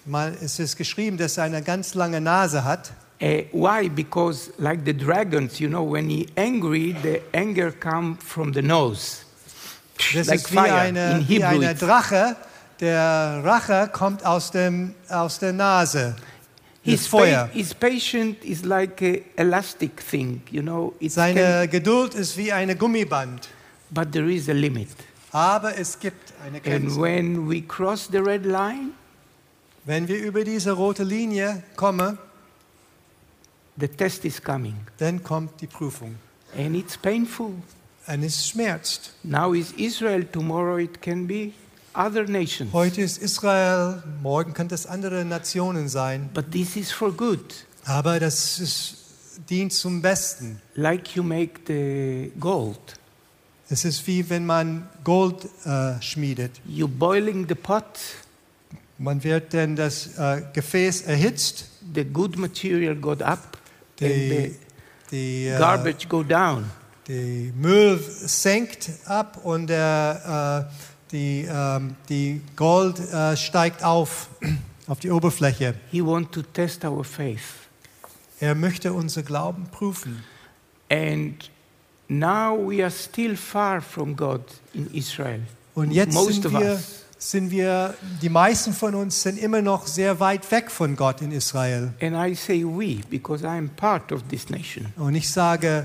Mal 0.08 0.36
es 0.42 0.58
ist 0.58 0.76
geschrieben, 0.76 1.16
dass 1.18 1.36
er 1.36 1.44
eine 1.44 1.62
ganz 1.62 1.94
lange 1.94 2.20
Nase 2.20 2.64
hat. 2.64 2.92
Uh, 3.20 3.42
why? 3.52 3.88
Because 3.88 4.50
like 4.58 4.80
the 4.84 4.94
dragons, 4.96 5.58
you 5.58 5.68
know, 5.68 5.82
when 5.92 6.08
he 6.08 6.26
angry, 6.36 6.94
the 7.02 7.20
anger 7.36 7.72
come 7.72 8.16
from 8.24 8.52
the 8.54 8.62
nose. 8.62 9.18
Das 10.14 10.28
like 10.28 10.40
ist 10.40 10.52
wie, 10.52 10.58
eine, 10.58 11.18
In 11.18 11.28
wie 11.28 11.44
eine 11.44 11.74
Drache. 11.74 12.36
Der 12.80 13.42
Rache 13.44 13.90
kommt 13.92 14.24
aus, 14.24 14.52
dem, 14.52 14.94
aus 15.08 15.40
der 15.40 15.52
Nase. 15.52 16.14
His, 16.82 17.08
Feuer. 17.08 17.46
pa- 17.48 17.52
his 17.52 17.74
patient 17.74 18.44
is 18.44 18.64
like 18.64 19.02
a 19.02 19.18
elastic 19.36 19.96
thing, 20.08 20.40
you 20.50 20.62
know. 20.62 20.94
It 21.00 21.12
can, 21.12 21.34
Seine 21.34 21.66
Geduld 21.68 22.14
ist 22.14 22.36
wie 22.36 22.52
eine 22.52 22.76
Gummiband. 22.76 23.48
but 23.90 24.12
there 24.12 24.32
is 24.32 24.48
a 24.48 24.52
limit. 24.52 24.88
Aber 25.32 25.76
es 25.76 25.98
gibt 25.98 26.32
eine 26.46 26.58
And 26.58 26.64
Grenze. 26.64 27.00
when 27.00 27.48
we 27.50 27.60
cross 27.62 28.08
the 28.10 28.18
red 28.18 28.46
line, 28.46 28.92
Wenn 29.88 30.06
wir 30.06 30.18
über 30.18 30.44
diese 30.44 30.72
rote 30.72 31.02
Linie 31.02 31.62
kommen, 31.74 32.18
the 33.80 33.88
test 33.88 34.22
is 34.26 34.42
coming, 34.42 34.74
dann 34.98 35.22
kommt 35.22 35.62
die 35.62 35.66
Prüfung. 35.66 36.16
and 36.54 36.76
it's 36.76 36.94
painful. 36.94 37.54
Und 38.06 38.22
es 38.22 38.48
schmerzt. 38.48 39.14
Now 39.22 39.54
is 39.54 39.72
Israel, 39.78 40.26
tomorrow 40.26 40.76
it 40.76 41.00
can 41.00 41.26
be 41.26 41.52
other 41.94 42.24
nations. 42.28 42.70
Heute 42.74 43.00
ist 43.00 43.16
Israel, 43.16 44.02
morgen 44.22 44.52
könnte 44.52 44.74
es 44.74 44.84
andere 44.84 45.24
Nationen 45.24 45.88
sein. 45.88 46.28
But 46.34 46.50
this 46.52 46.76
is 46.76 46.92
for 46.92 47.10
good. 47.10 47.40
Aber 47.86 48.20
das 48.20 48.58
ist, 48.58 48.94
dient 49.48 49.72
zum 49.72 50.02
Besten. 50.02 50.60
Like 50.74 51.16
you 51.16 51.22
make 51.22 51.60
the 51.66 52.30
gold. 52.38 52.78
Es 53.70 53.86
ist 53.86 54.06
wie 54.06 54.28
wenn 54.28 54.44
man 54.44 54.86
Gold 55.02 55.48
äh, 55.64 56.00
schmiedet. 56.02 56.60
You 56.66 56.86
boiling 56.86 57.46
the 57.48 57.54
pot, 57.54 57.98
Man 58.98 59.22
wird 59.22 59.54
dann 59.54 59.76
das 59.76 60.18
äh, 60.18 60.42
Gefäß 60.52 61.02
erhitzt, 61.02 61.66
the 61.94 62.04
good 62.04 62.36
material 62.36 62.96
go 62.96 63.12
up, 63.12 63.56
die, 64.00 64.06
the 64.06 64.56
die, 65.10 65.46
äh, 65.46 65.58
garbage 65.58 66.08
go 66.08 66.22
down. 66.22 66.64
die 67.06 67.52
Müll 67.56 67.98
senkt 67.98 68.90
ab 69.06 69.40
und 69.44 69.68
der, 69.68 70.68
äh, 70.68 71.12
die, 71.12 71.48
ähm, 71.50 71.94
die 72.08 72.42
Gold 72.56 72.98
äh, 73.12 73.36
steigt 73.36 73.84
auf 73.84 74.28
auf 74.88 74.98
die 74.98 75.10
Oberfläche. 75.10 75.74
He 75.90 76.04
want 76.04 76.32
to 76.32 76.42
test 76.42 76.84
our 76.84 77.04
faith. 77.04 77.68
Er 78.40 78.54
möchte 78.54 78.92
unser 78.92 79.22
Glauben 79.22 79.66
prüfen. 79.70 80.24
And 80.90 81.50
now 82.08 82.56
we 82.56 82.82
are 82.82 82.90
still 82.90 83.36
far 83.36 83.80
from 83.80 84.16
God 84.16 84.40
in 84.72 84.92
Israel. 84.92 85.42
Und 85.74 85.92
jetzt 85.92 86.14
Most 86.14 86.42
sind 86.42 86.46
of 86.46 86.52
wir, 86.52 86.72
us. 86.72 87.04
Sind 87.18 87.50
wir, 87.50 87.94
die 88.22 88.28
meisten 88.28 88.72
von 88.72 88.94
uns 88.94 89.22
sind 89.22 89.38
immer 89.38 89.60
noch 89.60 89.86
sehr 89.86 90.20
weit 90.20 90.50
weg 90.50 90.70
von 90.70 90.96
Gott 90.96 91.20
in 91.20 91.32
Israel. 91.32 91.92
And 92.00 92.14
I 92.14 92.34
say 92.34 92.64
we 92.64 93.00
because 93.10 93.44
I 93.44 93.58
am 93.58 93.68
part 93.70 94.12
of 94.12 94.22
this 94.28 94.48
nation. 94.48 94.86
Und 94.96 95.14
ich 95.14 95.28
sage 95.28 95.84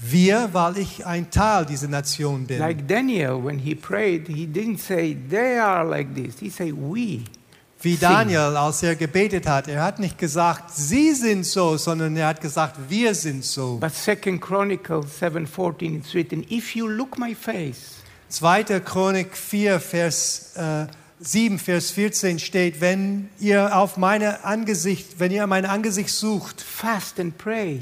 wir, 0.00 0.50
weil 0.52 0.78
ich 0.78 1.04
ein 1.04 1.30
Teil 1.30 1.66
dieser 1.66 1.88
Nation 1.88 2.46
bin. 2.46 2.58
Like 2.58 2.86
Daniel, 2.86 3.42
when 3.42 3.58
he 3.58 3.74
prayed, 3.74 4.28
he 4.28 4.46
didn't 4.46 4.78
say 4.78 5.16
they 5.28 5.58
are 5.58 5.84
like 5.84 6.14
this. 6.14 6.38
He 6.38 6.50
said 6.50 6.72
we. 6.72 7.24
Wie 7.80 7.96
Daniel, 7.96 8.56
als 8.56 8.82
er 8.82 8.96
gebetet 8.96 9.46
hat. 9.46 9.68
Er 9.68 9.82
hat 9.82 10.00
nicht 10.00 10.18
gesagt, 10.18 10.72
sie 10.74 11.12
sind 11.14 11.46
so, 11.46 11.76
sondern 11.76 12.16
er 12.16 12.28
hat 12.28 12.40
gesagt, 12.40 12.76
wir 12.88 13.14
sind 13.14 13.44
so. 13.44 13.78
But 13.78 13.94
Second 13.94 14.40
Chronicles 14.40 15.20
7:14 15.20 15.98
it's 15.98 16.12
written, 16.14 16.44
if 16.50 16.74
you 16.74 16.88
look 16.88 17.18
my 17.18 17.34
face, 17.34 17.97
2. 18.28 18.80
Chronik 18.80 19.36
4, 19.36 19.80
Vers 19.80 20.52
äh, 20.56 20.86
7, 21.20 21.58
Vers 21.58 21.90
14 21.90 22.38
steht, 22.38 22.80
wenn 22.80 23.28
ihr 23.40 23.76
auf 23.76 23.96
meine 23.96 24.44
Angesicht, 24.44 25.18
wenn 25.18 25.32
ihr 25.32 25.46
mein 25.46 25.64
Angesicht 25.64 26.10
sucht 26.10 26.60
fast 26.60 27.18
and 27.18 27.36
pray, 27.38 27.80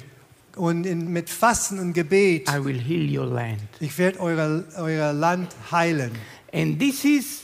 und 0.56 0.86
in, 0.86 1.12
mit 1.12 1.28
Fasten 1.28 1.78
und 1.78 1.92
Gebet, 1.92 2.48
I 2.48 2.64
will 2.64 2.80
heal 2.80 3.18
your 3.18 3.26
land. 3.26 3.60
ich 3.78 3.98
werde 3.98 4.20
euer, 4.20 4.64
euer 4.78 5.12
Land 5.12 5.54
heilen. 5.70 6.12
And 6.52 6.78
this 6.78 7.04
is 7.04 7.42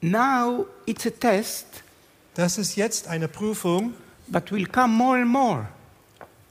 now 0.00 0.66
it's 0.86 1.06
a 1.06 1.10
test, 1.10 1.66
Das 2.34 2.56
ist 2.56 2.76
jetzt 2.76 3.08
eine 3.08 3.26
Prüfung, 3.26 3.94
but 4.28 4.52
will 4.52 4.66
come 4.66 4.94
more 4.94 5.18
and 5.18 5.28
more 5.28 5.66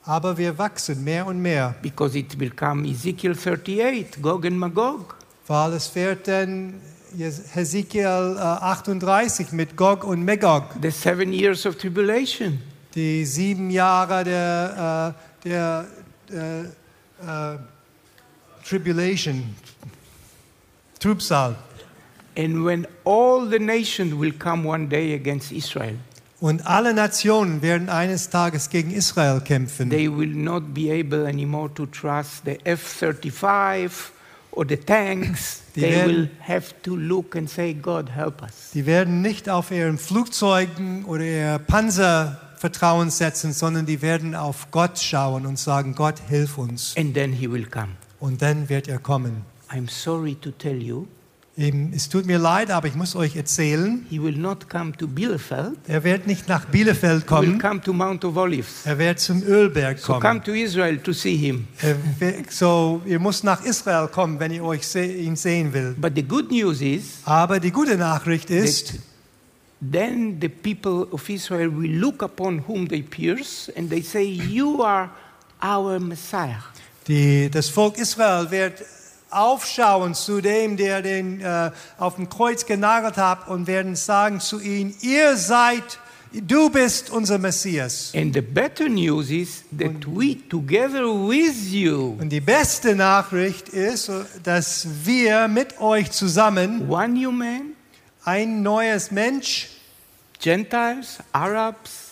aber 0.07 0.37
wir 0.37 0.57
wachsen 0.57 1.03
mehr 1.03 1.27
und 1.27 1.41
mehr, 1.41 1.75
because 1.81 2.17
it 2.17 2.39
will 2.39 2.51
come 2.51 2.87
Ezekiel 2.87 3.35
38, 3.35 4.21
Gog 4.21 4.45
and 4.45 4.57
Magog. 4.57 5.16
Weil 5.47 5.73
es 5.73 5.93
wird 5.95 6.27
dann 6.27 6.75
Hesekiel 7.53 8.35
äh, 8.37 8.41
38 8.41 9.51
mit 9.53 9.75
Gog 9.77 10.03
und 10.03 10.25
Magog, 10.25 10.75
The 10.81 10.91
seven 10.91 11.31
years 11.33 11.65
of 11.65 11.77
tribulation. 11.77 12.59
die 12.95 13.25
sieben 13.25 13.69
Jahre 13.69 14.23
der, 14.23 15.13
äh, 15.45 15.47
der 15.47 15.85
äh, 16.31 16.61
äh, 16.63 17.57
Tribulation, 18.67 19.55
Trübsal. 20.99 21.55
And 22.35 22.63
when 22.65 22.85
all 23.05 23.47
the 23.49 23.59
nations 23.59 24.13
will 24.13 24.31
come 24.31 24.63
one 24.67 24.87
day 24.87 25.13
against 25.15 25.51
Israel, 25.51 25.97
Und 26.39 26.67
alle 26.67 26.93
Nationen 26.93 27.63
werden 27.63 27.89
eines 27.89 28.29
Tages 28.29 28.69
gegen 28.69 28.91
Israel 28.91 29.41
kämpfen. 29.41 29.89
they 29.89 30.07
will 30.07 30.29
not 30.35 30.71
be 30.73 30.91
able 30.91 31.25
anymore 31.27 31.73
to 31.73 31.85
trust 31.87 32.43
the 32.45 32.59
F 32.63 32.79
35 32.81 34.11
or 34.57 34.65
the 34.67 34.77
tanks. 34.77 35.61
Die 35.75 35.81
they 35.81 35.91
werden- 35.91 36.09
will 36.15 36.29
have 36.47 36.73
to 36.83 36.95
look 36.95 37.35
and 37.35 37.49
say, 37.49 37.73
God, 37.73 38.09
help 38.15 38.41
us. 38.41 38.71
Die 38.73 38.85
werden 38.85 39.21
nicht 39.21 39.49
auf 39.49 39.71
ihren 39.71 39.97
Flugzeugen 39.97 41.05
oder 41.05 41.23
ihr 41.23 41.59
Panzer 41.59 42.41
Vertrauen 42.57 43.11
setzen, 43.11 43.53
sondern 43.53 43.85
die 43.85 44.01
werden 44.01 44.33
auf 44.33 44.71
Gott 44.71 44.97
schauen 44.99 45.45
und 45.45 45.59
sagen, 45.59 45.93
Gott, 45.93 46.15
hilf 46.27 46.57
uns. 46.57 46.95
And 46.97 47.13
then 47.13 47.31
he 47.33 47.49
will 47.51 47.67
come. 47.67 47.89
Und 48.19 48.41
dann 48.41 48.67
wird 48.67 48.87
er 48.87 48.97
kommen. 48.97 49.43
I'm 49.69 49.87
sorry 49.89 50.33
to 50.35 50.49
tell 50.51 50.81
you, 50.81 51.05
es 51.59 52.07
tut 52.07 52.27
mir 52.27 52.37
leid, 52.37 52.69
aber 52.69 52.87
ich 52.87 52.93
muss 52.93 53.15
euch 53.15 53.35
erzählen, 53.35 54.05
He 54.11 54.21
will 54.21 54.37
not 54.37 54.69
come 54.69 54.91
to 54.95 55.07
Bielefeld. 55.07 55.73
er 55.87 56.03
wird 56.03 56.27
nicht 56.27 56.47
nach 56.47 56.65
Bielefeld 56.65 57.23
He 57.23 57.29
will 57.31 57.47
kommen, 57.57 57.59
come 57.59 57.81
to 57.81 57.93
Mount 57.93 58.23
of 58.25 58.37
Olives. 58.37 58.85
er 58.85 58.99
wird 58.99 59.19
zum 59.19 59.41
Ölberg 59.41 59.97
So 59.97 60.13
come 60.13 60.21
kommen. 60.21 60.43
to 60.43 60.51
Israel 60.51 60.97
to 60.99 61.13
see 61.13 61.35
him. 61.35 61.67
Wird- 62.19 62.51
So, 62.51 63.01
ihr 63.07 63.19
müsst 63.19 63.43
nach 63.43 63.63
Israel 63.65 64.07
kommen, 64.07 64.39
wenn 64.39 64.51
ihr 64.51 64.63
euch 64.63 64.85
se 64.87 65.03
ihn 65.03 65.35
sehen 65.35 65.73
will. 65.73 65.95
But 65.99 66.13
the 66.15 66.21
good 66.23 66.51
news 66.51 66.79
is 66.81 67.21
Aber 67.25 67.59
die 67.59 67.71
gute 67.71 67.97
Nachricht 67.97 68.51
ist, 68.51 68.93
then 69.81 70.37
the 70.39 70.49
people 70.49 71.07
of 71.11 71.27
Israel 71.27 71.69
will 71.75 71.91
look 71.91 72.21
upon 72.21 72.63
whom 72.67 72.87
they 72.87 73.01
pierce 73.01 73.71
and 73.75 73.89
they 73.89 74.03
say, 74.03 74.23
You 74.23 74.83
are 74.83 75.09
our 75.63 75.99
Messiah. 75.99 76.61
die, 77.07 77.49
das 77.49 77.69
Volk 77.69 77.97
Israel 77.97 78.51
wird 78.51 78.83
aufschauen 79.29 80.13
zu 80.13 80.41
dem, 80.41 80.77
der 80.77 81.01
den 81.01 81.41
äh, 81.41 81.71
auf 81.97 82.15
dem 82.15 82.29
Kreuz 82.29 82.65
genagelt 82.65 83.17
hat 83.17 83.47
und 83.47 83.67
werden 83.67 83.95
sagen 83.95 84.39
zu 84.39 84.59
ihm, 84.59 84.93
ihr 85.01 85.37
seid, 85.37 85.99
du 86.33 86.69
bist 86.69 87.09
unser 87.09 87.37
Messias. 87.37 88.11
And 88.15 88.33
the 88.33 88.41
better 88.41 88.89
news 88.89 89.29
is 89.29 89.63
that 89.77 90.05
we, 90.05 90.37
together 90.49 91.05
with 91.07 91.71
you, 91.71 92.17
Und 92.19 92.29
die 92.29 92.41
beste 92.41 92.95
Nachricht 92.95 93.69
ist, 93.69 94.11
dass 94.43 94.87
wir 95.03 95.47
mit 95.47 95.79
euch 95.79 96.11
zusammen 96.11 96.89
one 96.89 97.09
new 97.09 97.31
man, 97.31 97.73
ein 98.23 98.61
neues 98.61 99.11
Mensch, 99.11 99.69
Gentiles, 100.39 101.17
Arabs, 101.31 102.07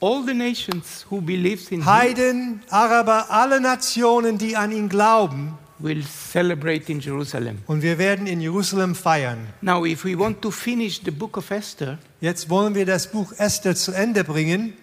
all 0.00 0.22
the 0.22 0.34
nations 0.34 1.06
who 1.08 1.20
believes 1.20 1.70
in 1.70 1.84
Heiden, 1.84 2.62
Araber, 2.68 3.30
alle 3.30 3.60
Nationen, 3.60 4.38
die 4.38 4.56
an 4.56 4.70
ihn 4.70 4.88
glauben. 4.88 5.58
Will 5.78 6.02
celebrate 6.04 6.90
in 6.90 7.00
Jerusalem. 7.00 7.58
Und 7.66 7.82
wir 7.82 7.98
werden 7.98 8.26
in 8.26 8.40
Jerusalem 8.40 8.94
feiern. 8.94 9.46
Now, 9.60 9.84
if 9.84 10.04
we 10.04 10.18
want 10.18 10.40
to 10.42 10.50
finish 10.50 11.00
the 11.04 11.10
book 11.10 11.36
of 11.36 11.50
Esther, 11.50 11.98
Jetzt 12.20 12.48
wollen 12.48 12.74
wir 12.74 12.86
das 12.86 13.10
Buch 13.10 13.32
Esther 13.38 13.74
zu 13.74 13.92
Ende 13.92 14.24
bringen. 14.24 14.74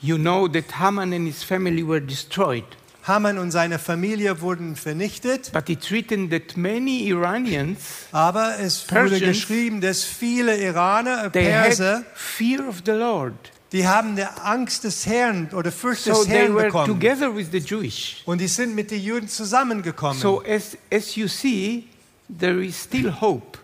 you 0.00 0.16
know 0.18 0.48
that 0.48 0.80
Haman 0.80 1.12
and 1.12 1.26
his 1.26 1.42
family 1.44 1.86
were 1.86 2.00
destroyed. 2.00 2.64
Haman 3.04 3.38
und 3.38 3.50
seine 3.50 3.78
Familie 3.78 4.40
wurden 4.40 4.76
vernichtet. 4.76 5.50
But 5.52 5.68
it's 5.68 5.90
written 5.90 6.30
that 6.30 6.56
many 6.56 7.08
Iranians 7.08 7.78
Aber 8.12 8.54
es 8.60 8.88
wurde 8.90 9.08
Persians, 9.10 9.22
geschrieben, 9.22 9.80
dass 9.80 10.04
viele 10.04 10.56
Iraner, 10.56 11.30
Perser, 11.30 12.04
fear 12.14 12.68
of 12.68 12.82
the 12.84 12.92
Lord. 12.92 13.34
Die 13.72 13.86
haben 13.86 14.16
die 14.16 14.22
Angst 14.24 14.84
des 14.84 15.06
Herrn 15.06 15.48
oder 15.52 15.72
Furcht 15.72 16.02
So 16.04 16.12
des 16.12 16.28
Herrn 16.28 16.54
bekommen. 16.54 16.86
together 16.86 17.34
with 17.34 17.48
the 17.52 17.58
Jewish. 17.58 18.22
Und 18.26 18.38
die 18.40 18.48
sind 18.48 18.74
mit 18.74 18.90
den 18.90 19.02
Juden 19.02 19.28
zusammengekommen. 19.28 20.18
So 20.18 20.42
as, 20.42 20.76
as 20.92 21.16
you 21.16 21.26
see, 21.28 21.84
there 22.28 22.62
is 22.64 22.82
still 22.84 23.12
hope, 23.20 23.58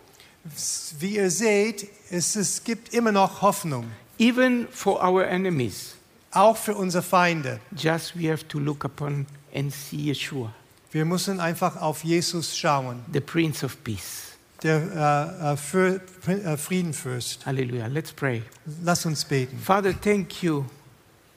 Wie 0.99 1.17
ihr 1.17 1.31
seht, 1.31 1.89
es, 2.11 2.35
es 2.37 2.65
gibt 2.65 2.95
immer 2.95 3.13
noch 3.13 3.43
Hoffnung, 3.43 3.85
even 4.19 4.67
for 4.71 5.03
our 5.03 5.27
enemies. 5.27 5.95
auch 6.31 6.57
für 6.57 6.75
unsere 6.75 7.03
Feinde. 7.03 7.61
Just 7.77 8.19
we 8.19 8.31
have 8.31 8.47
to 8.49 8.59
look 8.59 8.85
upon 8.85 9.27
and 9.55 9.73
see 9.73 10.11
Yeshua, 10.11 10.53
Wir 10.91 11.05
müssen 11.05 11.39
einfach 11.41 11.77
auf 11.77 12.03
Jesus 12.03 12.57
schauen, 12.57 13.01
the 13.13 13.21
Prince 13.21 13.65
of 13.65 13.77
Peace. 13.85 14.28
Der 14.63 15.31
äh, 15.43 15.53
äh, 15.53 15.57
für, 15.57 16.01
äh, 16.27 16.57
Friedenfürst. 16.57 17.47
Hallelujah. 17.47 17.87
Let's 17.87 18.13
pray. 18.13 18.43
Lass 18.83 19.07
uns 19.07 19.25
beten. 19.25 19.59
Father, 19.59 19.93
thank 19.99 20.43
you 20.43 20.65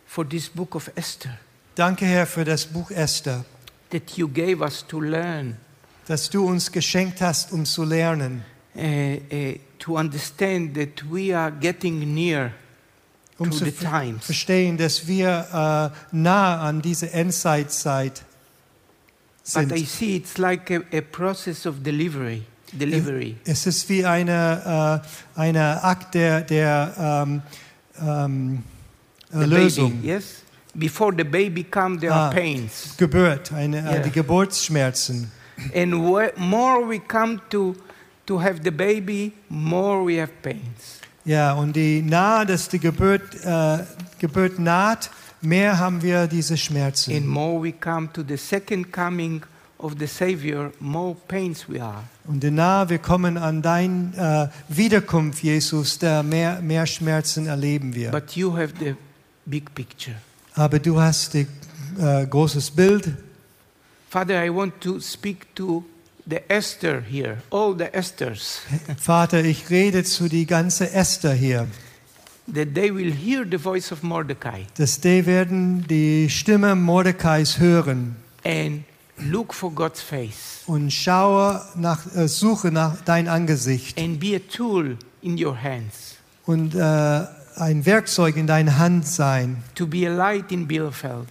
for 0.05 0.27
this 0.27 0.49
book 0.49 0.75
of 0.75 0.89
Esther 0.95 1.37
Danke, 1.75 2.05
Herr, 2.05 2.27
für 2.27 2.43
das 2.43 2.65
Buch 2.65 2.91
Esther, 2.91 3.45
that 3.91 4.17
you 4.17 4.27
gave 4.27 4.61
us 4.61 4.85
to 4.87 4.99
learn, 4.99 5.55
das 6.05 6.29
du 6.29 6.45
uns 6.45 6.69
geschenkt 6.71 7.21
hast, 7.21 7.53
um 7.53 7.63
zu 7.65 7.85
lernen, 7.85 8.43
uh, 8.75 8.81
uh, 8.81 9.53
to 9.79 9.97
understand 9.97 10.75
that 10.75 11.03
we 11.09 11.35
are 11.35 11.49
getting 11.51 12.13
near 12.13 12.51
um 13.37 13.49
to 13.49 13.57
zu 13.57 13.65
the 13.65 13.71
times. 13.71 14.25
verstehen, 14.25 14.77
dass 14.77 15.07
wir 15.07 15.47
äh, 16.03 16.15
nah 16.15 16.61
an 16.61 16.81
diese 16.81 17.11
Endzeitzeit 17.13 18.23
But 19.53 19.71
I 19.71 19.77
sind. 19.77 19.87
see 19.87 20.15
it's 20.17 20.37
like 20.37 20.69
a, 20.69 20.81
a 20.95 21.01
process 21.01 21.65
of 21.65 21.81
delivery. 21.83 22.43
Delivery. 22.71 23.35
Es 23.45 23.65
ist 23.67 23.87
wie 23.89 24.05
eine, 24.05 25.01
äh, 25.35 25.39
eine 25.39 25.83
Akt 25.83 26.13
der, 26.15 26.41
der 26.41 26.93
ähm, 27.25 27.41
ähm, 28.01 28.63
Erlösung. 29.31 29.91
baby, 29.97 30.07
yes? 30.07 30.43
Before 30.73 31.13
the 31.15 31.23
baby 31.25 31.63
comes, 31.65 31.99
there 31.99 32.13
Ah. 32.13 32.27
are 32.27 32.33
pains. 32.35 32.95
Geburt, 32.97 33.51
eine, 33.51 33.77
äh, 33.79 33.81
Yeah. 33.83 33.99
die 33.99 34.11
Geburtsschmerzen. 34.11 35.31
And 35.75 35.91
more 36.37 36.87
we 36.87 36.99
come 36.99 37.39
to, 37.49 37.75
to 38.25 38.41
have 38.41 38.61
the 38.63 38.71
baby, 38.71 39.33
more 39.49 40.05
we 40.05 40.19
have 40.21 40.31
pains. 40.41 40.99
Ja, 41.25 41.53
und 41.53 41.75
die 41.75 42.01
nahe, 42.01 42.45
dass 42.45 42.67
die 42.69 42.79
Geburt, 42.79 43.21
äh, 43.43 43.79
Geburt 44.19 44.57
naht, 44.59 45.11
mehr 45.41 45.77
haben 45.77 46.01
wir 46.01 46.25
diese 46.27 46.57
Schmerzen. 46.57 47.13
And 47.15 47.27
more 47.27 47.61
we 47.61 47.73
come 47.73 48.09
to 48.13 48.23
the 48.27 48.37
second 48.37 48.91
coming 48.91 49.41
of 49.81 49.95
the 49.99 50.07
Savior, 50.07 50.71
more 50.79 51.15
pains 51.27 51.67
we 51.67 51.81
are. 51.81 52.03
Und 52.27 52.43
je 52.43 52.51
nahe 52.51 52.89
wir 52.89 52.99
kommen 52.99 53.37
an 53.37 53.61
dein 53.61 54.13
äh, 54.15 54.47
Wiederkunft, 54.67 55.43
Jesus, 55.43 55.99
da 55.99 56.23
mehr, 56.23 56.61
mehr 56.61 56.85
Schmerzen 56.85 57.47
erleben 57.47 57.93
wir. 57.95 58.11
But 58.11 58.35
you 58.35 58.55
have 58.55 58.73
the 58.79 58.95
big 59.45 59.73
picture. 59.73 60.15
Aber 60.55 60.79
du 60.79 60.99
hast 60.99 61.35
ein 61.35 61.47
äh, 61.99 62.25
großes 62.25 62.71
Bild. 62.71 63.13
Father, 64.09 64.43
I 64.45 64.49
want 64.49 64.79
to 64.81 64.99
speak 64.99 65.55
to 65.55 65.83
the 66.25 66.39
Esther 66.47 67.01
here, 67.01 67.37
all 67.49 67.75
the 67.77 67.93
Esthers, 67.93 68.61
Vater, 68.97 69.43
ich 69.43 69.69
rede 69.69 70.03
zu 70.03 70.27
die 70.27 70.45
ganze 70.45 70.91
Esther 70.91 71.33
hier, 71.33 71.67
that 72.53 72.73
they 72.73 72.93
will 72.93 73.11
hear 73.11 73.45
the 73.49 73.57
voice 73.57 73.91
of 73.91 74.03
Mordecai 74.03 74.65
dass 74.77 74.99
die 74.99 75.25
werden 75.25 75.85
die 75.87 76.29
Stimme 76.29 76.75
Mordecais 76.75 77.59
hören 77.59 78.15
and 78.43 78.83
look 79.29 79.53
for 79.53 79.71
God's 79.71 80.01
face 80.01 80.63
und 80.67 80.91
schaue 80.91 81.61
nach, 81.75 82.05
äh, 82.15 82.27
suche 82.27 82.71
nach 82.71 83.01
dein 83.01 83.27
Angesicht 83.27 83.99
and 83.99 84.19
be 84.19 84.35
a 84.35 84.39
tool 84.39 84.97
in 85.21 85.43
your 85.43 85.55
hands 85.61 86.15
und 86.45 86.75
äh, 86.75 86.79
ein 87.55 87.85
Werkzeug 87.85 88.37
in 88.37 88.47
deiner 88.47 88.77
Hand 88.77 89.05
sein, 89.05 89.63
to 89.75 89.85
be 89.85 90.07
a 90.07 90.13
light 90.13 90.51
in 90.51 90.67
Bielefeld 90.67 91.27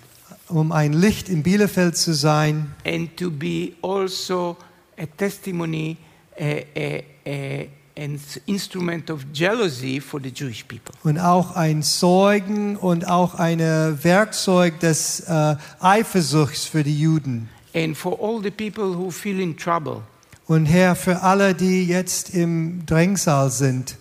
um 0.48 0.72
ein 0.72 0.92
Licht 0.92 1.28
in 1.28 1.42
Bielefeld 1.42 1.96
zu 1.96 2.12
sein 2.12 2.74
and 2.84 3.16
to 3.16 3.30
be 3.30 3.72
also 3.82 4.56
a 5.00 5.06
testimony, 5.06 5.96
a, 6.38 6.66
a, 6.76 7.04
a, 7.26 7.68
an 7.96 8.20
instrument 8.46 9.10
of 9.10 9.24
jealousy 9.32 10.00
for 10.00 10.20
the 10.20 10.30
Jewish 10.30 10.64
people. 10.64 10.94
und 11.02 11.18
auch 11.18 11.56
ein 11.56 11.82
Zeugen 11.82 12.76
und 12.76 13.08
auch 13.08 13.34
ein 13.34 13.60
Werkzeug 13.60 14.80
des 14.80 15.20
äh, 15.20 15.56
Eifersuchts 15.80 16.66
für 16.66 16.82
die 16.82 16.98
Juden. 16.98 17.48
And 17.74 17.96
for 17.96 18.18
all 18.20 18.42
the 18.42 18.50
people 18.50 18.96
who 18.96 19.10
feel 19.10 19.40
in 19.40 19.56
trouble, 19.56 20.02
Und 20.46 20.66
Herr, 20.66 20.96
für 20.96 21.22
alle, 21.22 21.54
die 21.54 21.84
jetzt 21.86 22.34
im 22.34 22.84
Drängsal 22.84 23.50
sind, 23.50 23.96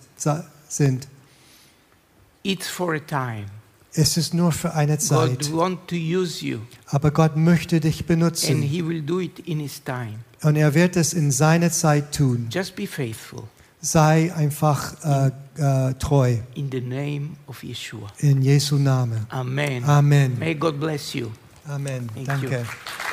sind 0.68 1.08
it's 2.44 2.68
for 2.68 2.96
a 2.96 3.00
time. 3.00 3.46
es 3.94 4.18
ist 4.18 4.34
nur 4.34 4.52
für 4.52 4.74
eine 4.74 4.94
God 4.98 5.02
Zeit. 5.02 5.54
wants 5.54 5.82
to 5.88 5.96
use 5.96 6.44
you, 6.44 6.60
Aber 6.88 7.12
Gott 7.12 7.36
möchte 7.38 7.80
dich 7.80 8.00
and 8.00 8.08
benutzen 8.08 8.62
He 8.64 8.84
will 8.88 9.02
do 9.04 9.20
it 9.20 9.40
in 9.40 9.60
His 9.60 9.84
time. 9.84 10.20
und 10.42 10.56
er 10.56 10.74
wird 10.74 10.96
es 10.96 11.14
in 11.14 11.30
seiner 11.32 11.70
Zeit 11.72 12.16
tun. 12.16 12.48
Just 12.52 12.76
be 12.76 12.88
faithful 12.88 13.44
Sei 13.82 14.34
einfach 14.36 14.94
äh, 15.06 15.32
äh, 15.90 15.94
treu 16.00 16.38
in 16.56 16.70
the 16.72 16.82
name 16.82 17.30
of 17.48 17.64
Yeshua. 17.64 18.08
in 18.20 18.42
Jesu 18.42 18.76
Namen. 18.78 19.26
Amen. 19.30 19.84
Amen. 19.86 20.38
May 20.40 20.54
God 20.56 20.80
bless 20.80 21.14
you. 21.14 21.28
Amen. 21.68 22.10
Thank 22.16 22.28
Danke. 22.28 22.48
you. 22.62 23.09